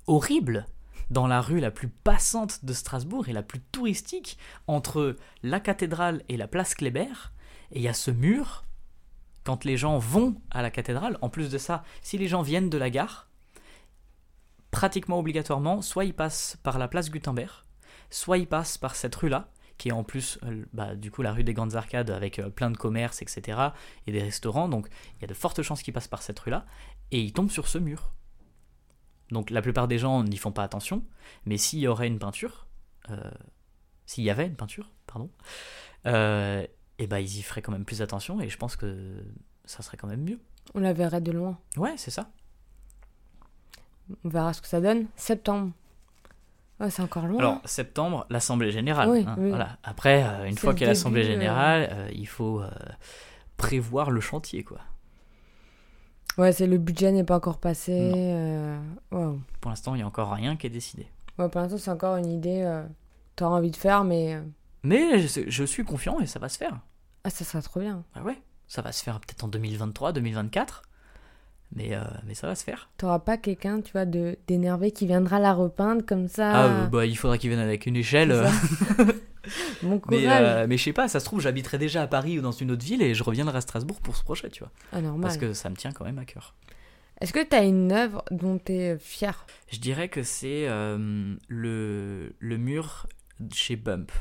horrible 0.07 0.67
dans 1.11 1.27
la 1.27 1.41
rue 1.41 1.61
la 1.61 1.71
plus 1.71 1.89
passante 1.89 2.65
de 2.65 2.73
Strasbourg 2.73 3.29
et 3.29 3.33
la 3.33 3.43
plus 3.43 3.61
touristique 3.61 4.39
entre 4.67 5.17
la 5.43 5.61
cathédrale 5.61 6.23
et 6.29 6.37
la 6.37 6.49
place 6.49 6.75
Kléber. 6.75 7.33
Et 7.73 7.79
il 7.79 7.83
y 7.83 7.89
a 7.89 7.95
ce 7.95 8.11
mur, 8.11 8.65
quand 9.45 9.65
les 9.65 9.77
gens 9.77 9.99
vont 9.99 10.41
à 10.51 10.63
la 10.63 10.71
cathédrale, 10.71 11.19
en 11.23 11.29
plus 11.29 11.51
de 11.51 11.59
ça, 11.59 11.83
si 12.03 12.19
les 12.19 12.29
gens 12.29 12.43
viennent 12.43 12.71
de 12.71 12.79
la 12.79 12.91
gare, 12.91 13.29
pratiquement 14.71 15.19
obligatoirement, 15.19 15.81
soit 15.83 16.05
ils 16.05 16.15
passent 16.15 16.59
par 16.63 16.79
la 16.79 16.89
place 16.89 17.11
Gutenberg, 17.11 17.65
soit 18.11 18.39
ils 18.39 18.47
passent 18.47 18.79
par 18.79 18.95
cette 18.95 19.15
rue-là, 19.15 19.49
qui 19.79 19.89
est 19.89 19.93
en 19.93 20.05
plus, 20.05 20.39
euh, 20.43 20.65
bah, 20.73 20.95
du 20.95 21.11
coup, 21.11 21.23
la 21.23 21.33
rue 21.33 21.45
des 21.45 21.55
Grandes 21.55 21.77
Arcades 21.77 22.11
avec 22.11 22.39
euh, 22.39 22.51
plein 22.51 22.71
de 22.71 22.77
commerces, 22.77 23.23
etc., 23.23 23.59
et 24.07 24.13
des 24.13 24.23
restaurants, 24.23 24.69
donc 24.69 24.89
il 25.17 25.23
y 25.23 25.25
a 25.25 25.29
de 25.29 25.35
fortes 25.35 25.63
chances 25.63 25.83
qu'ils 25.83 25.95
passent 25.95 26.09
par 26.09 26.23
cette 26.23 26.39
rue-là, 26.39 26.67
et 27.13 27.21
ils 27.21 27.33
tombent 27.33 27.51
sur 27.51 27.69
ce 27.69 27.79
mur. 27.79 28.13
Donc 29.31 29.51
la 29.51 29.63
plupart 29.63 29.89
des 29.89 29.99
gens 29.99 30.25
n'y 30.25 30.37
font 30.37 30.53
pas 30.53 30.65
attention, 30.65 31.05
mais 31.45 31.59
s'il 31.59 31.79
y 31.79 31.87
aurait 31.87 32.09
une 32.09 32.19
peinture, 32.19 32.67
euh, 33.11 33.31
s'il 34.07 34.25
y 34.25 34.31
avait 34.31 34.47
une 34.47 34.57
peinture, 34.57 34.91
pardon, 35.07 35.31
euh, 36.07 36.67
et 36.99 37.07
ben 37.07 37.19
ils 37.19 37.39
y 37.39 37.43
feraient 37.43 37.63
quand 37.63 37.73
même 37.73 37.85
plus 37.85 38.03
attention, 38.03 38.41
et 38.41 38.49
je 38.49 38.57
pense 38.57 38.75
que 38.77 39.23
ça 39.65 39.83
serait 39.83 39.97
quand 39.97 40.09
même 40.09 40.23
mieux. 40.23 40.41
On 40.75 40.81
la 40.81 40.93
verrait 40.93 41.21
de 41.21 41.33
loin. 41.33 41.59
Ouais, 41.77 41.95
c'est 41.97 42.11
ça. 42.11 42.31
On 44.25 44.29
verra 44.29 44.53
ce 44.55 44.63
que 44.63 44.69
ça 44.69 44.81
donne. 44.81 45.07
Septembre. 45.17 45.73
Ouais, 46.81 46.91
c'est 46.91 47.03
encore 47.03 47.27
loin. 47.27 47.39
Alors, 47.39 47.61
septembre, 47.65 48.27
l'Assemblée 48.31 48.71
Générale. 48.71 49.09
Oui, 49.09 49.25
hein, 49.27 49.35
oui. 49.39 49.49
Voilà. 49.49 49.79
Après, 49.83 50.23
euh, 50.23 50.47
une 50.47 50.57
fois 50.57 50.75
qu'il 50.75 50.83
y 50.83 50.85
a 50.85 50.89
l'Assemblée 50.89 51.23
euh. 51.23 51.27
Générale, 51.27 51.89
euh, 51.91 52.09
il 52.13 52.29
faut 52.29 52.61
euh, 52.61 52.71
prévoir 53.57 54.11
le 54.11 54.21
chantier, 54.21 54.63
quoi. 54.63 54.79
Ouais, 56.37 56.53
c'est 56.53 56.69
le 56.69 56.79
budget 56.79 57.11
n'est 57.11 57.25
pas 57.25 57.37
encore 57.37 57.59
passé. 57.59 58.13
Wow. 59.11 59.41
Pour 59.61 59.71
l'instant, 59.71 59.95
il 59.95 59.99
n'y 59.99 60.05
a 60.05 60.07
encore 60.07 60.33
rien 60.33 60.57
qui 60.57 60.69
est 60.69 60.71
décidé. 60.71 61.09
Ouais, 61.37 61.49
pour 61.49 61.61
l'instant, 61.61 61.79
c'est 61.79 61.91
encore 61.91 62.17
une 62.17 62.31
idée. 62.31 62.63
Euh, 62.63 62.85
T'auras 63.35 63.57
envie 63.57 63.71
de 63.71 63.77
faire, 63.77 64.05
mais. 64.05 64.41
Mais 64.85 65.19
je, 65.21 65.43
je 65.49 65.65
suis 65.65 65.85
confiant 65.85 66.21
et 66.21 66.27
ça 66.27 66.39
va 66.39 66.49
se 66.49 66.59
faire. 66.59 66.79
Ah, 67.25 67.31
ça 67.31 67.45
serait 67.45 67.63
trop 67.63 67.81
bien. 67.81 68.05
Ah 68.15 68.23
ouais, 68.23 68.41
ça 68.69 68.83
va 68.83 68.93
se 68.93 69.03
faire 69.03 69.19
peut-être 69.21 69.45
en 69.45 69.49
2023, 69.49 70.13
2024. 70.13 70.83
Mais, 71.75 71.95
euh, 71.95 72.01
mais 72.27 72.35
ça 72.35 72.47
va 72.47 72.55
se 72.55 72.65
faire. 72.65 72.89
T'auras 72.97 73.19
pas 73.19 73.37
quelqu'un, 73.37 73.81
tu 73.81 73.93
vois, 73.93 74.07
d'énervé 74.07 74.91
qui 74.91 75.07
viendra 75.07 75.39
la 75.39 75.53
repeindre 75.53 76.05
comme 76.05 76.29
ça. 76.29 76.51
Ah, 76.53 76.65
euh, 76.67 76.87
bah, 76.87 77.05
il 77.05 77.17
faudra 77.17 77.37
qu'il 77.37 77.51
vienne 77.51 77.61
avec 77.61 77.87
une 77.87 77.97
échelle. 77.97 78.33
Euh. 78.33 78.49
Bon 79.83 79.99
courage. 80.01 80.21
mais, 80.23 80.27
euh, 80.29 80.67
mais 80.67 80.79
je 80.79 80.85
sais 80.85 80.93
pas, 80.93 81.09
ça 81.09 81.21
se 81.21 81.27
trouve, 81.27 81.41
j'habiterai 81.41 81.79
déjà 81.79 82.03
à 82.03 82.07
Paris 82.07 82.39
ou 82.39 82.43
dans 82.43 82.53
une 82.53 82.71
autre 82.71 82.85
ville 82.85 83.03
et 83.03 83.15
je 83.15 83.23
reviendrai 83.23 83.59
à 83.59 83.61
Strasbourg 83.61 84.01
pour 84.01 84.17
ce 84.17 84.25
projet, 84.25 84.49
tu 84.49 84.61
vois. 84.61 84.73
Ah, 84.93 85.03
normal. 85.03 85.21
Parce 85.23 85.37
que 85.37 85.53
ça 85.53 85.69
me 85.69 85.77
tient 85.77 85.93
quand 85.93 86.05
même 86.05 86.19
à 86.19 86.25
cœur. 86.25 86.55
Est-ce 87.21 87.33
que 87.33 87.45
t'as 87.45 87.65
une 87.65 87.93
œuvre 87.93 88.25
dont 88.31 88.59
t'es 88.59 88.97
fier? 88.99 89.47
Je 89.71 89.79
dirais 89.79 90.09
que 90.09 90.23
c'est 90.23 90.69
le, 90.69 92.33
le 92.39 92.57
mur 92.57 93.07
chez 93.53 93.77
Bump, 93.77 94.13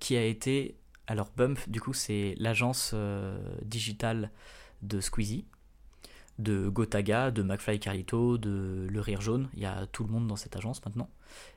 qui 0.00 0.16
a 0.16 0.24
été... 0.24 0.76
Alors 1.06 1.30
Bump, 1.36 1.58
du 1.68 1.80
coup, 1.82 1.92
c'est 1.92 2.34
l'agence 2.38 2.94
digitale 3.62 4.30
de 4.80 5.00
Squeezie, 5.00 5.44
de 6.38 6.68
Gotaga, 6.68 7.30
de 7.30 7.42
McFly 7.42 7.80
Carlito, 7.80 8.38
de 8.38 8.86
Le 8.90 9.00
Rire 9.00 9.20
Jaune. 9.20 9.48
Il 9.54 9.60
y 9.60 9.66
a 9.66 9.86
tout 9.86 10.04
le 10.04 10.10
monde 10.10 10.26
dans 10.26 10.36
cette 10.36 10.54
agence 10.56 10.84
maintenant. 10.84 11.08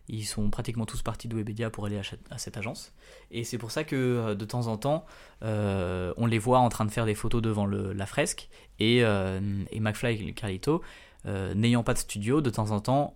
Ils 0.07 0.25
sont 0.25 0.49
pratiquement 0.49 0.85
tous 0.85 1.01
partis 1.01 1.27
de 1.27 1.35
Webedia 1.35 1.69
pour 1.69 1.85
aller 1.85 1.99
à, 1.99 2.37
cette- 2.37 2.57
agence. 2.57 2.93
Et 3.29 3.43
c'est 3.43 3.57
pour 3.57 3.71
ça 3.71 3.83
que 3.83 3.95
euh, 3.95 4.35
de 4.35 4.43
temps 4.45 4.67
en 4.67 4.77
temps, 4.77 5.05
euh, 5.43 6.13
on 6.17 6.25
les 6.25 6.39
voit 6.39 6.59
en 6.59 6.69
train 6.69 6.85
de 6.85 6.91
faire 6.91 7.05
des 7.05 7.15
photos 7.15 7.41
devant 7.41 7.65
la 7.67 8.05
fresque. 8.05 8.49
Et, 8.79 9.03
euh, 9.03 9.39
et 9.71 9.79
McFly 9.79 10.33
Carlito 10.33 10.81
euh, 11.27 11.53
n'ayant 11.53 11.83
pas 11.83 11.93
de 11.93 11.99
studio, 11.99 12.41
de 12.41 12.49
temps 12.49 12.71
en 12.71 12.79
temps, 12.79 13.15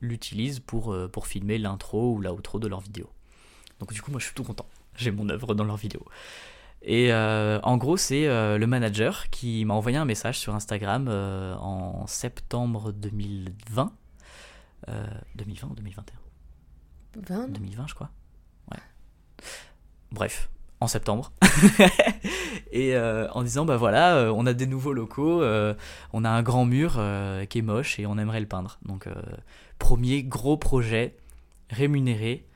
l'utilisent 0.00 0.60
pour, 0.60 0.96
pour 1.12 1.26
filmer 1.26 1.58
l'intro 1.58 2.14
ou 2.14 2.20
l'outro 2.20 2.58
de 2.58 2.66
leur 2.66 2.80
vidéo. 2.80 3.10
Donc 3.78 3.92
du 3.92 4.00
coup, 4.02 4.10
moi, 4.10 4.20
je 4.20 4.26
suis 4.26 4.34
tout 4.34 4.44
content. 4.44 4.66
J'ai 4.96 5.10
mon 5.10 5.28
œuvre 5.28 5.54
dans 5.54 5.64
leur 5.64 5.76
vidéo. 5.76 6.04
Et 6.82 7.12
euh, 7.12 7.60
en 7.62 7.76
gros, 7.76 7.96
c'est 7.96 8.26
euh, 8.26 8.56
le 8.56 8.66
manager 8.66 9.28
qui 9.30 9.64
m'a 9.64 9.74
envoyé 9.74 9.98
un 9.98 10.06
message 10.06 10.38
sur 10.38 10.54
Instagram 10.54 11.08
euh, 11.08 11.54
en 11.56 12.06
septembre 12.06 12.92
2020. 12.92 13.92
Euh, 14.88 15.06
2020 15.34 15.68
ou 15.68 15.74
2021 15.74 16.16
20 17.28 17.48
2020, 17.48 17.86
je 17.86 17.94
crois. 17.94 18.10
Ouais. 18.72 18.78
Bref, 20.10 20.48
en 20.80 20.86
septembre. 20.86 21.32
et 22.72 22.96
en 22.96 23.42
disant, 23.42 23.64
bah 23.64 23.76
voilà, 23.76 24.32
on 24.32 24.46
a 24.46 24.52
des 24.52 24.66
nouveaux 24.66 24.92
locaux, 24.92 25.42
on 26.12 26.24
a 26.24 26.30
un 26.30 26.42
grand 26.42 26.64
mur 26.64 27.00
qui 27.48 27.58
est 27.58 27.62
moche 27.62 27.98
et 27.98 28.06
on 28.06 28.16
aimerait 28.16 28.40
le 28.40 28.46
peindre. 28.46 28.78
Donc, 28.86 29.08
premier 29.78 30.22
gros 30.22 30.56
projet 30.56 31.16
rémunéré, 31.68 32.46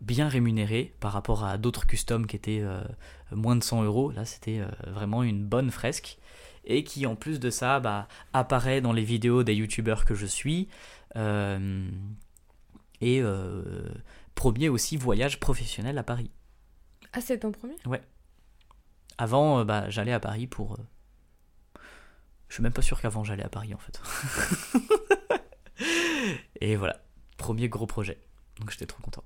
bien 0.00 0.28
rémunéré 0.28 0.94
par 1.00 1.12
rapport 1.12 1.44
à 1.44 1.58
d'autres 1.58 1.86
customs 1.86 2.26
qui 2.26 2.36
étaient 2.36 2.60
euh, 2.62 2.82
moins 3.32 3.56
de 3.56 3.62
100 3.62 3.84
euros. 3.84 4.10
Là, 4.10 4.24
c'était 4.24 4.60
euh, 4.60 4.68
vraiment 4.86 5.22
une 5.22 5.44
bonne 5.44 5.70
fresque. 5.70 6.18
Et 6.64 6.82
qui, 6.82 7.06
en 7.06 7.14
plus 7.14 7.38
de 7.38 7.48
ça, 7.50 7.78
bah, 7.78 8.08
apparaît 8.32 8.80
dans 8.80 8.92
les 8.92 9.04
vidéos 9.04 9.44
des 9.44 9.54
youtubeurs 9.54 10.04
que 10.04 10.14
je 10.14 10.26
suis. 10.26 10.68
Euh, 11.14 11.88
et 13.00 13.22
premier 14.34 14.68
aussi 14.68 14.96
voyage 14.96 15.38
professionnel 15.38 15.98
à 15.98 16.02
Paris. 16.02 16.30
Ah, 17.12 17.20
c'est 17.20 17.38
ton 17.38 17.52
premier? 17.52 17.76
Avant, 19.18 19.60
euh, 19.60 19.64
bah, 19.64 19.88
j'allais 19.90 20.12
à 20.12 20.20
Paris 20.20 20.46
pour. 20.46 20.78
Je 22.48 22.54
suis 22.54 22.62
même 22.62 22.72
pas 22.72 22.82
sûr 22.82 23.00
qu'avant 23.00 23.24
j'allais 23.24 23.42
à 23.42 23.48
Paris 23.48 23.74
en 23.74 23.78
fait. 23.78 24.00
et 26.60 26.76
voilà, 26.76 27.00
premier 27.38 27.68
gros 27.68 27.86
projet. 27.86 28.20
Donc 28.60 28.70
j'étais 28.70 28.86
trop 28.86 29.02
content. 29.02 29.24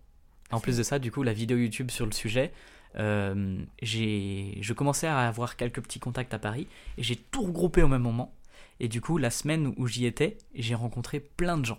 En 0.51 0.61
plus 0.61 0.77
de 0.77 0.83
ça, 0.83 0.99
du 0.99 1.13
coup, 1.13 1.23
la 1.23 1.33
vidéo 1.33 1.57
YouTube 1.59 1.91
sur 1.91 2.07
le 2.07 2.13
sujet, 2.13 2.53
euh, 2.97 3.63
je 3.83 4.73
commençais 4.73 5.07
à 5.07 5.29
avoir 5.29 5.57
quelques 5.57 5.81
petits 5.81 6.01
contacts 6.01 6.35
à 6.35 6.39
Paris 6.39 6.67
et 6.99 7.03
j'ai 7.03 7.17
tout 7.17 7.43
regroupé 7.43 7.83
au 7.83 7.89
même 7.89 8.03
moment. 8.03 8.35
Et 8.81 8.89
du 8.89 9.01
coup, 9.01 9.19
la 9.19 9.31
semaine 9.31 9.75
où 9.77 9.87
j'y 9.87 10.07
étais, 10.07 10.39
j'ai 10.55 10.75
rencontré 10.75 11.21
plein 11.21 11.59
de 11.59 11.65
gens 11.65 11.79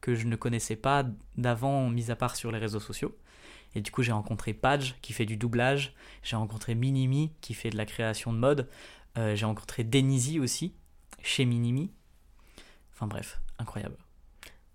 que 0.00 0.14
je 0.14 0.26
ne 0.26 0.36
connaissais 0.36 0.76
pas 0.76 1.04
d'avant, 1.36 1.90
mis 1.90 2.10
à 2.10 2.16
part 2.16 2.36
sur 2.36 2.52
les 2.52 2.58
réseaux 2.58 2.80
sociaux. 2.80 3.16
Et 3.74 3.80
du 3.80 3.90
coup, 3.90 4.02
j'ai 4.02 4.12
rencontré 4.12 4.54
Padge 4.54 4.94
qui 5.02 5.12
fait 5.12 5.26
du 5.26 5.36
doublage, 5.36 5.94
j'ai 6.22 6.36
rencontré 6.36 6.74
Minimi 6.74 7.32
qui 7.40 7.52
fait 7.52 7.70
de 7.70 7.76
la 7.76 7.84
création 7.84 8.32
de 8.32 8.38
mode, 8.38 8.68
Euh, 9.18 9.34
j'ai 9.34 9.46
rencontré 9.46 9.82
Denisi 9.82 10.38
aussi 10.38 10.74
chez 11.22 11.46
Minimi. 11.46 11.90
Enfin 12.92 13.06
bref, 13.06 13.40
incroyable. 13.58 13.96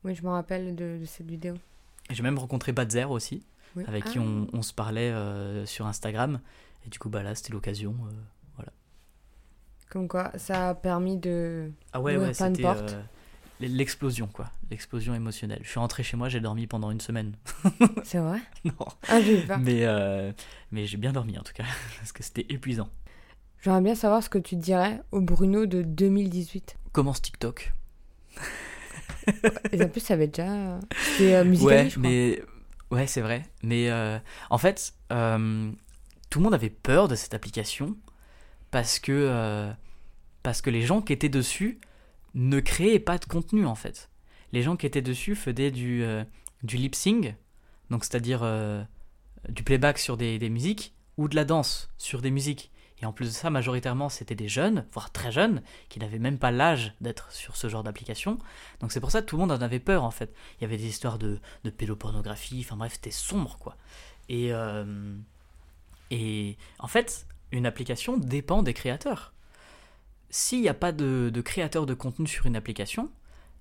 Oui, 0.03 0.15
je 0.15 0.23
me 0.23 0.29
rappelle 0.29 0.75
de 0.75 0.99
cette 1.05 1.29
vidéo. 1.29 1.55
J'ai 2.11 2.23
même 2.23 2.37
rencontré 2.39 2.71
Badzer 2.71 3.09
aussi, 3.09 3.43
Oui. 3.75 3.83
avec 3.87 4.05
qui 4.05 4.17
Ah. 4.19 4.21
on, 4.21 4.47
on 4.53 4.61
se 4.61 4.73
parlait 4.73 5.11
euh, 5.11 5.65
sur 5.65 5.85
Instagram. 5.87 6.39
Et 6.85 6.89
du 6.89 6.99
coup, 6.99 7.09
bah 7.09 7.23
là, 7.23 7.35
c'était 7.35 7.53
l'occasion. 7.53 7.95
euh. 8.07 8.63
Comme 9.89 10.07
quoi, 10.07 10.31
ça 10.37 10.69
a 10.69 10.73
permis 10.75 11.17
de. 11.17 11.69
Ah 11.91 11.99
ouais, 11.99 12.15
ouais, 12.15 12.33
c'était 12.33 12.65
euh, 12.65 13.01
l'explosion, 13.59 14.27
quoi. 14.27 14.49
L'explosion 14.69 15.13
émotionnelle. 15.13 15.59
Je 15.63 15.69
suis 15.69 15.79
rentré 15.79 16.01
chez 16.01 16.15
moi, 16.15 16.29
j'ai 16.29 16.39
dormi 16.39 16.65
pendant 16.65 16.91
une 16.91 17.01
semaine. 17.01 17.35
C'est 18.05 18.19
vrai? 18.19 18.39
Non. 18.63 18.73
Ah, 19.09 19.19
j'ai 19.21 19.43
eu 19.43 19.45
peur. 19.45 19.59
Mais, 19.59 19.85
mais 20.71 20.85
j'ai 20.85 20.95
bien 20.95 21.11
dormi 21.11 21.37
en 21.37 21.41
tout 21.43 21.51
cas, 21.51 21.65
parce 21.99 22.13
que 22.13 22.23
c'était 22.23 22.45
épuisant. 22.47 22.87
J'aimerais 23.61 23.81
bien 23.81 23.95
savoir 23.95 24.23
ce 24.23 24.29
que 24.29 24.37
tu 24.37 24.55
dirais 24.55 25.01
au 25.11 25.19
Bruno 25.19 25.65
de 25.65 25.81
2018. 25.81 26.77
Commence 26.93 27.21
TikTok? 27.21 27.73
Et 29.71 29.83
en 29.83 29.89
plus, 29.89 30.01
ça 30.01 30.13
avait 30.15 30.27
déjà. 30.27 30.79
C'était 30.99 31.35
euh, 31.35 31.43
musical, 31.43 31.85
ouais, 31.85 31.89
je 31.89 31.99
crois. 31.99 32.09
mais 32.09 32.41
ouais, 32.91 33.07
c'est 33.07 33.21
vrai. 33.21 33.45
Mais 33.63 33.89
euh, 33.89 34.19
en 34.49 34.57
fait, 34.57 34.93
euh, 35.11 35.71
tout 36.29 36.39
le 36.39 36.43
monde 36.43 36.53
avait 36.53 36.69
peur 36.69 37.07
de 37.07 37.15
cette 37.15 37.33
application 37.33 37.95
parce 38.69 38.99
que 38.99 39.11
euh, 39.11 39.71
parce 40.43 40.61
que 40.61 40.69
les 40.69 40.81
gens 40.81 41.01
qui 41.01 41.13
étaient 41.13 41.29
dessus 41.29 41.79
ne 42.33 42.59
créaient 42.59 42.99
pas 42.99 43.17
de 43.17 43.25
contenu 43.25 43.65
en 43.65 43.75
fait. 43.75 44.09
Les 44.53 44.61
gens 44.61 44.75
qui 44.75 44.85
étaient 44.85 45.01
dessus 45.01 45.35
faisaient 45.35 45.71
du 45.71 46.03
du 46.63 46.77
lip 46.77 46.95
sync, 46.95 47.35
donc 47.89 48.03
c'est-à-dire 48.03 48.43
du 49.49 49.63
playback 49.63 49.97
sur 49.97 50.17
des, 50.17 50.39
des 50.39 50.49
musiques 50.49 50.93
ou 51.17 51.27
de 51.27 51.35
la 51.35 51.45
danse 51.45 51.89
sur 51.97 52.21
des 52.21 52.31
musiques. 52.31 52.70
Et 53.01 53.05
en 53.05 53.11
plus 53.11 53.27
de 53.27 53.31
ça, 53.31 53.49
majoritairement, 53.49 54.09
c'était 54.09 54.35
des 54.35 54.47
jeunes, 54.47 54.85
voire 54.93 55.11
très 55.11 55.31
jeunes, 55.31 55.61
qui 55.89 55.99
n'avaient 55.99 56.19
même 56.19 56.37
pas 56.37 56.51
l'âge 56.51 56.93
d'être 57.01 57.31
sur 57.31 57.55
ce 57.57 57.67
genre 57.67 57.83
d'application. 57.83 58.37
Donc 58.79 58.91
c'est 58.91 58.99
pour 58.99 59.11
ça 59.11 59.21
que 59.21 59.25
tout 59.25 59.37
le 59.37 59.41
monde 59.41 59.51
en 59.51 59.61
avait 59.61 59.79
peur 59.79 60.03
en 60.03 60.11
fait. 60.11 60.33
Il 60.59 60.63
y 60.63 60.65
avait 60.65 60.77
des 60.77 60.87
histoires 60.87 61.17
de, 61.17 61.39
pédopornographie, 61.77 62.63
enfin 62.63 62.77
bref, 62.77 62.93
c'était 62.93 63.11
sombre 63.11 63.57
quoi. 63.57 63.75
Et, 64.29 64.53
euh, 64.53 65.15
et 66.11 66.57
en 66.77 66.87
fait, 66.87 67.25
une 67.51 67.65
application 67.65 68.17
dépend 68.17 68.61
des 68.61 68.73
créateurs. 68.73 69.33
S'il 70.29 70.61
n'y 70.61 70.69
a 70.69 70.73
pas 70.73 70.91
de, 70.91 71.31
de 71.33 71.41
créateur 71.41 71.85
de 71.85 71.93
contenu 71.93 72.27
sur 72.27 72.45
une 72.45 72.55
application, 72.55 73.09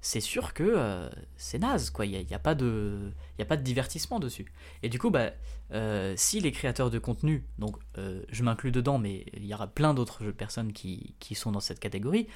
c'est 0.02 0.20
sûr 0.20 0.54
que 0.54 0.64
euh, 0.64 1.10
c'est 1.36 1.58
naze 1.58 1.90
quoi. 1.90 2.06
Il 2.06 2.12
n'y 2.12 2.16
a, 2.16 2.20
y 2.22 2.34
a 2.34 2.38
pas 2.38 2.54
de, 2.54 3.12
a 3.38 3.44
pas 3.44 3.56
de 3.56 3.62
divertissement 3.62 4.18
dessus. 4.18 4.46
Et 4.82 4.88
du 4.88 4.98
coup, 4.98 5.10
bah, 5.10 5.32
euh, 5.72 6.14
si 6.16 6.40
les 6.40 6.52
créateurs 6.52 6.90
de 6.90 6.98
contenu, 6.98 7.44
donc 7.58 7.76
euh, 7.98 8.22
je 8.30 8.42
m'inclus 8.42 8.72
dedans, 8.72 8.98
mais 8.98 9.26
il 9.34 9.44
y 9.44 9.54
aura 9.54 9.66
plein 9.66 9.94
d'autres 9.94 10.30
personnes 10.30 10.72
qui, 10.72 11.14
qui 11.20 11.34
sont 11.34 11.52
dans 11.52 11.60
cette 11.60 11.80
catégorie, 11.80 12.28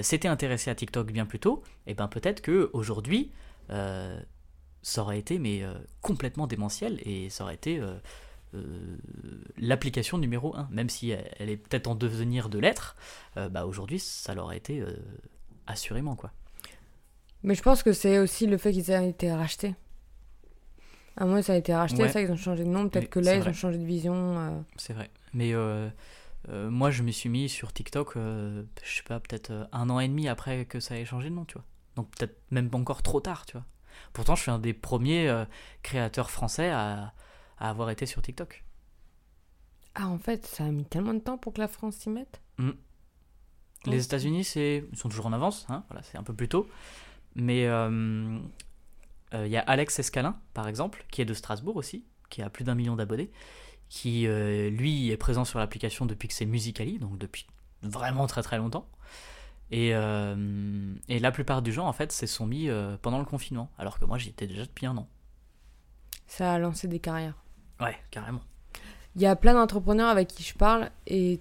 s'étaient 0.00 0.28
intéressés 0.28 0.70
à 0.70 0.74
TikTok 0.74 1.12
bien 1.12 1.26
plus 1.26 1.38
tôt, 1.38 1.62
et 1.86 1.92
ben 1.92 2.08
peut-être 2.08 2.40
que 2.40 2.70
aujourd'hui 2.72 3.30
ça 3.68 5.02
aurait 5.02 5.18
été 5.18 5.38
mais 5.38 5.62
complètement 6.00 6.46
démentiel 6.46 6.98
et 7.04 7.28
ça 7.28 7.44
aurait 7.44 7.56
été 7.56 7.82
l'application 9.58 10.16
numéro 10.16 10.56
1 10.56 10.68
même 10.70 10.88
si 10.88 11.10
elle, 11.10 11.50
est 11.50 11.58
peut-être 11.58 11.88
en 11.88 11.94
devenir 11.94 12.48
de 12.48 12.58
l'être 12.58 12.96
bah 13.34 13.66
aujourd'hui 13.66 13.98
ça 13.98 14.34
l'aurait 14.34 14.56
été 14.56 14.82
assurément 15.66 16.16
quoi 16.16 16.32
Mais 17.46 17.54
je 17.54 17.62
pense 17.62 17.82
que 17.82 17.92
c'est 17.94 18.18
aussi 18.18 18.46
le 18.46 18.58
fait 18.58 18.72
qu'ils 18.72 18.90
aient 18.90 19.08
été 19.08 19.32
rachetés. 19.32 19.74
À 21.16 21.24
moi, 21.24 21.40
ça 21.42 21.54
a 21.54 21.56
été 21.56 21.74
racheté, 21.74 22.02
Ouais. 22.02 22.08
ça, 22.12 22.20
ils 22.20 22.30
ont 22.30 22.36
changé 22.36 22.64
de 22.64 22.68
nom. 22.68 22.88
Peut-être 22.90 23.04
Oui, 23.04 23.10
que 23.10 23.20
là, 23.20 23.34
ils 23.36 23.40
vrai. 23.40 23.50
ont 23.50 23.54
changé 23.54 23.78
de 23.78 23.84
vision. 23.84 24.14
euh. 24.38 24.60
c'est 24.76 24.92
vrai 24.92 25.10
mais 25.32 25.52
euh, 25.54 25.88
euh, 26.48 26.70
moi 26.70 26.90
je 26.90 27.02
me 27.02 27.10
suis 27.10 27.28
mis 27.28 27.48
sur 27.50 27.72
TikTok 27.72 28.14
je 28.16 28.64
sais 28.84 29.02
pas 29.02 29.20
peut-être 29.20 29.68
un 29.72 29.90
an 29.90 30.00
et 30.00 30.08
demi 30.08 30.28
après 30.28 30.64
que 30.64 30.80
ça 30.80 30.98
ait 30.98 31.04
changé 31.04 31.28
de 31.28 31.34
nom 31.34 31.44
tu 31.44 31.54
vois 31.54 31.64
donc 31.94 32.08
peut-être 32.16 32.38
même 32.50 32.70
encore 32.72 33.02
trop 33.02 33.20
tard 33.20 33.44
tu 33.44 33.52
vois 33.52 33.66
pourtant 34.14 34.34
je 34.34 34.42
suis 34.42 34.50
un 34.50 34.58
des 34.58 34.72
premiers 34.72 35.44
créateurs 35.82 36.30
français 36.30 36.70
à, 36.70 37.12
à 37.58 37.68
avoir 37.68 37.90
été 37.90 38.06
sur 38.06 38.22
TikTok 38.22 38.64
Ah, 39.94 40.08
en 40.08 40.18
fait, 40.18 40.46
ça 40.46 40.64
a 40.64 40.70
mis 40.70 40.84
tellement 40.86 41.12
de 41.14 41.18
temps 41.20 41.36
pour 41.38 41.52
que 41.52 41.60
la 41.60 41.68
France 41.68 41.96
s'y 41.96 42.08
mette. 42.08 42.40
Les 42.58 43.98
Ok. 43.98 44.04
États-Unis, 44.06 44.44
c'est 44.44 44.84
ils 44.90 44.98
sont 44.98 45.08
toujours 45.10 45.26
en 45.26 45.32
avance, 45.34 45.66
hein, 45.68 45.84
voilà, 45.88 46.02
c'est 46.02 46.16
un 46.18 46.22
peu 46.22 46.34
plus 46.34 46.48
tôt. 46.48 46.66
Mais 47.36 47.66
euh, 47.66 48.38
euh, 49.34 49.46
il 49.46 49.52
y 49.52 49.56
a 49.56 49.60
Alex 49.60 49.98
Escalin, 49.98 50.36
par 50.54 50.66
exemple, 50.66 51.04
qui 51.10 51.22
est 51.22 51.26
de 51.26 51.34
Strasbourg 51.34 51.76
aussi, 51.76 52.04
qui 52.30 52.42
a 52.42 52.50
plus 52.50 52.64
d'un 52.64 52.74
million 52.74 52.96
d'abonnés, 52.96 53.30
qui 53.88 54.26
euh, 54.26 54.70
lui 54.70 55.10
est 55.10 55.16
présent 55.16 55.44
sur 55.44 55.58
l'application 55.58 56.06
depuis 56.06 56.28
que 56.28 56.34
c'est 56.34 56.46
Musicali, 56.46 56.98
donc 56.98 57.18
depuis 57.18 57.46
vraiment 57.82 58.26
très 58.26 58.42
très 58.42 58.56
longtemps. 58.56 58.88
Et, 59.70 59.94
euh, 59.94 60.94
et 61.08 61.18
la 61.18 61.30
plupart 61.30 61.60
du 61.60 61.72
gens, 61.72 61.86
en 61.86 61.92
fait, 61.92 62.12
se 62.12 62.26
sont 62.26 62.46
mis 62.46 62.68
euh, 62.68 62.96
pendant 63.02 63.18
le 63.18 63.24
confinement, 63.24 63.70
alors 63.78 63.98
que 63.98 64.04
moi 64.04 64.16
j'y 64.16 64.30
étais 64.30 64.46
déjà 64.46 64.64
depuis 64.64 64.86
un 64.86 64.96
an. 64.96 65.08
Ça 66.26 66.54
a 66.54 66.58
lancé 66.58 66.88
des 66.88 67.00
carrières. 67.00 67.36
Ouais, 67.80 67.96
carrément. 68.10 68.40
Il 69.14 69.22
y 69.22 69.26
a 69.26 69.36
plein 69.36 69.54
d'entrepreneurs 69.54 70.08
avec 70.08 70.28
qui 70.28 70.42
je 70.42 70.54
parle 70.54 70.90
et 71.06 71.40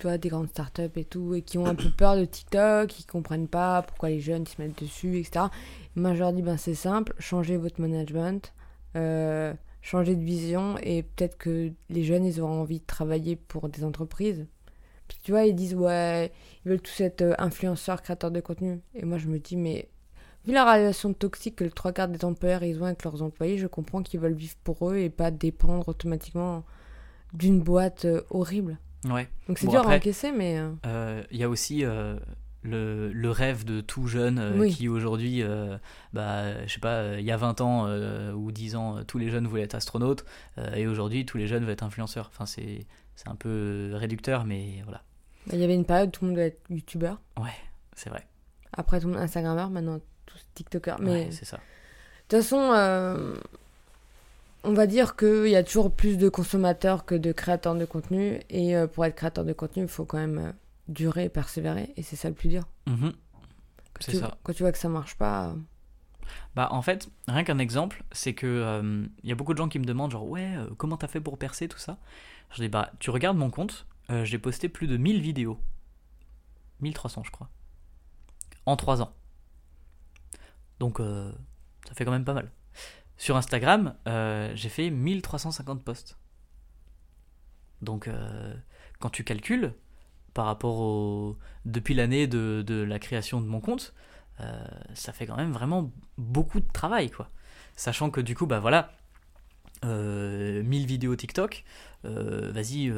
tu 0.00 0.06
vois, 0.06 0.18
des 0.18 0.30
grandes 0.30 0.48
startups 0.48 0.96
et 0.96 1.04
tout, 1.04 1.34
et 1.34 1.42
qui 1.42 1.58
ont 1.58 1.66
un 1.66 1.74
peu 1.74 1.90
peur 1.90 2.16
de 2.16 2.24
TikTok, 2.24 2.88
qui 2.88 3.04
comprennent 3.04 3.48
pas 3.48 3.82
pourquoi 3.82 4.08
les 4.08 4.20
jeunes 4.20 4.46
se 4.46 4.60
mettent 4.60 4.82
dessus, 4.82 5.18
etc. 5.18 5.46
Moi, 5.94 6.14
je 6.14 6.20
leur 6.20 6.32
dis, 6.32 6.42
ben, 6.42 6.56
c'est 6.56 6.74
simple, 6.74 7.14
changez 7.18 7.56
votre 7.58 7.80
management, 7.80 8.52
euh, 8.96 9.52
changez 9.82 10.16
de 10.16 10.24
vision, 10.24 10.76
et 10.82 11.02
peut-être 11.02 11.36
que 11.36 11.70
les 11.90 12.02
jeunes, 12.02 12.24
ils 12.24 12.40
auront 12.40 12.62
envie 12.62 12.80
de 12.80 12.86
travailler 12.86 13.36
pour 13.36 13.68
des 13.68 13.84
entreprises. 13.84 14.46
Puis, 15.06 15.18
tu 15.22 15.32
vois, 15.32 15.44
ils 15.44 15.54
disent, 15.54 15.74
ouais, 15.74 16.32
ils 16.64 16.70
veulent 16.70 16.80
tous 16.80 17.00
être 17.02 17.22
euh, 17.22 17.34
influenceurs, 17.38 18.00
créateurs 18.00 18.30
de 18.30 18.40
contenu. 18.40 18.80
Et 18.94 19.04
moi, 19.04 19.18
je 19.18 19.28
me 19.28 19.38
dis, 19.38 19.56
mais 19.56 19.88
vu 20.46 20.52
la 20.52 20.64
relation 20.64 21.12
toxique 21.12 21.56
que 21.56 21.64
le 21.64 21.70
trois 21.70 21.92
quarts 21.92 22.08
des 22.08 22.24
employeurs 22.24 22.62
ils 22.62 22.80
ont 22.80 22.86
avec 22.86 23.04
leurs 23.04 23.22
employés, 23.22 23.58
je 23.58 23.66
comprends 23.66 24.02
qu'ils 24.02 24.20
veulent 24.20 24.32
vivre 24.32 24.56
pour 24.64 24.90
eux 24.90 24.96
et 24.96 25.10
pas 25.10 25.30
dépendre 25.30 25.88
automatiquement 25.88 26.64
d'une 27.34 27.60
boîte 27.60 28.06
euh, 28.06 28.22
horrible. 28.30 28.78
Ouais. 29.04 29.28
Donc 29.48 29.58
c'est 29.58 29.66
Bon, 29.66 29.72
dur 29.72 29.80
après- 29.80 29.94
à 29.94 29.96
encaisser, 29.96 30.32
mais 30.32 30.58
euh, 30.58 30.70
Euh, 30.86 31.22
Il 31.30 31.38
y 31.38 31.42
a 31.44 31.48
aussi 31.48 31.84
euh, 31.84 32.16
le, 32.62 33.10
le 33.12 33.30
rêve 33.30 33.64
de 33.64 33.80
tout 33.80 34.06
jeune 34.06 34.38
euh, 34.38 34.58
Oui. 34.58 34.74
qui 34.74 34.88
aujourd'hui, 34.88 35.42
euh, 35.42 35.78
bah, 36.12 36.66
je 36.66 36.72
sais 36.74 36.80
pas, 36.80 36.96
euh, 36.96 37.16
il 37.18 37.24
y 37.24 37.30
a 37.32 37.36
20 37.38 37.60
ans 37.62 37.86
euh, 37.86 38.32
ou 38.32 38.52
10 38.52 38.76
ans, 38.76 38.98
euh, 38.98 39.02
tous 39.04 39.16
les 39.18 39.30
jeunes 39.30 39.46
voulaient 39.46 39.62
être 39.62 39.74
astronautes 39.74 40.24
euh, 40.58 40.74
et 40.74 40.86
aujourd'hui, 40.86 41.24
tous 41.24 41.38
les 41.38 41.46
jeunes 41.46 41.62
veulent 41.64 41.72
être 41.72 41.82
influenceurs. 41.82 42.30
Enfin, 42.32 42.44
c'est 42.46 42.86
un 43.26 43.34
peu 43.36 43.48
euh, 43.48 43.96
réducteur, 43.96 44.44
mais 44.44 44.80
voilà, 44.84 45.02
bah, 45.46 45.52
il 45.54 45.60
y 45.60 45.64
avait 45.64 45.74
une 45.74 45.84
période 45.86 46.08
où 46.08 46.12
tout 46.12 46.24
le 46.24 46.28
monde 46.28 46.36
devait 46.36 46.48
être 46.48 46.60
youtubeur. 46.70 47.20
ouais, 47.40 47.48
c'est 47.94 48.10
vrai. 48.10 48.26
Après, 48.72 49.00
tout 49.00 49.06
le 49.08 49.14
monde 49.14 49.22
Instagrammeur, 49.22 49.68
maintenant, 49.70 49.98
tous 50.26 50.38
TikTokers. 50.54 50.98
Mais 51.00 51.10
Ouais, 51.10 51.28
c'est 51.32 51.44
ça. 51.44 51.56
de 51.56 51.62
toute 52.28 52.40
façon, 52.42 52.70
euh, 52.72 53.34
on 54.64 54.72
va 54.72 54.86
dire 54.86 55.16
qu'il 55.16 55.48
y 55.48 55.56
a 55.56 55.64
toujours 55.64 55.94
plus 55.94 56.18
de 56.18 56.28
consommateurs 56.28 57.04
que 57.04 57.14
de 57.14 57.32
créateurs 57.32 57.74
de 57.74 57.84
contenu. 57.84 58.40
Et 58.50 58.76
euh, 58.76 58.86
pour 58.86 59.04
être 59.04 59.16
créateur 59.16 59.44
de 59.44 59.52
contenu, 59.52 59.82
il 59.84 59.88
faut 59.88 60.04
quand 60.04 60.18
même 60.18 60.38
euh, 60.38 60.52
durer 60.88 61.24
et 61.24 61.28
persévérer. 61.28 61.92
Et 61.96 62.02
c'est 62.02 62.16
ça 62.16 62.28
le 62.28 62.34
plus 62.34 62.48
dur. 62.48 62.64
Mhm. 62.86 63.12
Quand 63.94 64.00
C'est 64.00 64.12
tu, 64.12 64.18
ça. 64.18 64.36
Quand 64.42 64.52
tu 64.52 64.62
vois 64.62 64.72
que 64.72 64.78
ça 64.78 64.88
marche 64.88 65.16
pas. 65.16 65.48
euh, 65.48 65.54
Bah 66.54 66.68
en 66.72 66.82
fait, 66.82 67.08
rien 67.28 67.44
qu'un 67.44 67.58
exemple, 67.58 68.04
c'est 68.12 68.34
que 68.34 68.46
euh, 68.46 69.06
il 69.22 69.28
y 69.28 69.32
a 69.32 69.34
beaucoup 69.34 69.52
de 69.52 69.58
gens 69.58 69.68
qui 69.68 69.78
me 69.78 69.84
demandent 69.84 70.10
genre 70.12 70.28
ouais, 70.28 70.56
euh, 70.56 70.68
comment 70.76 70.96
t'as 70.96 71.08
fait 71.08 71.20
pour 71.20 71.38
percer 71.38 71.68
tout 71.68 71.78
ça? 71.78 71.98
Je 72.52 72.62
dis 72.62 72.68
bah 72.68 72.92
tu 72.98 73.10
regardes 73.10 73.36
mon 73.36 73.50
compte, 73.50 73.86
euh, 74.10 74.24
j'ai 74.24 74.38
posté 74.38 74.68
plus 74.68 74.86
de 74.86 74.96
1000 74.96 75.20
vidéos. 75.20 75.58
1300 76.80 77.22
je 77.24 77.30
crois. 77.30 77.48
En 78.66 78.76
3 78.76 79.02
ans. 79.02 79.12
Donc 80.78 80.98
ça 80.98 81.94
fait 81.94 82.04
quand 82.04 82.10
même 82.10 82.24
pas 82.24 82.32
mal. 82.34 82.50
Sur 83.20 83.36
Instagram, 83.36 83.94
euh, 84.08 84.50
j'ai 84.54 84.70
fait 84.70 84.88
1350 84.88 85.84
posts. 85.84 86.16
Donc 87.82 88.08
euh, 88.08 88.54
quand 88.98 89.10
tu 89.10 89.24
calcules 89.24 89.74
par 90.32 90.46
rapport 90.46 90.78
au 90.78 91.36
depuis 91.66 91.92
l'année 91.92 92.26
de, 92.26 92.64
la 92.88 92.98
création 92.98 93.42
de 93.42 93.46
mon 93.46 93.60
compte, 93.60 93.92
euh, 94.40 94.64
ça 94.94 95.12
fait 95.12 95.26
quand 95.26 95.36
même 95.36 95.52
vraiment 95.52 95.92
beaucoup 96.16 96.60
de 96.60 96.72
travail, 96.72 97.10
quoi. 97.10 97.28
Sachant 97.76 98.08
que 98.08 98.22
du 98.22 98.34
coup, 98.34 98.46
bah 98.46 98.58
voilà, 98.58 98.94
euh, 99.84 100.62
1000 100.62 100.86
vidéos 100.86 101.14
TikTok, 101.14 101.64
vas-y, 102.04 102.90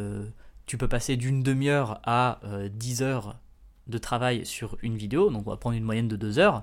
tu 0.66 0.78
peux 0.78 0.88
passer 0.88 1.16
d'une 1.16 1.42
demi-heure 1.42 2.00
à 2.04 2.38
euh, 2.44 2.68
10 2.68 3.02
heures 3.02 3.40
de 3.88 3.98
travail 3.98 4.46
sur 4.46 4.78
une 4.82 4.96
vidéo, 4.96 5.30
donc 5.30 5.48
on 5.48 5.50
va 5.50 5.56
prendre 5.56 5.76
une 5.76 5.82
moyenne 5.82 6.06
de 6.06 6.14
2 6.14 6.38
heures. 6.38 6.62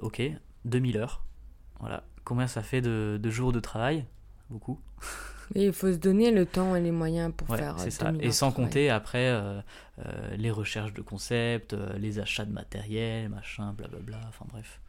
Ok, 0.00 0.22
2000 0.64 0.96
heures. 0.96 1.22
Voilà. 1.80 2.02
Combien 2.24 2.46
ça 2.46 2.62
fait 2.62 2.80
de, 2.80 3.18
de 3.20 3.30
jours 3.30 3.52
de 3.52 3.60
travail? 3.60 4.04
Beaucoup. 4.50 4.78
Et 5.54 5.66
il 5.66 5.72
faut 5.72 5.90
se 5.92 5.96
donner 5.96 6.30
le 6.30 6.46
temps 6.46 6.76
et 6.76 6.80
les 6.80 6.90
moyens 6.92 7.32
pour 7.36 7.50
Ouais, 7.50 7.58
faire. 7.58 7.74
euh, 7.74 7.78
c'est 7.82 7.90
ça. 7.90 8.12
2000 8.12 8.24
Et 8.24 8.30
sans 8.32 8.50
travail. 8.52 8.66
compter 8.66 8.90
après 8.90 9.26
euh, 9.30 9.60
euh, 10.04 10.36
les 10.36 10.50
recherches 10.50 10.92
de 10.92 11.02
concepts, 11.02 11.72
euh, 11.72 11.92
les 11.98 12.18
achats 12.20 12.44
de 12.44 12.52
matériel, 12.52 13.28
machin, 13.30 13.72
blablabla, 13.72 14.20
enfin 14.28 14.44
bref. 14.48 14.80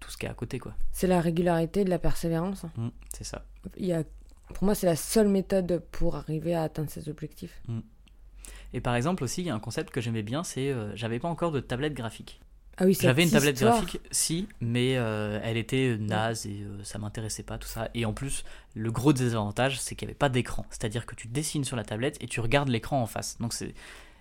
Tout 0.00 0.10
ce 0.10 0.16
qui 0.16 0.26
est 0.26 0.28
à 0.30 0.34
côté, 0.34 0.58
quoi. 0.58 0.74
C'est 0.92 1.06
la 1.06 1.20
régularité 1.20 1.84
de 1.84 1.90
la 1.90 1.98
persévérance. 1.98 2.64
Mm, 2.76 2.88
c'est 3.12 3.24
ça. 3.24 3.44
Il 3.76 3.86
y 3.86 3.92
a, 3.92 4.02
pour 4.54 4.64
moi, 4.64 4.74
c'est 4.74 4.86
la 4.86 4.96
seule 4.96 5.28
méthode 5.28 5.82
pour 5.90 6.16
arriver 6.16 6.54
à 6.54 6.62
atteindre 6.62 6.90
ses 6.90 7.08
objectifs. 7.08 7.62
Et 8.72 8.80
par 8.80 8.94
exemple 8.94 9.24
aussi, 9.24 9.42
il 9.42 9.46
y 9.46 9.50
a 9.50 9.54
un 9.54 9.58
concept 9.60 9.90
que 9.90 10.00
j'aimais 10.00 10.22
bien, 10.22 10.42
c'est 10.44 10.74
j'avais 10.94 11.18
pas 11.18 11.28
encore 11.28 11.50
de 11.52 11.60
tablette 11.60 11.94
graphique. 11.94 12.40
Ah 12.78 12.84
oui, 12.84 12.96
J'avais 13.00 13.22
une 13.24 13.30
tablette 13.30 13.54
histoire. 13.56 13.80
graphique, 13.80 14.00
si, 14.10 14.48
mais 14.60 14.96
euh, 14.98 15.40
elle 15.42 15.56
était 15.56 15.96
naze 15.98 16.46
et 16.46 16.60
euh, 16.62 16.84
ça 16.84 16.98
m'intéressait 16.98 17.42
pas, 17.42 17.56
tout 17.56 17.68
ça. 17.68 17.88
Et 17.94 18.04
en 18.04 18.12
plus, 18.12 18.44
le 18.74 18.90
gros 18.92 19.14
désavantage, 19.14 19.80
c'est 19.80 19.94
qu'il 19.94 20.06
n'y 20.06 20.10
avait 20.10 20.18
pas 20.18 20.28
d'écran. 20.28 20.66
C'est-à-dire 20.68 21.06
que 21.06 21.14
tu 21.14 21.26
dessines 21.28 21.64
sur 21.64 21.76
la 21.76 21.84
tablette 21.84 22.18
et 22.20 22.26
tu 22.26 22.40
regardes 22.40 22.68
l'écran 22.68 23.00
en 23.00 23.06
face. 23.06 23.38
Donc 23.40 23.54
c'est... 23.54 23.74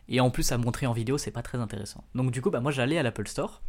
Et 0.08 0.20
en 0.22 0.30
plus, 0.30 0.52
à 0.52 0.58
montrer 0.58 0.86
en 0.86 0.94
vidéo, 0.94 1.18
c'est 1.18 1.32
pas 1.32 1.42
très 1.42 1.58
intéressant. 1.58 2.04
Donc 2.14 2.32
du 2.32 2.42
coup, 2.42 2.50
bah, 2.50 2.62
moi 2.62 2.72
j'allais 2.72 2.98
à 2.98 3.04
l'Apple 3.04 3.28
Store, 3.28 3.62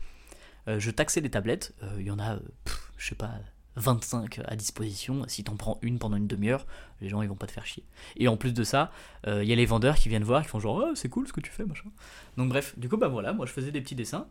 euh, 0.69 0.79
je 0.79 0.91
taxais 0.91 1.21
les 1.21 1.31
tablettes, 1.31 1.75
Euh, 1.83 1.97
il 1.99 2.07
y 2.07 2.11
en 2.11 2.19
a, 2.19 2.35
euh, 2.35 2.41
pff, 2.65 2.93
je 2.99 3.09
sais 3.09 3.15
pas, 3.15 3.31
25 3.77 4.41
à 4.47 4.55
disposition. 4.57 5.25
Si 5.29 5.45
t'en 5.45 5.57
prends 5.57 5.79
une 5.83 5.99
pendant 5.99 6.17
une 6.17 6.27
demi-heure, 6.27 6.67
les 7.01 7.09
gens 7.09 7.23
ils 7.23 7.29
vont 7.29 7.37
pas 7.37 7.47
te 7.47 7.53
faire 7.53 7.67
chier. 7.67 7.85
Et 8.17 8.29
en 8.29 8.37
plus 8.37 8.53
de 8.55 8.65
ça, 8.65 8.91
euh, 9.27 9.43
il 9.43 9.49
y 9.49 9.53
a 9.53 9.57
les 9.57 9.67
vendeurs 9.67 9.97
qui 9.97 10.09
viennent 10.09 10.25
voir, 10.25 10.43
qui 10.43 10.49
font 10.49 10.61
genre, 10.61 10.85
oh, 10.91 10.95
c'est 10.95 11.09
cool 11.09 11.27
ce 11.27 11.33
que 11.33 11.41
tu 11.41 11.51
fais, 11.51 11.65
machin. 11.65 11.89
Donc 12.37 12.49
bref, 12.51 12.79
du 12.79 12.89
coup, 12.89 12.97
bah 12.97 13.09
voilà, 13.09 13.33
moi 13.33 13.47
je 13.47 13.53
faisais 13.53 13.73
des 13.73 13.81
petits 13.81 13.95
dessins. 13.95 14.29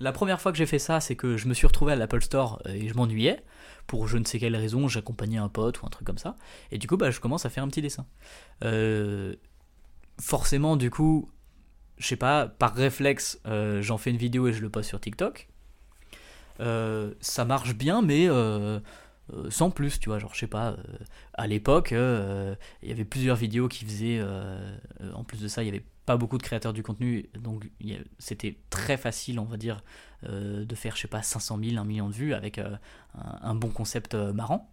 La 0.00 0.12
première 0.12 0.40
fois 0.40 0.52
que 0.52 0.58
j'ai 0.58 0.66
fait 0.66 0.78
ça, 0.78 1.00
c'est 1.00 1.16
que 1.16 1.36
je 1.36 1.48
me 1.48 1.54
suis 1.54 1.66
retrouvé 1.66 1.92
à 1.92 1.96
l'Apple 1.96 2.22
Store 2.22 2.62
euh, 2.66 2.72
et 2.72 2.88
je 2.88 2.94
m'ennuyais. 2.94 3.42
Pour 3.86 4.06
je 4.06 4.18
ne 4.18 4.24
sais 4.24 4.38
quelle 4.38 4.54
raison, 4.54 4.86
j'accompagnais 4.86 5.38
un 5.38 5.48
pote 5.48 5.82
ou 5.82 5.86
un 5.86 5.88
truc 5.88 6.06
comme 6.06 6.18
ça. 6.18 6.36
Et 6.70 6.78
du 6.78 6.86
coup, 6.86 6.96
bah, 6.96 7.10
je 7.10 7.20
commence 7.20 7.46
à 7.46 7.50
faire 7.50 7.64
un 7.64 7.68
petit 7.68 7.82
dessin. 7.82 8.06
Euh, 8.64 9.34
forcément, 10.20 10.76
du 10.76 10.90
coup, 10.90 11.30
je 11.96 12.06
sais 12.06 12.16
pas, 12.16 12.46
par 12.46 12.74
réflexe, 12.74 13.40
euh, 13.46 13.82
j'en 13.82 13.98
fais 13.98 14.10
une 14.10 14.16
vidéo 14.16 14.46
et 14.46 14.52
je 14.52 14.60
le 14.60 14.70
poste 14.70 14.88
sur 14.88 15.00
TikTok. 15.00 15.48
Ça 16.60 17.44
marche 17.44 17.74
bien, 17.74 18.02
mais 18.02 18.28
sans 19.48 19.70
plus, 19.70 19.98
tu 20.00 20.08
vois. 20.08 20.18
Genre, 20.18 20.34
je 20.34 20.40
sais 20.40 20.46
pas, 20.46 20.76
à 21.34 21.46
l'époque, 21.46 21.92
il 21.92 22.88
y 22.88 22.92
avait 22.92 23.04
plusieurs 23.04 23.36
vidéos 23.36 23.68
qui 23.68 23.84
faisaient. 23.84 24.20
en 25.14 25.24
plus 25.24 25.40
de 25.40 25.48
ça, 25.48 25.62
il 25.62 25.66
y 25.66 25.68
avait 25.68 25.84
pas 26.08 26.16
beaucoup 26.16 26.38
de 26.38 26.42
créateurs 26.42 26.72
du 26.72 26.82
contenu, 26.82 27.28
donc 27.38 27.70
c'était 28.18 28.56
très 28.70 28.96
facile, 28.96 29.38
on 29.38 29.44
va 29.44 29.58
dire, 29.58 29.84
euh, 30.24 30.64
de 30.64 30.74
faire, 30.74 30.96
je 30.96 31.02
sais 31.02 31.06
pas, 31.08 31.22
500 31.22 31.58
000, 31.62 31.76
1 31.76 31.84
million 31.84 32.08
de 32.08 32.14
vues 32.14 32.32
avec 32.32 32.56
euh, 32.56 32.78
un, 33.14 33.54
bon 33.54 33.68
concept 33.68 34.14
euh, 34.14 34.32
marrant. 34.32 34.72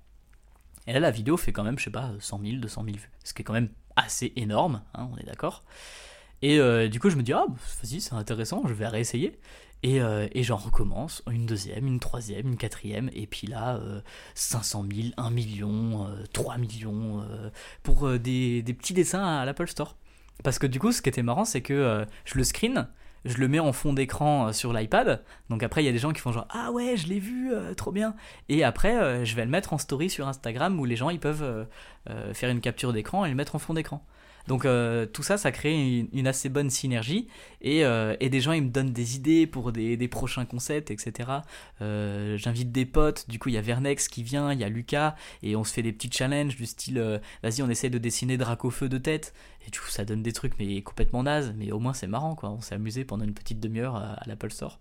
Et 0.87 0.93
là, 0.93 1.01
la 1.01 1.11
vidéo 1.11 1.35
fait 1.35 1.51
quand 1.51 1.65
même, 1.65 1.77
je 1.77 1.83
sais 1.83 1.89
pas, 1.91 2.13
100 2.19 2.39
000, 2.39 2.55
200 2.61 2.83
000 2.85 2.95
vues. 2.95 3.11
Ce 3.25 3.33
qui 3.33 3.41
est 3.41 3.43
quand 3.43 3.51
même 3.51 3.67
assez 3.97 4.31
énorme, 4.37 4.81
hein, 4.93 5.09
on 5.11 5.17
est 5.17 5.25
d'accord. 5.25 5.65
Et 6.41 6.89
du 6.89 6.99
coup, 6.99 7.09
je 7.09 7.15
me 7.15 7.23
dis, 7.23 7.33
ah, 7.33 7.47
vas-y, 7.81 7.99
c'est 8.01 8.13
intéressant, 8.13 8.61
je 8.67 8.73
vais 8.73 8.87
réessayer. 8.87 9.39
Et, 9.81 9.99
et 10.31 10.43
j'en 10.43 10.57
recommence, 10.57 11.23
une 11.31 11.47
deuxième, 11.47 11.87
une 11.87 11.99
troisième, 11.99 12.49
une 12.49 12.57
quatrième, 12.57 13.09
et 13.13 13.25
puis 13.25 13.47
là, 13.47 13.77
euh, 13.77 14.01
500 14.35 14.85
000, 14.93 15.07
1 15.17 15.29
million, 15.31 16.07
euh, 16.07 16.23
3 16.33 16.57
millions, 16.59 17.25
pour 17.81 18.07
des, 18.19 18.61
des 18.61 18.73
petits 18.75 18.93
dessins 18.93 19.25
à 19.25 19.43
l'Apple 19.43 19.67
Store. 19.67 19.95
Parce 20.43 20.59
que 20.59 20.67
du 20.67 20.79
coup, 20.79 20.91
ce 20.91 21.01
qui 21.01 21.09
était 21.09 21.23
marrant, 21.23 21.45
c'est 21.45 21.61
que 21.61 21.73
euh, 21.73 22.05
je 22.25 22.37
le 22.37 22.43
screen, 22.43 22.87
je 23.23 23.37
le 23.37 23.47
mets 23.47 23.59
en 23.59 23.73
fond 23.73 23.93
d'écran 23.93 24.47
euh, 24.47 24.51
sur 24.51 24.73
l'iPad. 24.73 25.23
Donc 25.49 25.63
après, 25.63 25.81
il 25.83 25.85
y 25.85 25.89
a 25.89 25.91
des 25.91 25.99
gens 25.99 26.11
qui 26.11 26.21
font 26.21 26.31
genre 26.31 26.47
Ah 26.49 26.71
ouais, 26.71 26.97
je 26.97 27.07
l'ai 27.07 27.19
vu, 27.19 27.53
euh, 27.53 27.73
trop 27.73 27.91
bien. 27.91 28.15
Et 28.49 28.63
après, 28.63 29.25
je 29.25 29.35
vais 29.35 29.45
le 29.45 29.51
mettre 29.51 29.73
en 29.73 29.77
story 29.77 30.09
sur 30.09 30.27
Instagram 30.27 30.79
où 30.79 30.85
les 30.85 30.95
gens 30.95 31.09
ils 31.09 31.19
peuvent 31.19 31.67
faire 32.33 32.49
une 32.49 32.61
capture 32.61 32.93
d'écran 32.93 33.25
et 33.25 33.29
le 33.29 33.35
mettre 33.35 33.55
en 33.55 33.59
fond 33.59 33.73
d'écran. 33.73 34.05
Donc 34.47 34.65
euh, 34.65 35.05
tout 35.05 35.23
ça, 35.23 35.37
ça 35.37 35.51
crée 35.51 35.73
une, 35.73 36.07
une 36.13 36.27
assez 36.27 36.49
bonne 36.49 36.69
synergie 36.69 37.27
et, 37.61 37.83
euh, 37.83 38.15
et 38.19 38.29
des 38.29 38.41
gens 38.41 38.51
ils 38.51 38.63
me 38.63 38.69
donnent 38.69 38.91
des 38.91 39.15
idées 39.15 39.47
pour 39.47 39.71
des, 39.71 39.97
des 39.97 40.07
prochains 40.07 40.45
concepts, 40.45 40.91
etc. 40.91 41.29
Euh, 41.81 42.37
J'invite 42.37 42.71
des 42.71 42.85
potes, 42.85 43.29
du 43.29 43.39
coup 43.39 43.49
il 43.49 43.55
y 43.55 43.57
a 43.57 43.61
Vernex 43.61 44.07
qui 44.07 44.23
vient, 44.23 44.53
il 44.53 44.59
y 44.59 44.63
a 44.63 44.69
Lucas 44.69 45.15
et 45.41 45.55
on 45.55 45.63
se 45.63 45.73
fait 45.73 45.81
des 45.81 45.91
petits 45.93 46.11
challenges 46.11 46.55
du 46.55 46.65
style 46.65 47.21
vas-y 47.41 47.61
on 47.61 47.69
essaie 47.69 47.89
de 47.89 47.97
dessiner 47.97 48.37
Dracofeu 48.37 48.87
de 48.89 48.97
tête 48.97 49.33
et 49.67 49.71
du 49.71 49.79
coup 49.79 49.89
ça 49.89 50.05
donne 50.05 50.21
des 50.21 50.33
trucs 50.33 50.59
mais 50.59 50.81
complètement 50.81 51.23
nazes 51.23 51.53
mais 51.57 51.71
au 51.71 51.79
moins 51.79 51.93
c'est 51.93 52.07
marrant 52.07 52.35
quoi, 52.35 52.51
on 52.51 52.61
s'est 52.61 52.75
amusé 52.75 53.03
pendant 53.03 53.25
une 53.25 53.33
petite 53.33 53.59
demi-heure 53.59 53.95
à, 53.95 54.13
à 54.13 54.27
l'Apple 54.27 54.51
Store. 54.51 54.79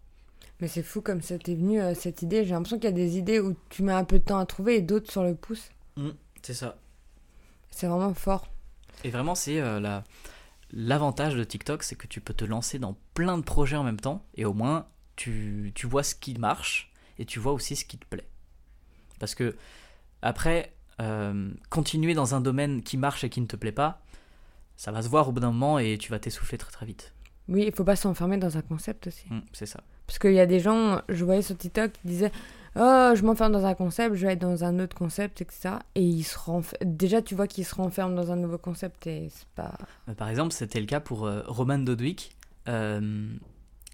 Mais 0.61 0.69
c'est 0.69 0.83
fou 0.83 1.01
comme 1.01 1.21
ça 1.21 1.39
t'est 1.39 1.55
venu 1.55 1.81
euh, 1.81 1.95
cette 1.95 2.23
idée. 2.23 2.45
J'ai 2.45 2.53
l'impression 2.53 2.79
qu'il 2.79 2.85
y 2.89 2.93
a 2.93 2.97
des 2.97 3.19
idées 3.19 3.41
où 3.41 3.57
tu 3.71 3.83
mets 3.83 3.93
un 3.93 4.05
peu 4.05 4.19
de 4.19 4.25
temps 4.25 4.39
à 4.39 4.47
trouver 4.47 4.77
et 4.77 4.83
d'autres 4.83 5.11
sur 5.11 5.25
le 5.25 5.35
pouce. 5.35 5.71
c'est 6.43 6.55
ça. 6.55 6.77
C'est 7.71 7.87
vraiment 7.87 8.15
fort. 8.15 8.49
Et 9.05 9.11
vraiment, 9.11 9.35
c'est 9.35 9.61
euh, 9.61 9.79
la- 9.81 10.03
l'avantage 10.73 11.35
de 11.37 11.45
TikTok, 11.45 11.83
c'est 11.83 11.95
que 11.95 12.07
tu 12.07 12.21
peux 12.21 12.35
te 12.35 12.45
lancer 12.45 12.79
dans 12.79 12.97
plein 13.15 13.39
de 13.39 13.43
projets 13.45 13.77
en 13.77 13.85
même 13.85 14.01
temps, 14.01 14.25
et 14.35 14.45
au 14.45 14.53
moins, 14.55 14.87
tu, 15.17 15.71
tu 15.75 15.87
vois 15.87 16.03
ce 16.03 16.15
qui 16.15 16.35
marche, 16.35 16.91
et 17.19 17.25
tu 17.25 17.39
vois 17.39 17.53
aussi 17.53 17.77
ce 17.77 17.85
qui 17.85 17.99
te 17.99 18.07
plaît. 18.07 18.27
Parce 19.21 19.35
que, 19.35 19.55
après, 20.23 20.75
euh, 21.01 21.51
continuer 21.71 22.15
dans 22.15 22.35
un 22.35 22.41
domaine 22.41 22.83
qui 22.83 22.97
marche 22.97 23.23
et 23.25 23.31
qui 23.31 23.41
ne 23.41 23.47
te 23.47 23.57
plaît 23.57 23.73
pas, 23.73 24.01
ça 24.77 24.91
va 24.91 25.03
se 25.03 25.09
voir 25.09 25.29
au 25.29 25.33
bout 25.33 25.41
d'un 25.41 25.53
moment, 25.53 25.79
et 25.79 25.99
tu 25.99 26.11
vas 26.11 26.19
t'essouffler 26.19 26.59
très 26.59 26.73
très 26.73 26.87
vite. 26.87 27.15
Oui, 27.47 27.65
il 27.67 27.73
faut 27.73 27.85
pas 27.85 27.95
s'enfermer 27.97 28.39
dans 28.39 28.57
un 28.57 28.63
concept 28.63 29.07
aussi. 29.07 29.27
Mm, 29.31 29.41
c'est 29.53 29.67
ça. 29.67 29.81
Parce 30.07 30.19
qu'il 30.19 30.33
y 30.33 30.41
a 30.41 30.47
des 30.47 30.61
gens, 30.61 31.03
je 31.11 31.25
voyais 31.25 31.43
sur 31.43 31.57
TikTok, 31.57 31.93
qui 31.93 32.01
disaient 32.09 32.33
Oh, 32.77 33.13
je 33.15 33.23
m'enferme 33.23 33.53
dans 33.53 33.67
un 33.67 33.75
concept, 33.75 34.17
je 34.17 34.27
vais 34.27 34.33
être 34.33 34.41
dans 34.41 34.65
un 34.65 34.81
autre 34.81 34.97
concept, 34.97 35.41
etc. 35.41 35.77
Et 35.95 36.03
ils 36.03 36.25
se 36.25 36.37
renf... 36.37 36.75
déjà, 36.85 37.23
tu 37.23 37.37
vois 37.37 37.47
qu'ils 37.47 37.65
se 37.65 37.75
renferment 37.75 38.15
dans 38.17 38.33
un 38.33 38.37
nouveau 38.37 38.59
concept 38.59 39.07
et 39.07 39.29
c'est 39.31 39.47
pas. 39.55 39.75
Euh, 40.09 40.15
Par 40.15 40.29
exemple, 40.29 40.53
c'était 40.53 40.81
le 40.81 40.87
cas 40.87 40.99
pour 40.99 41.27
euh, 41.27 41.43
Roman 41.47 41.79
Dodwick. 41.79 42.37
Euh, 42.69 43.29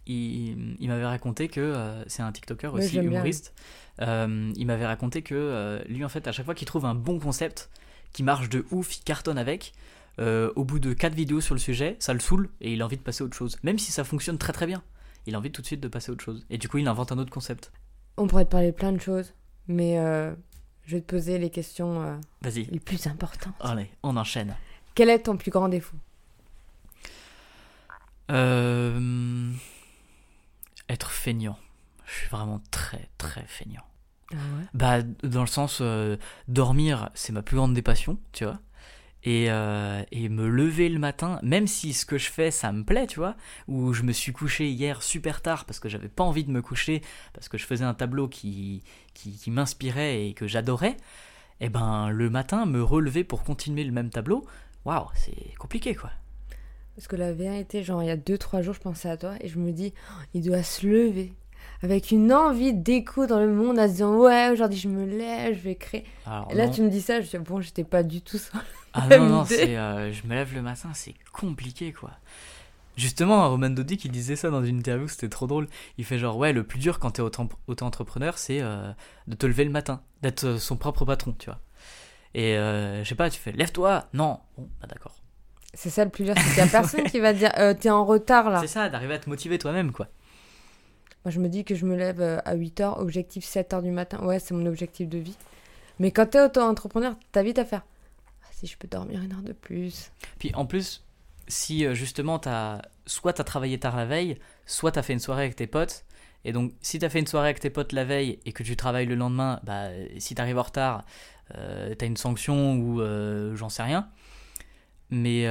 il 0.06 0.76
il 0.80 0.88
m'avait 0.88 1.04
raconté 1.04 1.48
que 1.48 1.60
euh, 1.60 2.02
c'est 2.06 2.22
un 2.22 2.32
TikToker 2.32 2.72
aussi 2.72 2.96
humoriste. 2.96 3.52
Il 4.00 4.66
m'avait 4.66 4.86
raconté 4.86 5.20
que 5.20 5.82
lui, 5.86 6.04
en 6.04 6.08
fait, 6.08 6.26
à 6.26 6.32
chaque 6.32 6.46
fois 6.46 6.54
qu'il 6.54 6.66
trouve 6.66 6.86
un 6.86 6.94
bon 6.94 7.18
concept 7.18 7.68
qui 8.12 8.22
marche 8.22 8.48
de 8.48 8.64
ouf, 8.70 8.96
il 8.96 9.04
cartonne 9.04 9.36
avec. 9.36 9.74
au 10.18 10.64
bout 10.64 10.78
de 10.78 10.94
4 10.94 11.14
vidéos 11.14 11.42
sur 11.42 11.54
le 11.54 11.60
sujet, 11.60 11.96
ça 11.98 12.14
le 12.14 12.20
saoule 12.20 12.48
et 12.62 12.72
il 12.72 12.80
a 12.80 12.86
envie 12.86 12.96
de 12.96 13.02
passer 13.02 13.22
à 13.22 13.26
autre 13.26 13.36
chose. 13.36 13.58
Même 13.62 13.78
si 13.78 13.92
ça 13.92 14.04
fonctionne 14.04 14.38
très 14.38 14.54
très 14.54 14.66
bien, 14.66 14.82
il 15.26 15.34
a 15.34 15.38
envie 15.38 15.52
tout 15.52 15.60
de 15.60 15.66
suite 15.66 15.80
de 15.80 15.88
passer 15.88 16.10
à 16.10 16.12
autre 16.14 16.24
chose. 16.24 16.46
Et 16.48 16.56
du 16.56 16.66
coup, 16.66 16.78
il 16.78 16.88
invente 16.88 17.12
un 17.12 17.18
autre 17.18 17.30
concept. 17.30 17.70
On 18.16 18.26
pourrait 18.26 18.44
te 18.44 18.50
parler 18.50 18.70
de 18.72 18.76
plein 18.76 18.92
de 18.92 19.00
choses, 19.00 19.34
mais 19.66 19.98
euh, 19.98 20.34
je 20.84 20.96
vais 20.96 21.00
te 21.02 21.06
poser 21.06 21.38
les 21.38 21.50
questions 21.50 22.02
euh, 22.02 22.16
Vas-y, 22.42 22.64
les 22.64 22.80
plus 22.80 23.06
importantes. 23.06 23.54
allez, 23.60 23.90
on 24.02 24.16
enchaîne. 24.16 24.56
Quel 24.94 25.08
est 25.08 25.20
ton 25.20 25.36
plus 25.36 25.50
grand 25.50 25.68
défaut? 25.68 25.96
Euh, 28.30 29.50
être 30.88 31.10
feignant. 31.10 31.58
Je 32.06 32.12
suis 32.12 32.28
vraiment 32.28 32.60
très 32.70 33.08
très 33.18 33.44
feignant. 33.46 33.84
Ah 34.32 34.36
ouais? 34.36 34.64
Bah, 34.74 35.02
dans 35.24 35.40
le 35.40 35.46
sens, 35.48 35.78
euh, 35.80 36.16
dormir, 36.48 37.08
c'est 37.14 37.32
ma 37.32 37.42
plus 37.42 37.56
grande 37.56 37.74
des 37.74 37.82
passions, 37.82 38.18
tu 38.32 38.44
vois. 38.44 38.58
Et, 39.24 39.50
euh, 39.50 40.02
et 40.12 40.28
me 40.28 40.48
lever 40.48 40.88
le 40.88 40.98
matin, 40.98 41.38
même 41.42 41.66
si 41.66 41.92
ce 41.92 42.06
que 42.06 42.18
je 42.18 42.30
fais 42.30 42.50
ça 42.50 42.72
me 42.72 42.84
plaît, 42.84 43.06
tu 43.06 43.18
vois, 43.18 43.36
ou 43.68 43.92
je 43.92 44.02
me 44.02 44.12
suis 44.12 44.32
couché 44.32 44.70
hier 44.70 45.02
super 45.02 45.42
tard 45.42 45.64
parce 45.64 45.80
que 45.80 45.88
j'avais 45.88 46.08
pas 46.08 46.24
envie 46.24 46.44
de 46.44 46.50
me 46.50 46.62
coucher, 46.62 47.02
parce 47.32 47.48
que 47.48 47.58
je 47.58 47.66
faisais 47.66 47.84
un 47.84 47.94
tableau 47.94 48.28
qui, 48.28 48.82
qui, 49.14 49.50
m'inspirait 49.50 50.26
et 50.26 50.34
que 50.34 50.46
j'adorais, 50.46 50.96
et 51.60 51.68
ben 51.68 52.08
le 52.10 52.30
matin, 52.30 52.66
me 52.66 52.82
relever 52.82 53.24
pour 53.24 53.44
continuer 53.44 53.84
le 53.84 53.92
même 53.92 54.10
tableau, 54.10 54.46
waouh, 54.84 55.08
c'est 55.14 55.54
compliqué 55.58 55.94
quoi. 55.94 56.10
Parce 56.96 57.06
que 57.08 57.16
la 57.16 57.32
vérité, 57.32 57.82
genre, 57.82 58.02
il 58.02 58.06
y 58.06 58.10
a 58.10 58.16
2-3 58.16 58.62
jours, 58.62 58.74
je 58.74 58.80
pensais 58.80 59.08
à 59.08 59.16
toi 59.16 59.34
et 59.40 59.48
je 59.48 59.58
me 59.58 59.72
dis, 59.72 59.94
oh, 59.96 60.22
il 60.34 60.42
doit 60.42 60.62
se 60.62 60.86
lever 60.86 61.32
avec 61.82 62.10
une 62.10 62.32
envie 62.32 62.72
d'écho 62.74 63.26
dans 63.26 63.38
le 63.40 63.52
monde, 63.52 63.78
en 63.78 63.86
se 63.86 63.92
disant, 63.92 64.16
ouais, 64.16 64.50
aujourd'hui 64.50 64.78
je 64.78 64.88
me 64.88 65.04
lève, 65.06 65.54
je 65.56 65.60
vais 65.60 65.74
créer. 65.76 66.04
Alors, 66.26 66.48
Et 66.50 66.54
là, 66.54 66.66
non. 66.66 66.72
tu 66.72 66.82
me 66.82 66.90
dis 66.90 67.00
ça, 67.00 67.20
je 67.20 67.28
dis, 67.28 67.38
bon, 67.38 67.60
j'étais 67.60 67.84
pas 67.84 68.02
du 68.02 68.20
tout 68.22 68.38
ça. 68.38 68.58
Ah 68.92 69.06
non, 69.08 69.26
non, 69.28 69.44
c'est, 69.44 69.76
euh, 69.76 70.12
je 70.12 70.26
me 70.26 70.34
lève 70.34 70.52
le 70.54 70.62
matin, 70.62 70.90
c'est 70.94 71.14
compliqué 71.32 71.92
quoi. 71.92 72.10
Justement, 72.96 73.48
Roman 73.48 73.70
Dodi 73.70 73.96
qui 73.96 74.08
disait 74.10 74.36
ça 74.36 74.50
dans 74.50 74.62
une 74.64 74.78
interview, 74.78 75.08
c'était 75.08 75.28
trop 75.28 75.46
drôle. 75.46 75.68
Il 75.96 76.04
fait 76.04 76.18
genre, 76.18 76.36
ouais, 76.36 76.52
le 76.52 76.64
plus 76.64 76.78
dur 76.78 76.98
quand 76.98 77.12
t'es 77.12 77.22
auto- 77.22 77.48
auto-entrepreneur, 77.66 78.36
c'est 78.36 78.60
euh, 78.60 78.90
de 79.26 79.34
te 79.36 79.46
lever 79.46 79.64
le 79.64 79.70
matin, 79.70 80.02
d'être 80.22 80.44
euh, 80.44 80.58
son 80.58 80.76
propre 80.76 81.04
patron, 81.04 81.34
tu 81.38 81.46
vois. 81.46 81.60
Et 82.34 82.56
euh, 82.58 83.02
je 83.02 83.08
sais 83.08 83.14
pas, 83.14 83.30
tu 83.30 83.38
fais, 83.40 83.52
lève-toi 83.52 84.06
Non, 84.12 84.40
bon, 84.58 84.68
bah 84.80 84.86
d'accord. 84.88 85.14
C'est 85.72 85.88
ça 85.88 86.04
le 86.04 86.10
plus 86.10 86.24
dur, 86.24 86.34
c'est 86.36 86.42
qu'il 86.50 86.58
y 86.58 86.60
a 86.60 86.66
personne 86.66 87.04
qui 87.04 87.20
va 87.20 87.32
te 87.32 87.38
dire, 87.38 87.52
euh, 87.58 87.74
t'es 87.74 87.90
en 87.90 88.04
retard 88.04 88.50
là. 88.50 88.60
C'est 88.60 88.66
ça, 88.66 88.88
d'arriver 88.88 89.14
à 89.14 89.18
te 89.20 89.30
motiver 89.30 89.56
toi-même, 89.56 89.92
quoi. 89.92 90.08
Moi, 91.24 91.32
je 91.32 91.40
me 91.40 91.48
dis 91.48 91.64
que 91.64 91.74
je 91.74 91.84
me 91.84 91.96
lève 91.96 92.20
euh, 92.20 92.38
à 92.44 92.56
8h, 92.56 92.98
objectif 92.98 93.44
7h 93.44 93.82
du 93.82 93.90
matin. 93.90 94.24
Ouais, 94.24 94.38
c'est 94.38 94.54
mon 94.54 94.64
objectif 94.66 95.08
de 95.08 95.18
vie. 95.18 95.36
Mais 95.98 96.12
quand 96.12 96.26
t'es 96.26 96.40
auto-entrepreneur, 96.40 97.14
t'as 97.32 97.42
vite 97.42 97.58
à 97.58 97.64
faire. 97.64 97.84
Ah, 98.42 98.46
si 98.52 98.66
je 98.66 98.76
peux 98.78 98.88
dormir 98.88 99.20
une 99.22 99.32
heure 99.32 99.42
de 99.42 99.52
plus. 99.52 100.12
Puis 100.38 100.50
en 100.54 100.64
plus, 100.64 101.04
si 101.46 101.84
euh, 101.84 101.94
justement 101.94 102.38
t'as 102.38 102.80
soit 103.04 103.34
t'as 103.34 103.44
travaillé 103.44 103.78
tard 103.78 103.96
la 103.96 104.06
veille, 104.06 104.38
soit 104.64 104.92
t'as 104.92 105.02
fait 105.02 105.12
une 105.12 105.18
soirée 105.18 105.42
avec 105.42 105.56
tes 105.56 105.66
potes, 105.66 106.04
et 106.44 106.52
donc 106.52 106.72
si 106.80 106.98
t'as 106.98 107.10
fait 107.10 107.18
une 107.18 107.26
soirée 107.26 107.48
avec 107.48 107.60
tes 107.60 107.68
potes 107.68 107.92
la 107.92 108.04
veille 108.04 108.38
et 108.46 108.52
que 108.52 108.62
tu 108.62 108.76
travailles 108.76 109.06
le 109.06 109.14
lendemain, 109.14 109.60
bah 109.64 109.88
si 110.18 110.34
t'arrives 110.34 110.58
en 110.58 110.62
retard, 110.62 111.04
euh, 111.56 111.94
t'as 111.94 112.06
une 112.06 112.16
sanction 112.16 112.76
ou 112.76 113.02
j'en 113.56 113.68
sais 113.68 113.82
rien. 113.82 114.08
Mais 115.10 115.44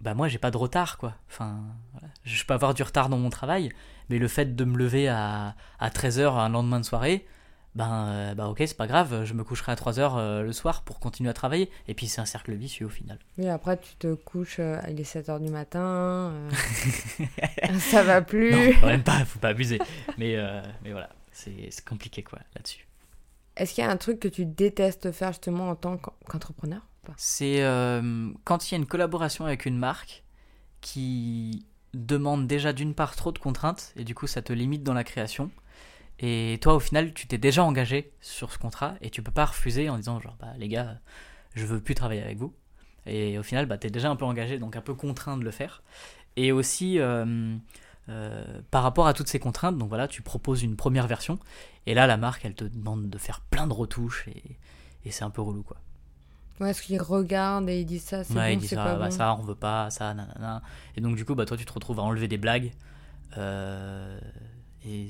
bah 0.00 0.14
moi 0.14 0.28
j'ai 0.28 0.38
pas 0.38 0.50
de 0.50 0.56
retard 0.56 0.98
quoi. 0.98 1.14
Enfin, 1.28 1.60
voilà. 1.92 2.08
je 2.24 2.44
peux 2.44 2.54
avoir 2.54 2.74
du 2.74 2.82
retard 2.82 3.08
dans 3.08 3.18
mon 3.18 3.30
travail, 3.30 3.70
mais 4.08 4.18
le 4.18 4.28
fait 4.28 4.54
de 4.56 4.64
me 4.64 4.76
lever 4.76 5.08
à, 5.08 5.54
à 5.78 5.88
13h 5.90 6.36
un 6.38 6.48
lendemain 6.48 6.80
de 6.80 6.84
soirée, 6.84 7.26
ben 7.76 8.06
euh, 8.08 8.34
bah 8.34 8.48
ok 8.48 8.58
c'est 8.66 8.76
pas 8.76 8.86
grave, 8.88 9.24
je 9.24 9.32
me 9.34 9.44
coucherai 9.44 9.70
à 9.72 9.74
3h 9.76 10.42
le 10.42 10.52
soir 10.52 10.82
pour 10.82 10.98
continuer 11.00 11.30
à 11.30 11.34
travailler. 11.34 11.70
Et 11.86 11.94
puis 11.94 12.08
c'est 12.08 12.20
un 12.20 12.24
cercle 12.26 12.52
vicieux 12.54 12.86
au 12.86 12.90
final. 12.90 13.18
Oui, 13.38 13.48
après, 13.48 13.78
tu 13.78 13.94
te 13.96 14.14
couches, 14.14 14.56
euh, 14.58 14.80
il 14.88 14.98
est 15.00 15.04
7h 15.04 15.38
du 15.44 15.50
matin. 15.52 15.80
euh, 16.34 16.50
ça 17.78 18.02
va 18.02 18.22
plus. 18.22 18.50
Non, 18.52 18.72
quand 18.80 18.86
même 18.88 19.02
pas, 19.04 19.24
faut 19.24 19.38
pas 19.38 19.48
abuser. 19.48 19.78
Mais, 20.18 20.34
euh, 20.36 20.60
mais 20.82 20.92
voilà, 20.92 21.10
c'est 21.32 21.70
compliqué 21.84 22.22
quoi 22.22 22.38
là-dessus. 22.56 22.86
Est-ce 23.56 23.74
qu'il 23.74 23.84
y 23.84 23.86
a 23.86 23.90
un 23.90 23.96
truc 23.96 24.20
que 24.20 24.28
tu 24.28 24.46
détestes 24.46 25.12
faire 25.12 25.28
justement 25.32 25.68
en 25.70 25.74
tant 25.76 25.96
qu'en- 25.98 26.14
qu'entrepreneur? 26.26 26.80
C'est 27.16 27.62
euh, 27.62 28.30
quand 28.44 28.70
il 28.70 28.74
y 28.74 28.76
a 28.76 28.78
une 28.78 28.86
collaboration 28.86 29.44
avec 29.44 29.66
une 29.66 29.78
marque 29.78 30.24
qui 30.80 31.66
demande 31.94 32.46
déjà 32.46 32.72
d'une 32.72 32.94
part 32.94 33.16
trop 33.16 33.32
de 33.32 33.38
contraintes 33.38 33.92
et 33.96 34.04
du 34.04 34.14
coup 34.14 34.26
ça 34.26 34.42
te 34.42 34.52
limite 34.52 34.82
dans 34.82 34.94
la 34.94 35.04
création. 35.04 35.50
Et 36.18 36.58
toi 36.60 36.74
au 36.74 36.80
final 36.80 37.12
tu 37.14 37.26
t'es 37.26 37.38
déjà 37.38 37.64
engagé 37.64 38.12
sur 38.20 38.52
ce 38.52 38.58
contrat 38.58 38.94
et 39.00 39.10
tu 39.10 39.22
peux 39.22 39.32
pas 39.32 39.46
refuser 39.46 39.88
en 39.88 39.96
disant 39.96 40.20
genre 40.20 40.36
bah 40.40 40.52
les 40.58 40.68
gars 40.68 40.98
je 41.54 41.64
veux 41.66 41.80
plus 41.80 41.94
travailler 41.94 42.22
avec 42.22 42.38
vous. 42.38 42.54
Et 43.06 43.38
au 43.38 43.42
final 43.42 43.66
bah 43.66 43.78
t'es 43.78 43.90
déjà 43.90 44.10
un 44.10 44.16
peu 44.16 44.24
engagé 44.24 44.58
donc 44.58 44.76
un 44.76 44.82
peu 44.82 44.94
contraint 44.94 45.36
de 45.36 45.44
le 45.44 45.50
faire. 45.50 45.82
Et 46.36 46.52
aussi 46.52 46.98
euh, 47.00 47.56
euh, 48.08 48.60
par 48.70 48.82
rapport 48.82 49.06
à 49.06 49.14
toutes 49.14 49.28
ces 49.28 49.40
contraintes 49.40 49.78
donc 49.78 49.88
voilà 49.88 50.06
tu 50.06 50.22
proposes 50.22 50.62
une 50.62 50.76
première 50.76 51.06
version 51.06 51.38
et 51.86 51.94
là 51.94 52.06
la 52.06 52.16
marque 52.16 52.44
elle 52.44 52.54
te 52.54 52.64
demande 52.64 53.10
de 53.10 53.18
faire 53.18 53.40
plein 53.40 53.66
de 53.66 53.72
retouches 53.72 54.28
et, 54.28 54.58
et 55.04 55.10
c'est 55.10 55.24
un 55.24 55.30
peu 55.30 55.42
relou 55.42 55.62
quoi. 55.62 55.78
Ouais, 56.60 56.70
est-ce 56.70 56.82
qu'ils 56.82 57.00
regardent 57.00 57.68
et 57.68 57.80
ils 57.80 57.86
disent 57.86 58.04
ça, 58.04 58.22
c'est 58.22 58.34
Ouais, 58.34 58.48
bon, 58.50 58.52
il 58.52 58.58
dit 58.58 58.68
c'est 58.68 58.74
ça, 58.76 58.84
pas 58.84 58.96
bah, 58.96 59.06
bon 59.06 59.10
ça, 59.10 59.34
on 59.34 59.42
veut 59.42 59.54
pas, 59.54 59.90
ça, 59.90 60.12
nanana. 60.14 60.62
Et 60.96 61.00
donc, 61.00 61.16
du 61.16 61.24
coup, 61.24 61.34
bah, 61.34 61.46
toi, 61.46 61.56
tu 61.56 61.64
te 61.64 61.72
retrouves 61.72 61.98
à 61.98 62.02
enlever 62.02 62.28
des 62.28 62.38
blagues. 62.38 62.72
euh, 63.38 64.18
et 64.84 65.08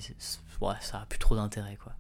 ouais, 0.61 0.75
ça 0.81 0.99
a 1.01 1.07
plus 1.07 1.19
trop 1.19 1.37
d'intérêt, 1.37 1.77
quoi. 1.77 1.93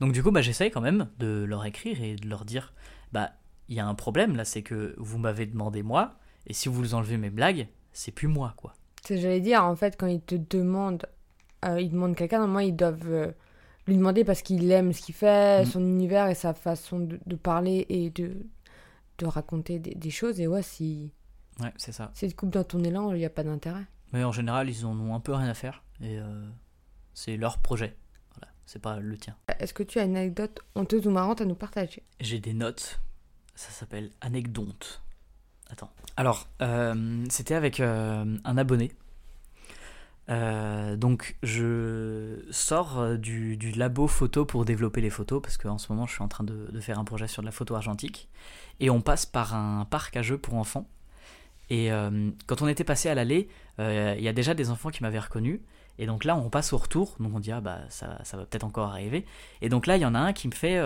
Donc, 0.00 0.12
du 0.12 0.22
coup, 0.22 0.30
bah, 0.30 0.40
j'essaye 0.42 0.70
quand 0.70 0.80
même 0.80 1.08
de 1.18 1.44
leur 1.44 1.64
écrire 1.64 2.02
et 2.02 2.16
de 2.16 2.28
leur 2.28 2.44
dire 2.44 2.72
bah, 3.12 3.30
il 3.68 3.76
y 3.76 3.80
a 3.80 3.86
un 3.86 3.94
problème 3.94 4.36
là, 4.36 4.44
c'est 4.44 4.62
que 4.62 4.94
vous 4.98 5.18
m'avez 5.18 5.46
demandé 5.46 5.82
moi, 5.82 6.14
et 6.46 6.52
si 6.52 6.68
vous 6.68 6.94
enlevez 6.94 7.16
mes 7.16 7.30
blagues, 7.30 7.68
c'est 7.92 8.12
plus 8.12 8.28
moi, 8.28 8.54
quoi. 8.56 8.74
C'est 9.04 9.18
j'allais 9.18 9.40
dire, 9.40 9.64
en 9.64 9.74
fait, 9.76 9.96
quand 9.98 10.06
ils 10.06 10.20
te 10.20 10.34
demandent, 10.34 11.06
euh, 11.64 11.80
ils 11.80 11.90
demandent 11.90 12.16
quelqu'un, 12.16 12.38
normalement, 12.38 12.60
ils 12.60 12.76
doivent 12.76 13.10
euh, 13.10 13.32
lui 13.86 13.96
demander 13.96 14.24
parce 14.24 14.42
qu'il 14.42 14.70
aime 14.70 14.92
ce 14.92 15.00
qu'il 15.02 15.14
fait, 15.14 15.62
Mm. 15.62 15.66
son 15.66 15.80
univers 15.80 16.28
et 16.28 16.34
sa 16.34 16.54
façon 16.54 17.00
de, 17.00 17.18
de 17.26 17.36
parler 17.36 17.86
et 17.88 18.10
de, 18.10 18.36
de 19.18 19.26
raconter 19.26 19.78
des, 19.78 19.94
des 19.94 20.10
choses. 20.10 20.40
Et 20.40 20.46
ouais, 20.46 20.62
si, 20.62 21.12
Ouais, 21.60 21.72
c'est 21.76 21.92
ça. 21.92 22.10
si 22.14 22.28
tu 22.28 22.34
coupes 22.34 22.50
dans 22.50 22.64
ton 22.64 22.82
élan, 22.84 23.12
il 23.12 23.18
n'y 23.18 23.24
a 23.24 23.30
pas 23.30 23.44
d'intérêt. 23.44 23.84
Mais 24.12 24.24
en 24.24 24.32
général, 24.32 24.68
ils 24.70 24.84
en 24.86 24.98
ont 24.98 25.14
un 25.14 25.20
peu 25.20 25.32
rien 25.34 25.48
à 25.48 25.54
faire, 25.54 25.82
et 26.00 26.18
euh, 26.18 26.48
c'est 27.14 27.36
leur 27.36 27.58
projet. 27.58 27.96
Voilà, 28.34 28.52
c'est 28.66 28.80
pas 28.80 28.98
le 28.98 29.16
tien. 29.16 29.36
Est-ce 29.58 29.72
que 29.74 29.82
tu 29.82 29.98
as 29.98 30.04
une 30.04 30.16
anecdote 30.16 30.60
honteuse 30.74 31.06
ou 31.06 31.10
marrante 31.10 31.40
à 31.40 31.44
nous 31.44 31.54
partager? 31.54 32.02
J'ai 32.20 32.40
des 32.40 32.54
notes. 32.54 33.00
Ça 33.54 33.70
s'appelle 33.70 34.10
anecdote. 34.20 35.02
Attends. 35.70 35.90
Alors, 36.16 36.48
euh, 36.62 37.24
c'était 37.28 37.54
avec 37.54 37.78
euh, 37.78 38.36
un 38.44 38.56
abonné. 38.58 38.90
Euh, 40.30 40.96
donc, 40.96 41.36
je 41.42 42.44
sors 42.50 42.98
euh, 42.98 43.16
du, 43.16 43.56
labo 43.72 44.06
photo 44.06 44.44
pour 44.44 44.64
développer 44.64 45.00
les 45.00 45.10
photos, 45.10 45.42
parce 45.42 45.56
qu'en 45.56 45.78
ce 45.78 45.90
moment, 45.92 46.06
je 46.06 46.14
suis 46.14 46.22
en 46.22 46.28
train 46.28 46.44
de, 46.44 46.80
faire 46.80 46.98
un 46.98 47.04
projet 47.04 47.26
sur 47.26 47.42
de 47.42 47.46
la 47.46 47.52
photo 47.52 47.74
argentique. 47.74 48.28
Et 48.78 48.90
on 48.90 49.00
passe 49.00 49.26
par 49.26 49.54
un 49.54 49.84
parc 49.84 50.16
à 50.16 50.22
jeux 50.22 50.38
pour 50.38 50.54
enfants. 50.54 50.88
Et 51.68 51.92
euh, 51.92 52.30
quand 52.46 52.62
on 52.62 52.68
était 52.68 52.84
passé 52.84 53.08
à 53.08 53.14
l'allée, 53.14 53.48
euh, 53.78 54.14
il 54.16 54.24
y 54.24 54.28
a 54.28 54.32
déjà 54.32 54.54
des 54.54 54.70
enfants 54.70 54.90
qui 54.90 55.02
m'avaient 55.02 55.18
reconnu. 55.18 55.62
Et 55.98 56.06
donc 56.06 56.24
là, 56.24 56.36
on 56.36 56.48
passe 56.48 56.72
au 56.72 56.78
retour. 56.78 57.16
Donc 57.20 57.34
on 57.34 57.40
dit, 57.40 57.52
ah 57.52 57.60
bah, 57.60 57.80
ça, 57.90 58.18
ça 58.24 58.36
va 58.36 58.46
peut-être 58.46 58.64
encore 58.64 58.88
arriver. 58.88 59.26
Et 59.60 59.68
donc 59.68 59.86
là, 59.86 59.96
il 59.96 60.00
y 60.00 60.06
en 60.06 60.14
a 60.14 60.18
un 60.18 60.32
qui 60.32 60.48
me 60.48 60.54
fait 60.54 60.78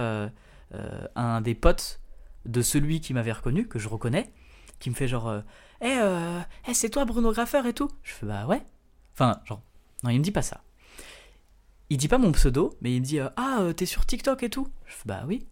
un 1.14 1.40
des 1.40 1.54
potes 1.54 2.00
de 2.46 2.62
celui 2.62 3.00
qui 3.00 3.14
m'avait 3.14 3.32
reconnu, 3.32 3.68
que 3.68 3.78
je 3.78 3.88
reconnais, 3.88 4.32
qui 4.80 4.90
me 4.90 4.94
fait 4.94 5.08
genre, 5.08 5.42
Eh, 5.80 5.98
euh, 5.98 6.40
eh, 6.68 6.74
c'est 6.74 6.90
toi 6.90 7.04
Bruno 7.04 7.32
Graffeur 7.32 7.66
et 7.66 7.72
tout? 7.72 7.90
Je 8.02 8.12
fais, 8.12 8.26
bah 8.26 8.46
ouais. 8.46 8.62
Enfin, 9.14 9.40
genre, 9.44 9.62
non, 10.02 10.10
il 10.10 10.18
me 10.18 10.24
dit 10.24 10.32
pas 10.32 10.42
ça. 10.42 10.62
Il 11.90 11.96
dit 11.98 12.08
pas 12.08 12.18
mon 12.18 12.32
pseudo, 12.32 12.76
mais 12.80 12.94
il 12.94 13.00
me 13.00 13.04
dit, 13.06 13.20
euh, 13.20 13.28
ah, 13.36 13.58
euh, 13.60 13.72
t'es 13.72 13.86
sur 13.86 14.04
TikTok 14.06 14.42
et 14.42 14.50
tout 14.50 14.68
Je 14.86 14.94
fais, 14.94 15.02
bah 15.06 15.24
oui. 15.26 15.46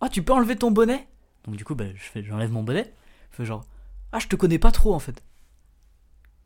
Ah, 0.00 0.08
tu 0.08 0.22
peux 0.22 0.32
enlever 0.32 0.56
ton 0.56 0.70
bonnet 0.70 1.08
Donc 1.44 1.56
du 1.56 1.64
coup, 1.64 1.74
bah, 1.74 1.86
je 1.94 2.02
fais, 2.02 2.22
j'enlève 2.22 2.52
mon 2.52 2.62
bonnet. 2.62 2.94
Je 3.32 3.36
fais 3.36 3.44
genre, 3.44 3.66
ah, 4.12 4.18
je 4.18 4.28
te 4.28 4.36
connais 4.36 4.58
pas 4.58 4.70
trop 4.70 4.94
en 4.94 4.98
fait. 4.98 5.22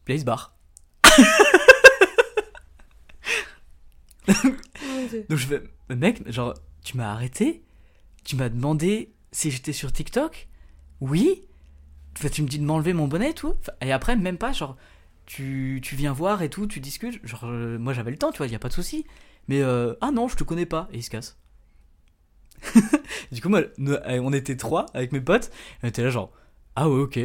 Puis 0.05 0.15
là, 0.15 0.17
il 0.17 0.21
se 0.21 0.25
barre. 0.25 0.57
Donc 5.29 5.39
je 5.39 5.47
fais, 5.47 5.63
mec, 5.95 6.31
genre, 6.31 6.55
tu 6.83 6.97
m'as 6.97 7.13
arrêté? 7.13 7.63
Tu 8.25 8.37
m'as 8.37 8.49
demandé 8.49 9.13
si 9.33 9.51
j'étais 9.51 9.73
sur 9.73 9.93
TikTok? 9.93 10.49
Oui 11.01 11.43
Enfin, 12.17 12.29
Tu 12.29 12.43
me 12.43 12.49
dis 12.49 12.59
de 12.59 12.65
m'enlever 12.65 12.93
mon 12.93 13.09
bonnet 13.09 13.31
et 13.31 13.35
tout 13.35 13.55
Et 13.81 13.93
après, 13.93 14.17
même 14.17 14.39
pas, 14.39 14.53
genre, 14.53 14.77
tu, 15.27 15.81
viens 15.83 16.13
voir 16.13 16.43
et 16.43 16.49
tout, 16.51 16.67
tu 16.67 16.81
discutes. 16.81 17.25
Genre, 17.27 17.45
euh, 17.45 17.79
moi 17.79 17.93
j'avais 17.93 18.11
le 18.11 18.19
temps, 18.19 18.33
tu 18.33 18.39
vois, 18.39 18.47
y 18.47 18.55
a 18.55 18.59
pas 18.59 18.69
de 18.69 18.75
souci. 18.75 19.07
Mais, 19.49 19.61
euh, 19.61 19.95
ah 20.01 20.11
non, 20.11 20.29
je 20.29 20.37
te 20.37 20.45
connais 20.45 20.67
pas. 20.67 20.89
Et 20.93 20.99
il 20.99 21.03
se 21.03 21.11
casse. 21.11 21.39
du 23.33 23.41
coup, 23.41 23.49
moi, 23.49 23.63
euh, 23.81 24.21
on 24.23 24.33
était 24.33 24.57
trois 24.57 24.87
avec 24.95 25.13
mes 25.13 25.21
potes. 25.21 25.51
On 25.83 25.89
était 25.89 26.03
là, 26.03 26.11
genre, 26.11 26.33
ah 26.77 26.89
ouais, 26.89 27.01
ok. 27.01 27.19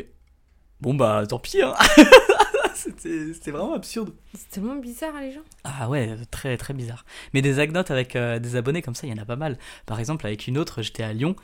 Bon, 0.82 0.94
bah, 0.94 1.24
tant 1.28 1.40
pis, 1.40 1.62
hein. 1.62 1.74
C'était 2.84 3.34
c'était 3.34 3.52
vraiment 3.52 3.74
absurde. 3.74 4.14
C'est 4.36 4.50
tellement 4.50 4.76
bizarre, 4.76 5.20
les 5.20 5.32
gens. 5.32 5.42
Ah 5.64 5.90
ouais, 5.90 6.16
très 6.30 6.58
très 6.58 6.74
bizarre. 6.76 7.06
Mais 7.34 7.42
des 7.42 7.58
anecdotes 7.58 7.90
avec 7.90 8.16
euh, 8.16 8.38
des 8.38 8.56
abonnés 8.56 8.84
comme 8.84 8.94
ça, 8.94 9.08
il 9.08 9.10
y 9.10 9.14
en 9.14 9.22
a 9.22 9.26
pas 9.26 9.36
mal. 9.36 9.58
Par 9.88 10.00
exemple, 10.00 10.28
avec 10.28 10.46
une 10.48 10.60
autre, 10.60 10.84
j'étais 10.84 11.02
à 11.02 11.12
Lyon 11.12 11.36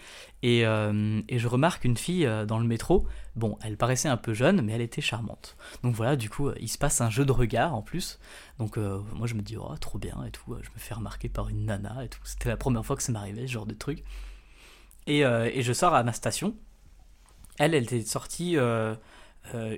et, 0.43 0.65
euh, 0.65 1.21
et 1.27 1.39
je 1.39 1.47
remarque 1.47 1.85
une 1.85 1.97
fille 1.97 2.27
euh, 2.27 2.45
dans 2.45 2.59
le 2.59 2.67
métro. 2.67 3.07
Bon, 3.35 3.57
elle 3.63 3.77
paraissait 3.77 4.09
un 4.09 4.17
peu 4.17 4.33
jeune, 4.33 4.61
mais 4.61 4.73
elle 4.73 4.81
était 4.81 5.01
charmante. 5.01 5.57
Donc 5.81 5.95
voilà, 5.95 6.15
du 6.15 6.29
coup, 6.29 6.51
il 6.59 6.69
se 6.69 6.77
passe 6.77 7.01
un 7.01 7.09
jeu 7.09 7.25
de 7.25 7.31
regard 7.31 7.73
en 7.73 7.81
plus. 7.81 8.19
Donc 8.59 8.77
euh, 8.77 8.99
moi, 9.15 9.25
je 9.25 9.33
me 9.33 9.41
dis, 9.41 9.57
oh, 9.57 9.75
trop 9.79 9.97
bien 9.97 10.23
et 10.27 10.31
tout. 10.31 10.55
Je 10.61 10.69
me 10.69 10.77
fais 10.77 10.93
remarquer 10.93 11.29
par 11.29 11.49
une 11.49 11.65
nana 11.65 12.03
et 12.03 12.09
tout. 12.09 12.21
C'était 12.25 12.49
la 12.49 12.57
première 12.57 12.85
fois 12.85 12.95
que 12.95 13.01
ça 13.03 13.11
m'arrivait, 13.11 13.47
ce 13.47 13.53
genre 13.53 13.65
de 13.65 13.73
truc. 13.73 14.03
Et, 15.07 15.25
euh, 15.25 15.49
et 15.51 15.63
je 15.63 15.73
sors 15.73 15.95
à 15.95 16.03
ma 16.03 16.13
station. 16.13 16.55
Elle, 17.57 17.73
elle 17.73 17.83
était 17.83 18.01
sortie 18.01 18.57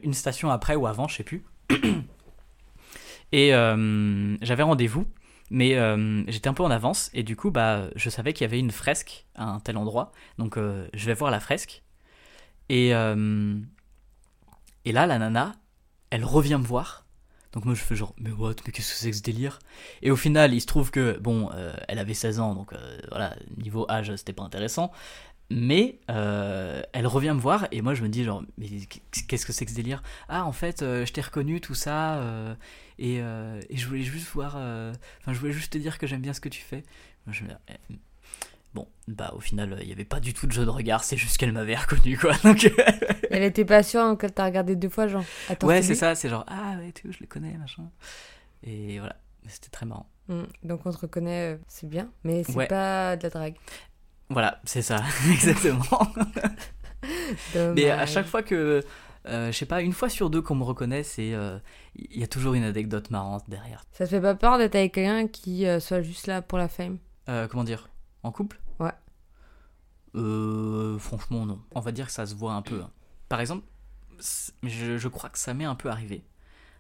une 0.03 0.13
station 0.13 0.49
après 0.49 0.75
ou 0.75 0.87
avant, 0.87 1.07
je 1.07 1.15
sais 1.15 1.23
plus. 1.23 1.43
Et 3.31 3.53
euh, 3.53 4.37
j'avais 4.41 4.63
rendez-vous. 4.63 5.05
Mais 5.51 5.75
euh, 5.75 6.23
j'étais 6.27 6.47
un 6.47 6.55
peu 6.55 6.63
en 6.63 6.71
avance 6.71 7.11
et 7.13 7.21
du 7.21 7.35
coup, 7.35 7.51
bah, 7.51 7.89
je 7.95 8.09
savais 8.09 8.33
qu'il 8.33 8.45
y 8.45 8.47
avait 8.47 8.59
une 8.59 8.71
fresque 8.71 9.25
à 9.35 9.45
un 9.45 9.59
tel 9.59 9.77
endroit. 9.77 10.11
Donc 10.39 10.57
euh, 10.57 10.87
je 10.93 11.05
vais 11.05 11.13
voir 11.13 11.29
la 11.29 11.39
fresque. 11.39 11.83
Et, 12.69 12.95
euh, 12.95 13.55
et 14.85 14.91
là, 14.91 15.05
la 15.05 15.19
nana, 15.19 15.53
elle 16.09 16.25
revient 16.25 16.57
me 16.59 16.65
voir. 16.65 17.05
Donc 17.55 17.63
moi 17.63 17.73
je 17.73 17.81
fais 17.81 17.95
genre, 17.95 18.13
mais 18.17 18.31
what, 18.31 18.55
mais 18.65 18.71
qu'est-ce 18.73 18.91
que 18.91 18.97
c'est 18.97 19.11
que 19.11 19.17
ce 19.17 19.21
délire? 19.21 19.59
Et 20.01 20.11
au 20.11 20.17
final, 20.17 20.53
il 20.53 20.59
se 20.59 20.65
trouve 20.65 20.91
que, 20.91 21.17
bon, 21.19 21.49
euh, 21.53 21.73
elle 21.87 21.99
avait 21.99 22.13
16 22.13 22.41
ans, 22.41 22.53
donc 22.53 22.73
euh, 22.73 22.97
voilà, 23.09 23.33
niveau 23.57 23.85
âge, 23.89 24.13
c'était 24.17 24.33
pas 24.33 24.43
intéressant. 24.43 24.91
Mais 25.51 25.99
euh, 26.09 26.81
elle 26.93 27.05
revient 27.05 27.33
me 27.35 27.39
voir 27.39 27.67
et 27.71 27.81
moi 27.81 27.93
je 27.93 28.01
me 28.03 28.09
dis 28.09 28.23
genre, 28.23 28.43
mais 28.57 28.67
qu'est-ce 29.27 29.45
que 29.45 29.53
c'est 29.53 29.65
que 29.65 29.71
ce 29.71 29.75
délire? 29.75 30.01
Ah 30.27 30.43
en 30.45 30.51
fait, 30.51 30.81
euh, 30.81 31.05
je 31.05 31.13
t'ai 31.13 31.21
reconnu, 31.21 31.61
tout 31.61 31.75
ça, 31.75 32.15
euh, 32.17 32.55
et, 32.97 33.17
et 33.17 33.77
je 33.77 33.87
voulais 33.87 34.01
juste 34.01 34.27
voir, 34.33 34.55
enfin 34.55 35.33
je 35.33 35.39
voulais 35.39 35.51
juste 35.53 35.73
te 35.73 35.77
dire 35.77 35.97
que 35.99 36.07
j'aime 36.07 36.21
bien 36.21 36.33
ce 36.33 36.41
que 36.41 36.49
tu 36.49 36.61
fais. 36.61 36.83
Moi, 37.25 37.33
je 37.33 37.43
me 37.43 37.49
dis, 37.49 37.55
eh, 37.69 37.95
Bon, 38.73 38.87
bah 39.07 39.31
au 39.33 39.39
final, 39.39 39.77
il 39.81 39.87
n'y 39.87 39.93
avait 39.93 40.03
pas 40.03 40.19
du 40.19 40.33
tout 40.33 40.47
de 40.47 40.51
jeu 40.51 40.65
de 40.65 40.69
regard, 40.69 41.03
c'est 41.05 41.15
juste 41.15 41.37
qu'elle 41.37 41.53
m'avait 41.53 41.75
reconnu 41.77 42.17
quoi. 42.17 42.33
Donc, 42.43 42.69
Elle 43.29 43.43
était 43.43 43.63
pas 43.65 43.83
sûre, 43.83 44.01
donc 44.03 44.21
elle 44.23 44.33
t'a 44.33 44.43
regardé 44.45 44.75
deux 44.75 44.89
fois, 44.89 45.07
genre. 45.07 45.23
Attends, 45.47 45.67
ouais, 45.67 45.81
c'est 45.81 45.95
ça, 45.95 46.13
c'est 46.15 46.27
genre, 46.27 46.43
ah 46.47 46.75
ouais, 46.79 46.91
tu 46.91 47.09
je 47.11 47.19
le 47.21 47.27
connais, 47.27 47.53
machin. 47.57 47.89
Et 48.63 48.99
voilà, 48.99 49.15
c'était 49.47 49.69
très 49.69 49.85
marrant. 49.85 50.09
Mm, 50.27 50.43
Donc 50.63 50.85
on 50.85 50.91
te 50.91 50.97
reconnaît, 50.97 51.57
c'est 51.69 51.87
bien, 51.87 52.11
mais 52.25 52.43
c'est 52.43 52.53
Ouais. 52.55 52.67
pas 52.67 53.15
de 53.15 53.23
la 53.23 53.29
drague. 53.29 53.55
Voilà, 54.29 54.59
c'est 54.65 54.81
ça, 54.81 54.97
exactement. 55.31 55.83
Mais 57.75 57.89
à 57.91 58.05
chaque 58.05 58.25
fois 58.25 58.41
que, 58.43 58.83
euh, 59.27 59.51
je 59.51 59.57
sais 59.57 59.65
pas, 59.65 59.81
une 59.81 59.93
fois 59.93 60.09
sur 60.09 60.29
deux 60.29 60.41
qu'on 60.41 60.55
me 60.55 60.63
reconnaît, 60.63 61.03
c'est, 61.03 61.33
euh, 61.33 61.59
il 61.95 62.19
y 62.19 62.23
a 62.23 62.27
toujours 62.27 62.53
une 62.55 62.63
anecdote 62.63 63.11
marrante 63.11 63.43
derrière. 63.49 63.83
Ça 63.91 64.05
te 64.05 64.09
fait 64.09 64.21
pas 64.21 64.35
peur 64.35 64.57
d'être 64.57 64.75
avec 64.75 64.93
quelqu'un 64.93 65.27
qui 65.27 65.67
euh, 65.67 65.79
soit 65.79 66.01
juste 66.01 66.27
là 66.27 66.41
pour 66.41 66.57
la 66.57 66.67
fame? 66.67 66.97
Comment 67.27 67.63
dire? 67.63 67.89
En 68.23 68.31
couple? 68.31 68.59
Ouais. 68.79 68.91
Euh, 70.15 70.97
franchement, 70.99 71.45
non. 71.45 71.61
On 71.73 71.79
va 71.79 71.91
dire 71.91 72.05
que 72.07 72.11
ça 72.11 72.25
se 72.25 72.35
voit 72.35 72.53
un 72.53 72.61
peu. 72.61 72.81
hein. 72.81 72.91
Par 73.29 73.39
exemple, 73.41 73.65
je, 74.63 74.97
je 74.97 75.07
crois 75.07 75.29
que 75.29 75.37
ça 75.39 75.53
m'est 75.53 75.65
un 75.65 75.75
peu 75.75 75.89
arrivé 75.89 76.23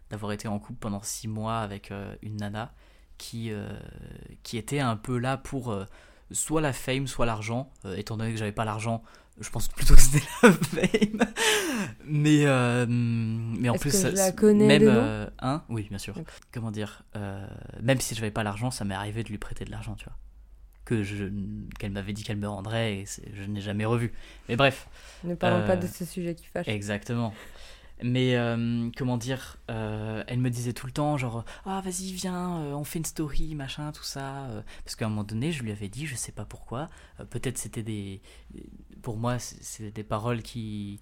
d'avoir 0.09 0.31
été 0.31 0.47
en 0.47 0.57
couple 0.59 0.79
pendant 0.79 1.01
six 1.01 1.27
mois 1.27 1.57
avec 1.59 1.91
une 2.21 2.37
nana 2.37 2.73
qui, 3.17 3.51
qui 4.43 4.57
était 4.57 4.79
un 4.79 4.95
peu 4.95 5.17
là 5.17 5.35
pour 5.37 5.75
soit 6.31 6.61
la 6.61 6.73
fame, 6.73 7.07
soit 7.07 7.25
l'argent. 7.25 7.71
Euh, 7.85 7.95
étant 7.95 8.17
donné 8.17 8.31
que 8.31 8.37
j'avais 8.37 8.51
pas 8.51 8.65
l'argent, 8.65 9.03
je 9.39 9.49
pense 9.49 9.67
plutôt 9.67 9.95
que 9.95 10.01
c'était 10.01 10.23
la 10.43 10.51
fame. 10.51 11.33
Mais, 12.05 12.45
euh, 12.45 12.85
mais 12.87 13.69
en 13.69 13.75
plus, 13.75 13.91
que 13.91 13.97
ça- 13.97 14.11
je 14.11 14.15
la 14.15 14.31
connais 14.31 14.65
même, 14.67 14.81
de 14.81 14.85
nom 14.87 14.93
euh, 14.95 15.27
hein? 15.39 15.63
Oui, 15.69 15.87
bien 15.89 15.97
sûr. 15.97 16.15
Comment 16.53 16.71
dire 16.71 17.03
Même 17.81 17.99
si 18.01 18.15
j'avais 18.15 18.31
pas 18.31 18.43
l'argent, 18.43 18.71
ça 18.71 18.85
m'est 18.85 18.95
arrivé 18.95 19.23
de 19.23 19.29
lui 19.29 19.37
prêter 19.37 19.65
de 19.65 19.71
l'argent, 19.71 19.95
tu 19.95 20.05
vois. 20.05 20.15
Que 20.85 21.01
je, 21.01 21.25
qu'elle 21.79 21.91
m'avait 21.91 22.13
dit 22.13 22.23
qu'elle 22.23 22.37
me 22.37 22.47
rendrait 22.47 22.97
et 22.99 23.05
je 23.33 23.43
n'ai 23.49 23.59
jamais 23.59 23.85
revu. 23.85 24.13
Mais 24.47 24.55
bref, 24.55 24.87
Ne 25.23 25.33
parlons 25.33 25.65
pas 25.65 25.75
de 25.77 25.87
ce 25.87 26.05
sujet 26.05 26.35
qui 26.35 26.45
fâche. 26.45 26.67
exactement. 26.67 27.33
Mais 28.03 28.35
euh, 28.35 28.89
comment 28.97 29.17
dire 29.17 29.57
euh, 29.71 30.23
Elle 30.27 30.39
me 30.39 30.49
disait 30.49 30.73
tout 30.73 30.85
le 30.85 30.91
temps, 30.91 31.17
genre, 31.17 31.45
ah 31.65 31.81
vas-y, 31.81 32.11
viens, 32.11 32.59
euh, 32.59 32.73
on 32.73 32.83
fait 32.83 32.99
une 32.99 33.05
story, 33.05 33.55
machin, 33.55 33.91
tout 33.91 34.03
ça. 34.03 34.47
parce 34.83 34.95
qu'à 34.95 35.05
un 35.05 35.09
moment 35.09 35.23
donné, 35.23 35.51
je 35.51 35.63
lui 35.63 35.71
avais 35.71 35.87
dit, 35.87 36.05
je 36.05 36.15
sais 36.15 36.31
pas 36.33 36.45
pourquoi, 36.45 36.89
peut-être 37.29 37.57
c'était 37.57 37.83
des. 37.83 38.21
Pour 39.01 39.17
moi, 39.17 39.39
c'était 39.39 39.91
des 39.91 40.03
paroles 40.03 40.41
qui. 40.41 40.99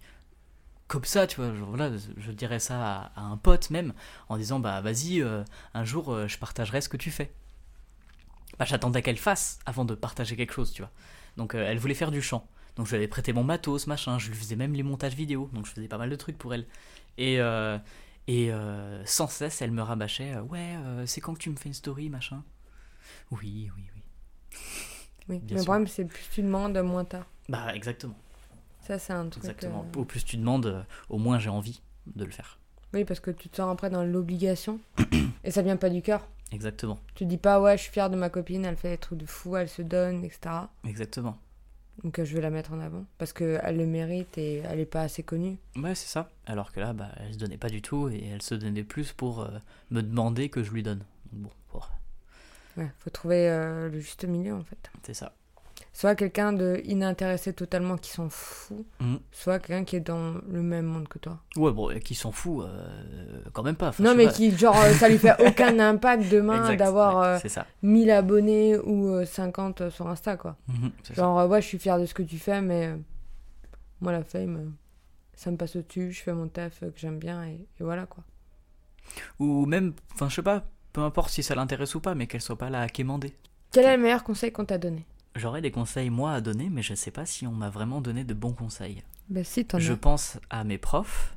Comme 0.88 1.06
ça, 1.06 1.26
tu 1.26 1.38
vois, 1.38 1.50
voilà, 1.52 1.90
je 2.18 2.32
dirais 2.32 2.60
ça 2.60 2.76
à, 2.86 3.12
à 3.16 3.22
un 3.22 3.38
pote 3.38 3.72
même, 3.72 3.94
en 4.30 4.38
disant, 4.38 4.60
bah 4.60 4.82
vas-y, 4.82 5.24
un 5.74 5.84
jour, 5.84 6.28
je 6.28 6.38
partagerai 6.38 6.82
ce 6.82 6.90
que 6.90 6.98
tu 6.98 7.10
fais. 7.10 7.34
Bah, 8.60 8.66
j'attendais 8.66 9.02
qu'elle 9.02 9.18
fasse 9.18 9.60
avant 9.66 9.86
de 9.86 9.96
partager 9.96 10.36
quelque 10.36 10.54
chose, 10.54 10.72
tu 10.72 10.84
vois. 10.84 10.92
Donc 11.38 11.56
elle 11.56 11.80
voulait 11.80 11.96
faire 11.96 12.12
du 12.12 12.22
chant. 12.22 12.48
Donc 12.76 12.86
je 12.88 12.92
lui 12.92 12.98
avais 12.98 13.08
prêté 13.08 13.34
mon 13.34 13.44
matos, 13.44 13.88
machin, 13.88 14.18
je 14.18 14.30
lui 14.30 14.36
faisais 14.36 14.56
même 14.56 14.74
les 14.74 14.84
montages 14.84 15.16
vidéo, 15.16 15.50
donc 15.54 15.66
je 15.66 15.72
faisais 15.72 15.88
pas 15.88 15.98
mal 15.98 16.10
de 16.10 16.16
trucs 16.16 16.38
pour 16.38 16.54
elle. 16.54 16.66
Et, 17.18 17.40
euh, 17.40 17.78
et 18.28 18.52
euh, 18.52 19.06
sans 19.06 19.28
cesse, 19.28 19.62
elle 19.62 19.72
me 19.72 19.82
rabâchait, 19.82 20.34
euh, 20.34 20.42
ouais, 20.42 20.76
euh, 20.78 21.06
c'est 21.06 21.22
quand 21.22 21.34
que 21.34 21.40
tu 21.40 21.50
me 21.50 21.56
fais 21.56 21.70
une 21.70 21.76
story, 21.76 22.10
machin? 22.10 22.44
Oui, 23.32 23.70
oui, 23.76 23.84
oui. 23.96 24.58
oui. 25.30 25.40
bien 25.40 25.58
le 25.58 25.64
problème, 25.64 25.88
c'est 25.88 26.06
plus 26.06 26.24
tu 26.32 26.42
demandes, 26.42 26.78
moins 26.80 27.06
tard. 27.06 27.26
Bah 27.50 27.76
exactement, 27.76 28.16
Ça, 28.82 28.98
c'est 28.98 29.14
un 29.14 29.28
truc. 29.28 29.44
exactement. 29.44 29.86
Au 29.96 30.06
plus 30.06 30.24
tu 30.24 30.38
demandes, 30.38 30.86
au 31.10 31.18
moins 31.18 31.38
j'ai 31.40 31.50
envie 31.50 31.82
de 32.08 32.26
le 32.26 32.32
faire. 32.32 32.58
Oui, 32.94 33.06
parce 33.06 33.20
que 33.20 33.32
tu 33.32 33.50
te 33.50 33.58
sens 33.58 33.72
après 33.72 33.90
dans 33.90 34.04
l'obligation. 34.04 34.80
et 35.44 35.52
ça 35.52 35.62
vient 35.62 35.78
pas 35.78 35.90
du 35.90 36.02
cœur. 36.02 36.28
Exactement, 36.52 37.00
Tu 37.16 37.26
dis 37.26 37.40
pas, 37.40 37.60
ouais, 37.60 37.78
je 37.78 37.84
suis 37.84 37.92
fière 37.92 38.12
de 38.12 38.16
ma 38.16 38.30
copine, 38.30 38.64
elle 38.64 38.78
fait 38.78 38.92
des 38.92 38.98
trucs 39.00 39.18
de 39.18 39.26
fou, 39.26 39.58
elle 39.58 39.70
se 39.70 39.82
donne, 39.82 40.24
etc. 40.24 40.68
exactement. 40.88 41.40
Donc 42.04 42.18
euh, 42.20 42.26
je 42.26 42.34
vais 42.36 42.42
la 42.42 42.50
mettre 42.50 42.74
en 42.74 42.80
avant. 42.80 43.06
Parce 43.18 43.34
qu'elle 43.34 43.78
le 43.78 43.86
mérite 43.86 44.38
et 44.38 44.58
elle 44.68 44.80
est 44.80 44.86
pas 44.86 45.02
assez 45.02 45.22
connue. 45.24 45.58
Ouais, 45.76 45.94
c'est 45.96 46.08
ça. 46.08 46.30
Alors 46.48 46.72
que 46.72 46.80
là, 46.80 46.94
bah, 46.94 47.10
elle 47.20 47.34
se 47.34 47.38
donnait 47.38 47.58
pas 47.58 47.70
du 47.70 47.82
tout 47.82 48.10
et 48.10 48.26
elle 48.28 48.42
se 48.42 48.56
donnait 48.56 48.84
plus 48.84 49.12
pour 49.14 49.42
euh, 49.42 49.50
me 49.92 50.02
demander 50.02 50.50
que 50.50 50.64
je 50.64 50.72
lui 50.72 50.82
donne. 50.84 51.04
Donc 51.32 51.52
bon, 51.72 51.80
bon, 51.80 51.82
Ouais, 52.82 52.90
faut 52.98 53.12
trouver 53.12 53.48
euh, 53.50 53.90
le 53.90 54.00
juste 54.00 54.26
milieu 54.26 54.56
en 54.56 54.64
fait. 54.64 54.90
c'est 55.04 55.14
ça. 55.14 55.34
Soit 55.96 56.16
quelqu'un 56.16 56.54
de 56.54 56.82
inintéressé 56.86 57.54
totalement 57.54 57.98
qui 57.98 58.10
s'en 58.10 58.28
fout, 58.28 58.84
Mhm. 59.00 59.20
soit 59.32 59.60
quelqu'un 59.60 59.84
qui 59.84 59.96
est 59.98 60.00
dans 60.00 60.34
le 60.50 60.64
même 60.64 60.86
monde 60.88 61.08
que 61.08 61.20
toi. 61.20 61.38
Ouais, 61.56 61.72
bon, 61.72 61.92
et 61.92 62.00
qui 62.00 62.16
s'en 62.16 62.32
fout, 62.32 62.66
euh, 62.66 63.42
quand 63.54 63.62
même 63.62 63.76
pas. 63.76 63.90
Enfin, 63.90 64.04
non, 64.04 64.16
mais 64.16 64.26
pas. 64.26 64.32
qui, 64.32 64.50
genre, 64.58 64.76
euh, 64.76 64.92
ça 64.94 65.08
lui 65.08 65.20
fait 65.20 65.36
aucun 65.48 65.78
impact 65.78 66.30
demain 66.32 66.76
d'avoir 66.76 67.20
ouais, 67.20 67.28
euh, 67.28 67.40
c'est 67.40 67.50
ça. 67.50 67.68
1000 67.84 68.10
abonnés 68.10 68.76
ou 68.80 69.10
euh, 69.10 69.26
50 69.26 69.92
sur 69.92 70.08
Insta, 70.08 70.36
quoi. 70.36 70.56
Mhm, 70.68 70.92
ça. 71.04 71.14
Genre, 71.14 71.40
euh, 71.42 71.48
ouais, 71.48 71.62
je 71.62 71.68
suis 71.68 71.78
fière 71.78 72.00
de 72.00 72.08
ce 72.08 72.16
que 72.16 72.24
tu 72.24 72.40
fais, 72.40 72.60
mais 72.60 72.88
euh, 72.88 72.98
moi, 74.02 74.12
la 74.14 74.24
fame, 74.24 74.56
euh, 74.58 74.70
ça 75.36 75.52
me 75.52 75.58
passe 75.58 75.76
au-dessus, 75.76 76.12
je 76.12 76.24
fais 76.24 76.34
mon 76.34 76.48
taf 76.48 76.82
euh, 76.82 76.90
que 76.90 76.98
j'aime 77.00 77.20
bien, 77.20 77.44
et, 77.46 77.54
et 77.80 77.84
voilà, 77.84 78.08
quoi. 78.08 78.24
Ou 79.38 79.68
même, 79.68 79.94
enfin, 80.16 80.28
je 80.28 80.36
sais 80.36 80.42
pas, 80.42 80.64
peu 80.92 81.02
importe 81.02 81.30
si 81.30 81.44
ça 81.44 81.54
l'intéresse 81.54 81.94
ou 81.94 82.00
pas, 82.00 82.16
mais 82.16 82.26
qu'elle 82.26 82.42
soit 82.42 82.58
pas 82.58 82.72
là 82.72 82.82
à 82.82 82.90
quémander. 82.90 83.36
Quel 83.72 83.86
est 83.86 83.96
le 83.98 84.02
meilleur 84.02 84.24
conseil 84.24 84.52
qu'on 84.52 84.66
t'a 84.66 84.80
donné? 84.80 85.06
J'aurais 85.36 85.62
des 85.62 85.72
conseils, 85.72 86.10
moi, 86.10 86.34
à 86.34 86.42
donner, 86.42 86.70
mais 86.70 86.84
je 86.84 86.94
sais 86.94 87.12
pas 87.12 87.26
si 87.26 87.48
on 87.48 87.52
m'a 87.52 87.70
vraiment 87.70 88.02
donné 88.02 88.24
de 88.24 88.34
bons 88.34 88.54
conseils. 88.54 89.04
Bah, 89.30 89.44
si, 89.44 89.66
Je 89.78 89.94
as. 89.94 89.98
pense 89.98 90.40
à 90.50 90.64
mes 90.64 90.78
profs, 90.78 91.36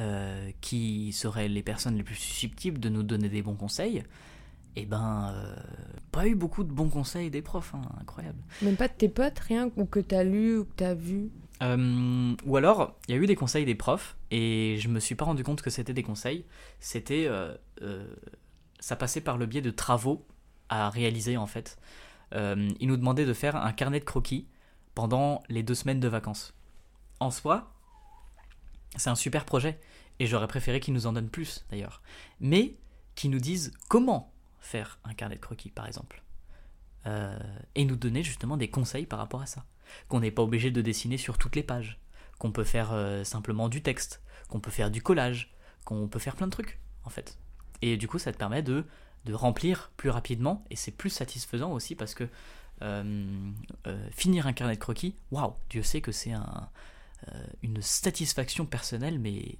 euh, 0.00 0.50
qui 0.62 1.12
seraient 1.12 1.48
les 1.48 1.62
personnes 1.62 1.96
les 1.96 2.02
plus 2.02 2.14
susceptibles 2.14 2.80
de 2.80 2.88
nous 2.88 3.02
donner 3.02 3.28
des 3.28 3.42
bons 3.42 3.54
conseils. 3.54 4.02
Et 4.74 4.86
ben, 4.86 5.30
euh, 5.34 5.54
pas 6.12 6.26
eu 6.26 6.34
beaucoup 6.34 6.64
de 6.64 6.72
bons 6.72 6.88
conseils 6.88 7.30
des 7.30 7.42
profs, 7.42 7.74
hein, 7.74 7.82
incroyable. 8.00 8.38
Même 8.62 8.76
pas 8.76 8.88
de 8.88 8.94
tes 8.94 9.10
potes, 9.10 9.38
rien, 9.40 9.70
ou 9.76 9.84
que 9.84 10.00
t'as 10.00 10.24
lu, 10.24 10.58
ou 10.58 10.64
que 10.64 10.72
t'as 10.76 10.94
vu. 10.94 11.30
Euh, 11.62 12.34
ou 12.46 12.56
alors, 12.56 12.98
il 13.06 13.14
y 13.14 13.18
a 13.18 13.20
eu 13.20 13.26
des 13.26 13.36
conseils 13.36 13.66
des 13.66 13.74
profs 13.74 14.16
et 14.30 14.78
je 14.80 14.88
me 14.88 14.98
suis 14.98 15.14
pas 15.14 15.26
rendu 15.26 15.44
compte 15.44 15.60
que 15.60 15.68
c'était 15.68 15.92
des 15.92 16.02
conseils. 16.02 16.46
C'était, 16.80 17.28
ça 18.80 18.96
passait 18.96 19.20
par 19.20 19.36
le 19.36 19.44
biais 19.44 19.60
de 19.60 19.70
travaux 19.70 20.26
à 20.70 20.88
réaliser 20.88 21.36
en 21.36 21.46
fait. 21.46 21.78
Euh, 22.32 22.70
ils 22.80 22.88
nous 22.88 22.96
demandaient 22.96 23.26
de 23.26 23.32
faire 23.32 23.56
un 23.56 23.72
carnet 23.72 24.00
de 24.00 24.04
croquis 24.04 24.46
pendant 24.94 25.42
les 25.48 25.62
deux 25.62 25.74
semaines 25.74 26.00
de 26.00 26.08
vacances. 26.08 26.54
En 27.20 27.30
soi, 27.30 27.72
c'est 28.96 29.10
un 29.10 29.14
super 29.14 29.44
projet 29.44 29.80
et 30.18 30.26
j'aurais 30.26 30.48
préféré 30.48 30.80
qu'ils 30.80 30.94
nous 30.94 31.06
en 31.06 31.12
donnent 31.12 31.30
plus 31.30 31.64
d'ailleurs, 31.70 32.02
mais 32.40 32.76
qu'ils 33.14 33.30
nous 33.30 33.40
disent 33.40 33.72
comment 33.88 34.32
faire 34.60 34.98
un 35.04 35.14
carnet 35.14 35.36
de 35.36 35.40
croquis 35.40 35.70
par 35.70 35.86
exemple. 35.86 36.22
Euh, 37.06 37.38
et 37.74 37.84
nous 37.84 37.96
donner 37.96 38.22
justement 38.22 38.56
des 38.56 38.70
conseils 38.70 39.06
par 39.06 39.18
rapport 39.18 39.42
à 39.42 39.46
ça 39.46 39.64
qu'on 40.08 40.20
n'est 40.20 40.30
pas 40.30 40.42
obligé 40.42 40.70
de 40.70 40.80
dessiner 40.80 41.18
sur 41.18 41.36
toutes 41.38 41.56
les 41.56 41.62
pages, 41.62 42.00
qu'on 42.38 42.52
peut 42.52 42.64
faire 42.64 42.92
euh, 42.92 43.24
simplement 43.24 43.68
du 43.68 43.82
texte, 43.82 44.22
qu'on 44.48 44.60
peut 44.60 44.70
faire 44.70 44.90
du 44.90 45.02
collage, 45.02 45.52
qu'on 45.84 46.08
peut 46.08 46.18
faire 46.18 46.36
plein 46.36 46.46
de 46.46 46.52
trucs 46.52 46.80
en 47.04 47.10
fait. 47.10 47.38
Et 47.82 47.96
du 47.96 48.06
coup, 48.06 48.18
ça 48.18 48.32
te 48.32 48.38
permet 48.38 48.62
de, 48.62 48.86
de 49.24 49.34
remplir 49.34 49.90
plus 49.96 50.10
rapidement 50.10 50.64
et 50.70 50.76
c'est 50.76 50.90
plus 50.90 51.10
satisfaisant 51.10 51.72
aussi 51.72 51.94
parce 51.94 52.14
que 52.14 52.28
euh, 52.82 53.50
euh, 53.86 54.08
finir 54.10 54.46
un 54.46 54.52
carnet 54.52 54.74
de 54.74 54.80
croquis, 54.80 55.14
waouh, 55.30 55.54
Dieu 55.70 55.82
sait 55.82 56.00
que 56.00 56.10
c'est 56.10 56.34
euh, 56.34 57.44
une 57.62 57.80
satisfaction 57.80 58.66
personnelle 58.66 59.18
mais 59.18 59.56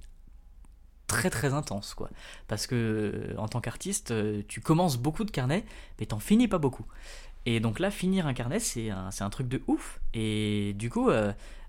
très 1.07 1.29
très 1.29 1.53
intense 1.53 1.93
quoi 1.93 2.09
parce 2.47 2.65
que 2.65 3.35
en 3.37 3.47
tant 3.47 3.61
qu'artiste 3.61 4.13
tu 4.47 4.61
commences 4.61 4.97
beaucoup 4.97 5.25
de 5.25 5.31
carnets 5.31 5.63
mais 5.99 6.07
t'en 6.07 6.19
finis 6.19 6.47
pas 6.47 6.57
beaucoup 6.57 6.85
et 7.45 7.59
donc 7.59 7.79
là, 7.79 7.91
finir 7.91 8.25
un 8.25 8.33
carnet, 8.33 8.59
c'est 8.59 8.89
un, 8.89 9.29
truc 9.29 9.49
de 9.49 9.61
ouf. 9.67 9.99
Et 10.13 10.73
du 10.77 10.89
coup, 10.89 11.09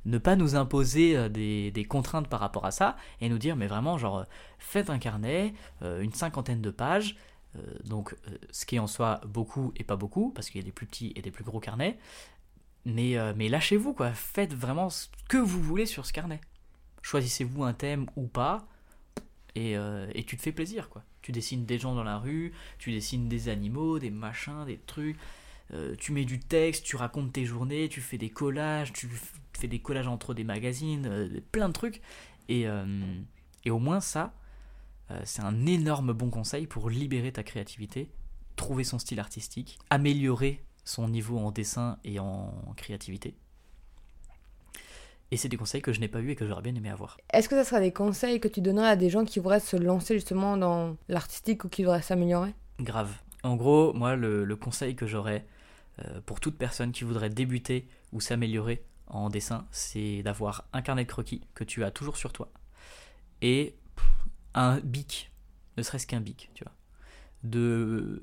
ne 0.05 0.19
pas 0.19 0.37
nous 0.37 0.55
imposer 0.55 1.29
des, 1.29 1.87
contraintes 1.89 2.29
par 2.29 2.39
rapport 2.39 2.65
à 2.65 2.71
ça 2.71 2.97
et 3.21 3.29
nous 3.29 3.39
dire, 3.39 3.57
mais 3.57 3.67
vraiment, 3.67 3.99
genre, 3.99 4.25
faites 4.61 4.89
un 4.89 4.99
carnet, 4.99 5.53
une 5.83 6.13
cinquantaine 6.13 6.61
de 6.61 6.71
pages. 6.71 7.17
Euh, 7.57 7.61
donc, 7.85 8.15
euh, 8.29 8.37
ce 8.51 8.67
qui 8.67 8.77
est 8.77 8.79
en 8.79 8.87
soi 8.87 9.21
beaucoup 9.27 9.73
et 9.77 9.85
pas 9.85 9.97
beaucoup, 9.97 10.31
parce 10.31 10.51
qu'il 10.51 10.61
y 10.61 10.65
a 10.65 10.67
des 10.67 10.73
plus 10.73 10.87
petits 10.87 11.13
et 11.17 11.23
des 11.23 11.31
plus 11.31 11.45
gros 11.45 11.61
carnets. 11.61 11.99
Mais, 12.85 13.17
euh, 13.17 13.33
mais 13.37 13.49
lâchez-vous, 13.49 13.95
quoi. 13.95 14.13
Faites 14.13 14.55
vraiment 14.55 14.91
ce 14.91 15.09
que 15.29 15.39
vous 15.39 15.63
voulez 15.63 15.87
sur 15.87 16.07
ce 16.07 16.13
carnet. 16.13 16.41
Choisissez-vous 17.03 17.65
un 17.65 17.73
thème 17.73 18.07
ou 18.17 18.27
pas. 18.27 18.67
Et, 19.57 19.75
et 19.75 20.25
tu 20.25 20.37
te 20.37 20.43
fais 20.43 20.51
plaisir, 20.51 20.89
quoi. 20.89 21.05
Tu 21.23 21.31
dessines 21.31 21.65
des 21.65 21.79
gens 21.79 21.95
dans 21.95 22.03
la 22.03 22.19
rue, 22.19 22.53
tu 22.79 22.91
dessines 22.91 23.29
des 23.29 23.49
animaux, 23.49 24.01
des 24.01 24.11
machins, 24.11 24.65
des 24.67 24.79
trucs. 24.79 25.17
tu 25.99 26.11
mets 26.11 26.25
du 26.25 26.41
texte, 26.41 26.85
tu 26.85 26.97
racontes 26.97 27.33
tes 27.33 27.45
journées, 27.45 27.89
tu 27.89 28.01
fais 28.01 28.19
des 28.19 28.31
collages, 28.31 28.93
tu 28.93 29.09
fais 29.53 29.69
des 29.69 29.79
collages 29.79 30.09
entre 30.09 30.35
des 30.35 30.43
magazines, 30.43 31.41
plein 31.53 31.69
de 31.69 31.73
trucs. 31.73 32.01
Et, 32.49 32.67
et 33.65 33.71
au 33.71 33.79
moins 33.79 34.01
ça, 34.01 34.35
c'est 35.25 35.43
un 35.43 35.67
énorme 35.67 36.13
bon 36.13 36.31
conseil 36.31 36.67
pour 36.67 36.91
libérer 36.91 37.33
ta 37.33 37.43
créativité, 37.43 38.11
trouver 38.57 38.85
son 38.85 38.99
style 38.99 39.21
artistique, 39.21 39.79
améliorer 39.91 40.65
son 40.85 41.09
niveau 41.09 41.39
en 41.39 41.51
dessin 41.51 41.99
et 42.05 42.19
en 42.19 42.53
créativité. 42.77 43.35
Et 45.31 45.37
c'est 45.37 45.49
des 45.49 45.57
conseils 45.57 45.83
que 45.83 45.93
je 45.93 46.01
n'ai 46.01 46.09
pas 46.09 46.21
eu 46.21 46.31
et 46.31 46.37
que 46.37 46.47
j'aurais 46.47 46.63
bien 46.63 46.75
aimé 46.75 46.91
avoir. 46.91 47.17
Est-ce 47.33 47.49
que 47.49 47.57
ça 47.57 47.65
serait 47.65 47.81
des 47.81 47.93
conseils 47.93 48.41
que 48.41 48.49
tu 48.49 48.61
donnerais 48.61 48.89
à 48.89 48.97
des 48.97 49.11
gens 49.11 49.25
qui 49.25 49.39
voudraient 49.39 49.61
se 49.61 49.77
lancer 49.77 50.15
justement 50.15 50.57
dans 50.57 50.97
l'artistique 51.09 51.65
ou 51.65 51.69
qui 51.69 51.83
voudraient 51.83 52.03
s'améliorer? 52.03 52.55
Grave. 52.79 53.17
En 53.43 53.57
gros, 53.57 53.93
moi, 53.93 54.17
le, 54.17 54.45
le 54.45 54.57
conseil 54.57 54.95
que 54.95 55.07
j'aurais 55.07 55.45
euh, 56.05 56.21
pour 56.27 56.41
toute 56.41 56.57
personne 56.57 56.93
qui 56.93 57.05
voudrait 57.05 57.31
débuter 57.31 57.89
ou 58.13 58.21
s'améliorer 58.21 58.85
en 59.07 59.29
dessin, 59.29 59.67
c'est 59.71 60.23
d'avoir 60.23 60.67
un 60.73 60.83
carnet 60.83 61.05
de 61.05 61.09
croquis 61.09 61.43
que 61.55 61.65
tu 61.65 61.85
as 61.85 61.91
toujours 61.91 62.17
sur 62.17 62.33
toi 62.33 62.51
et 63.45 63.75
un 64.55 64.81
bic, 64.81 65.31
ne 65.77 65.83
serait-ce 65.83 66.07
qu'un 66.07 66.21
bic, 66.21 66.51
tu 66.55 66.65
vois. 66.65 66.73
De, 67.43 68.21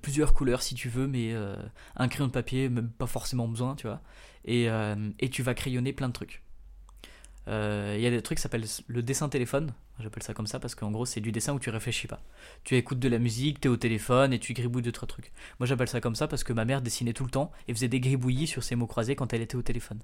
plusieurs 0.00 0.32
couleurs 0.32 0.62
si 0.62 0.74
tu 0.74 0.88
veux, 0.88 1.06
mais 1.06 1.34
euh, 1.34 1.54
un 1.96 2.08
crayon 2.08 2.28
de 2.28 2.32
papier, 2.32 2.68
même 2.68 2.88
pas 2.88 3.06
forcément 3.06 3.46
besoin, 3.46 3.74
tu 3.74 3.86
vois. 3.86 4.00
Et, 4.46 4.70
euh, 4.70 5.10
tu 5.30 5.42
vas 5.42 5.54
crayonner 5.54 5.92
plein 5.92 6.08
de 6.08 6.14
trucs. 6.14 6.42
Euh, 7.48 7.94
Il 7.96 8.02
y 8.02 8.06
a 8.06 8.10
des 8.10 8.22
trucs 8.22 8.38
qui 8.38 8.42
s'appellent 8.42 8.64
le 8.86 9.02
dessin 9.02 9.28
téléphone, 9.28 9.74
j'appelle 10.00 10.22
ça 10.22 10.32
comme 10.32 10.46
ça 10.46 10.58
parce 10.58 10.74
qu'en 10.74 10.90
gros 10.90 11.04
c'est 11.04 11.20
du 11.20 11.30
dessin 11.30 11.52
où 11.52 11.58
tu 11.58 11.68
réfléchis 11.70 12.06
pas. 12.06 12.22
Tu 12.64 12.74
écoutes 12.76 12.98
de 12.98 13.08
la 13.08 13.18
musique, 13.18 13.60
t'es 13.60 13.68
au 13.68 13.76
téléphone 13.76 14.32
et 14.32 14.38
tu 14.38 14.54
gribouilles 14.54 14.82
deux 14.82 14.92
trois 14.92 15.06
trucs. 15.06 15.30
Moi 15.60 15.66
j'appelle 15.66 15.88
ça 15.88 16.00
comme 16.00 16.14
ça 16.14 16.26
parce 16.26 16.42
que 16.42 16.54
ma 16.54 16.64
mère 16.64 16.80
dessinait 16.80 17.12
tout 17.12 17.24
le 17.24 17.30
temps 17.30 17.52
et 17.68 17.74
faisait 17.74 17.88
des 17.88 18.00
gribouillis 18.00 18.46
sur 18.46 18.62
ses 18.62 18.76
mots 18.76 18.86
croisés 18.86 19.14
quand 19.14 19.32
elle 19.34 19.42
était 19.42 19.56
au 19.56 19.62
téléphone. 19.62 20.00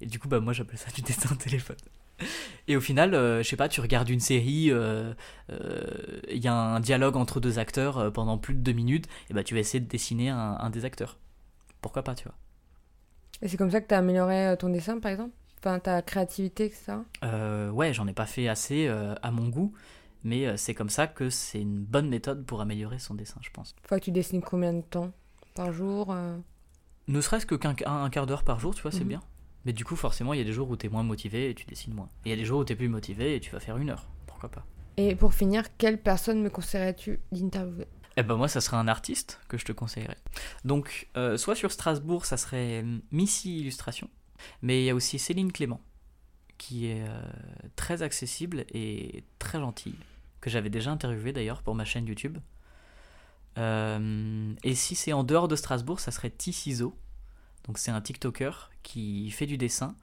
Et 0.00 0.06
du 0.06 0.18
coup 0.18 0.26
bah 0.26 0.40
moi 0.40 0.52
j'appelle 0.52 0.78
ça 0.78 0.90
du 0.90 1.02
dessin 1.02 1.34
téléphone. 1.36 1.76
Et 2.68 2.76
au 2.76 2.80
final, 2.80 3.14
euh, 3.14 3.42
je 3.42 3.48
sais 3.48 3.56
pas, 3.56 3.68
tu 3.68 3.80
regardes 3.80 4.08
une 4.08 4.20
série, 4.20 4.64
il 4.66 4.72
euh, 4.72 5.12
euh, 5.50 6.20
y 6.30 6.46
a 6.48 6.54
un 6.54 6.80
dialogue 6.80 7.16
entre 7.16 7.40
deux 7.40 7.58
acteurs 7.58 8.12
pendant 8.12 8.38
plus 8.38 8.54
de 8.54 8.60
deux 8.60 8.72
minutes, 8.72 9.06
et 9.28 9.34
bah 9.34 9.42
tu 9.42 9.54
vas 9.54 9.60
essayer 9.60 9.80
de 9.80 9.88
dessiner 9.88 10.28
un, 10.30 10.56
un 10.60 10.70
des 10.70 10.84
acteurs. 10.84 11.18
Pourquoi 11.80 12.02
pas, 12.02 12.14
tu 12.14 12.24
vois. 12.24 12.34
Et 13.42 13.48
c'est 13.48 13.56
comme 13.56 13.70
ça 13.70 13.80
que 13.80 13.88
tu 13.88 13.94
as 13.94 13.98
amélioré 13.98 14.54
ton 14.58 14.68
dessin 14.68 14.98
par 15.00 15.10
exemple? 15.10 15.32
Enfin 15.58 15.78
ta 15.78 16.02
créativité, 16.02 16.66
etc. 16.66 16.92
Euh, 17.24 17.70
ouais, 17.70 17.92
j'en 17.92 18.06
ai 18.06 18.12
pas 18.12 18.26
fait 18.26 18.48
assez 18.48 18.88
à 18.88 19.30
mon 19.30 19.48
goût, 19.48 19.72
mais 20.24 20.56
c'est 20.56 20.74
comme 20.74 20.90
ça 20.90 21.06
que 21.06 21.30
c'est 21.30 21.60
une 21.60 21.80
bonne 21.80 22.08
méthode 22.08 22.44
pour 22.44 22.60
améliorer 22.60 22.98
son 22.98 23.14
dessin, 23.14 23.38
je 23.42 23.50
pense. 23.50 23.74
Faut 23.84 23.96
que 23.96 24.00
tu 24.00 24.10
dessines 24.10 24.42
combien 24.42 24.72
de 24.72 24.82
temps? 24.82 25.10
Par 25.54 25.72
jour 25.72 26.14
Ne 27.08 27.20
serait-ce 27.20 27.44
que 27.46 27.54
qu'un 27.56 27.74
un, 27.86 28.04
un 28.04 28.10
quart 28.10 28.26
d'heure 28.26 28.44
par 28.44 28.60
jour, 28.60 28.74
tu 28.74 28.82
vois, 28.82 28.92
c'est 28.92 29.00
Mhm. 29.00 29.08
bien. 29.08 29.20
Mais 29.64 29.72
du 29.72 29.84
coup, 29.84 29.96
forcément, 29.96 30.32
il 30.32 30.38
y 30.38 30.42
a 30.42 30.44
des 30.44 30.52
jours 30.52 30.70
où 30.70 30.76
t'es 30.76 30.88
moins 30.88 31.02
motivé 31.02 31.50
et 31.50 31.54
tu 31.54 31.66
dessines 31.66 31.94
moins. 31.94 32.08
Et 32.24 32.28
il 32.28 32.30
y 32.30 32.32
a 32.32 32.36
des 32.36 32.44
jours 32.44 32.60
où 32.60 32.64
t'es 32.64 32.76
plus 32.76 32.88
motivé 32.88 33.34
et 33.34 33.40
tu 33.40 33.50
vas 33.50 33.60
faire 33.60 33.76
une 33.76 33.90
heure. 33.90 34.08
Pourquoi 34.26 34.50
pas? 34.50 34.64
Et 34.96 35.14
pour 35.14 35.34
finir, 35.34 35.64
quelle 35.76 36.00
personne 36.00 36.42
me 36.42 36.50
conseillerais-tu 36.50 37.20
d'interviewer? 37.32 37.86
Eh 38.16 38.22
ben 38.22 38.36
moi, 38.36 38.48
ça 38.48 38.60
serait 38.60 38.76
un 38.76 38.88
artiste 38.88 39.40
que 39.48 39.56
je 39.56 39.64
te 39.64 39.72
conseillerais. 39.72 40.18
Donc, 40.64 41.08
euh, 41.16 41.36
soit 41.36 41.54
sur 41.54 41.70
Strasbourg, 41.72 42.26
ça 42.26 42.36
serait 42.36 42.84
Missy 43.12 43.60
Illustration, 43.60 44.10
mais 44.62 44.82
il 44.82 44.84
y 44.84 44.90
a 44.90 44.94
aussi 44.94 45.18
Céline 45.18 45.52
Clément, 45.52 45.80
qui 46.58 46.86
est 46.88 47.02
euh, 47.02 47.22
très 47.76 48.02
accessible 48.02 48.64
et 48.74 49.24
très 49.38 49.58
gentille, 49.60 49.96
que 50.40 50.50
j'avais 50.50 50.70
déjà 50.70 50.90
interviewé 50.90 51.32
d'ailleurs 51.32 51.62
pour 51.62 51.74
ma 51.74 51.84
chaîne 51.84 52.06
YouTube. 52.06 52.38
Euh, 53.58 54.54
et 54.64 54.74
si 54.74 54.94
c'est 54.94 55.12
en 55.12 55.24
dehors 55.24 55.48
de 55.48 55.56
Strasbourg, 55.56 56.00
ça 56.00 56.10
serait 56.10 56.30
T-Ciseaux. 56.30 56.96
Donc 57.64 57.78
c'est 57.78 57.90
un 57.90 58.00
TikToker 58.00 58.70
qui 58.82 59.30
fait 59.30 59.46
du 59.46 59.56
dessin 59.56 59.94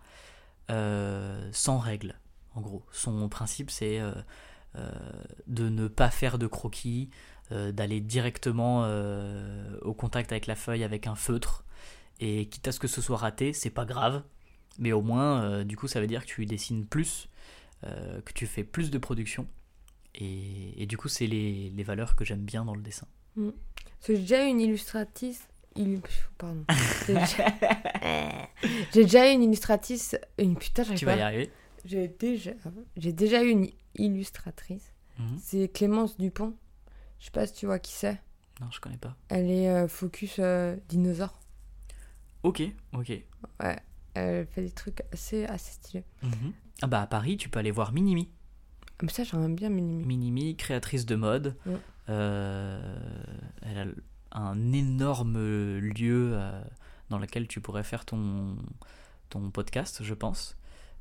euh, 0.70 1.50
sans 1.54 1.78
règles, 1.78 2.16
en 2.56 2.62
gros. 2.62 2.84
Son 2.92 3.30
principe, 3.30 3.72
c'est 3.72 4.00
euh, 4.00 4.12
euh, 4.76 4.92
de 5.48 5.70
ne 5.70 5.88
pas 5.88 6.10
faire 6.10 6.38
de 6.38 6.48
croquis, 6.48 7.10
d'aller 7.50 8.02
directement 8.02 8.82
au 9.82 9.94
contact 9.94 10.34
avec 10.34 10.48
la 10.48 10.56
feuille 10.56 10.84
avec 10.84 11.08
un 11.08 11.16
feutre. 11.16 11.64
Et 12.20 12.50
quitte 12.50 12.68
à 12.68 12.74
ce 12.74 12.80
que 12.82 12.90
ce 12.90 13.00
soit 13.00 13.16
raté, 13.16 13.54
c'est 13.54 13.70
pas 13.70 13.86
grave. 13.86 14.22
Mais 14.80 14.92
au 14.92 15.02
moins, 15.02 15.64
du 15.64 15.78
coup, 15.78 15.88
ça 15.88 16.02
veut 16.02 16.08
dire 16.08 16.24
que 16.24 16.28
tu 16.28 16.46
dessines 16.46 16.86
plus, 16.86 17.30
que 17.84 18.34
tu 18.34 18.48
fais 18.48 18.66
plus 18.66 18.92
de 18.92 18.98
production. 18.98 19.48
Et, 20.16 20.86
du 20.88 20.98
coup, 20.98 21.08
c'est 21.08 21.26
les, 21.26 21.72
valeurs 21.84 22.18
que 22.18 22.26
j'aime 22.26 22.44
bien 22.44 22.66
dans 22.66 22.76
le 22.76 22.82
dessin. 22.82 23.08
J'ai 24.06 24.18
déjà 24.18 24.44
une 24.44 24.60
illustratrice. 24.60 25.48
Il- 25.78 26.02
Pardon. 26.38 26.64
J'ai 28.94 29.04
déjà... 29.04 29.30
eu 29.32 29.34
une 29.36 29.44
illustratrice. 29.44 30.16
Une 30.38 30.56
putain, 30.58 30.84
Tu 30.84 31.06
pas. 31.06 31.14
vas 31.14 31.18
y 31.18 31.22
arriver. 31.22 31.52
J'ai 31.86 32.08
déjà... 32.08 32.52
j'ai 32.98 33.14
déjà 33.14 33.44
eu 33.44 33.50
une 33.50 33.70
illustratrice. 33.96 34.94
Mhm. 35.20 35.38
C'est 35.42 35.68
Clémence 35.70 36.18
Dupont. 36.18 36.56
Je 37.20 37.26
sais 37.26 37.32
pas 37.32 37.48
si 37.48 37.54
tu 37.54 37.66
vois 37.66 37.80
qui 37.80 37.94
c'est. 37.94 38.20
Non, 38.62 38.68
je 38.72 38.80
connais 38.80 38.98
pas. 38.98 39.16
Elle 39.30 39.50
est 39.50 39.70
euh, 39.70 39.88
focus 39.88 40.36
euh, 40.40 40.76
dinosaure. 40.90 41.40
Ok, 42.44 42.62
ok. 42.94 43.12
Elle 44.14 44.48
fait 44.48 44.62
des 44.64 44.72
trucs 44.72 45.02
assez, 45.14 45.46
assez 45.46 45.72
stylés. 45.74 46.04
Mhm. 46.24 46.54
Ah 46.82 46.88
bah 46.88 47.02
à 47.02 47.08
Paris, 47.08 47.38
tu 47.38 47.50
peux 47.50 47.60
aller 47.60 47.72
voir 47.72 47.92
Minimi. 47.94 48.30
Ah, 49.00 49.04
Mais 49.04 49.10
ça, 49.10 49.24
j'aimerais 49.24 49.50
bien 49.50 49.70
Minimi. 49.70 50.06
Minimi, 50.06 50.56
créatrice 50.56 51.06
de 51.06 51.16
mode. 51.16 51.56
Mm. 51.66 51.72
Euh, 52.10 52.98
elle 53.64 53.78
a 53.78 53.86
un 54.38 54.72
énorme 54.74 55.38
lieu 55.80 56.32
euh, 56.34 56.62
dans 57.10 57.20
lequel 57.20 57.48
tu 57.48 57.62
pourrais 57.62 57.84
faire 57.84 58.06
ton, 58.06 58.56
ton 59.30 59.50
podcast, 59.52 60.04
je 60.04 60.14
pense. 60.14 60.56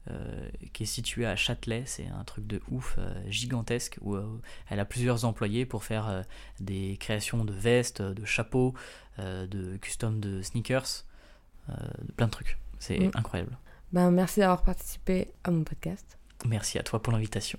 euh, 0.08 0.48
qui 0.72 0.84
est 0.84 0.86
situé 0.86 1.26
à 1.26 1.34
Châtelet, 1.34 1.82
c'est 1.84 2.06
un 2.06 2.22
truc 2.22 2.46
de 2.46 2.60
ouf, 2.70 2.94
euh, 2.98 3.12
gigantesque, 3.28 3.98
où 4.02 4.14
euh, 4.14 4.40
elle 4.68 4.78
a 4.78 4.84
plusieurs 4.84 5.24
employés 5.24 5.66
pour 5.66 5.82
faire 5.82 6.06
euh, 6.08 6.22
des 6.60 6.96
créations 7.00 7.44
de 7.44 7.52
vestes, 7.52 8.02
de 8.02 8.24
chapeaux, 8.24 8.72
euh, 9.18 9.48
de 9.48 9.76
custom 9.78 10.20
de 10.20 10.42
sneakers, 10.42 11.04
euh, 11.70 11.72
de 12.06 12.12
plein 12.12 12.26
de 12.26 12.30
trucs. 12.30 12.56
C'est 12.78 13.00
Mm. 13.00 13.10
incroyable. 13.14 13.58
Ben, 13.92 14.12
merci 14.12 14.38
d'avoir 14.40 14.62
participé 14.62 15.26
à 15.42 15.50
mon 15.50 15.64
podcast. 15.64 16.18
Merci 16.46 16.78
à 16.78 16.84
toi 16.84 17.02
pour 17.02 17.12
l'invitation. 17.12 17.58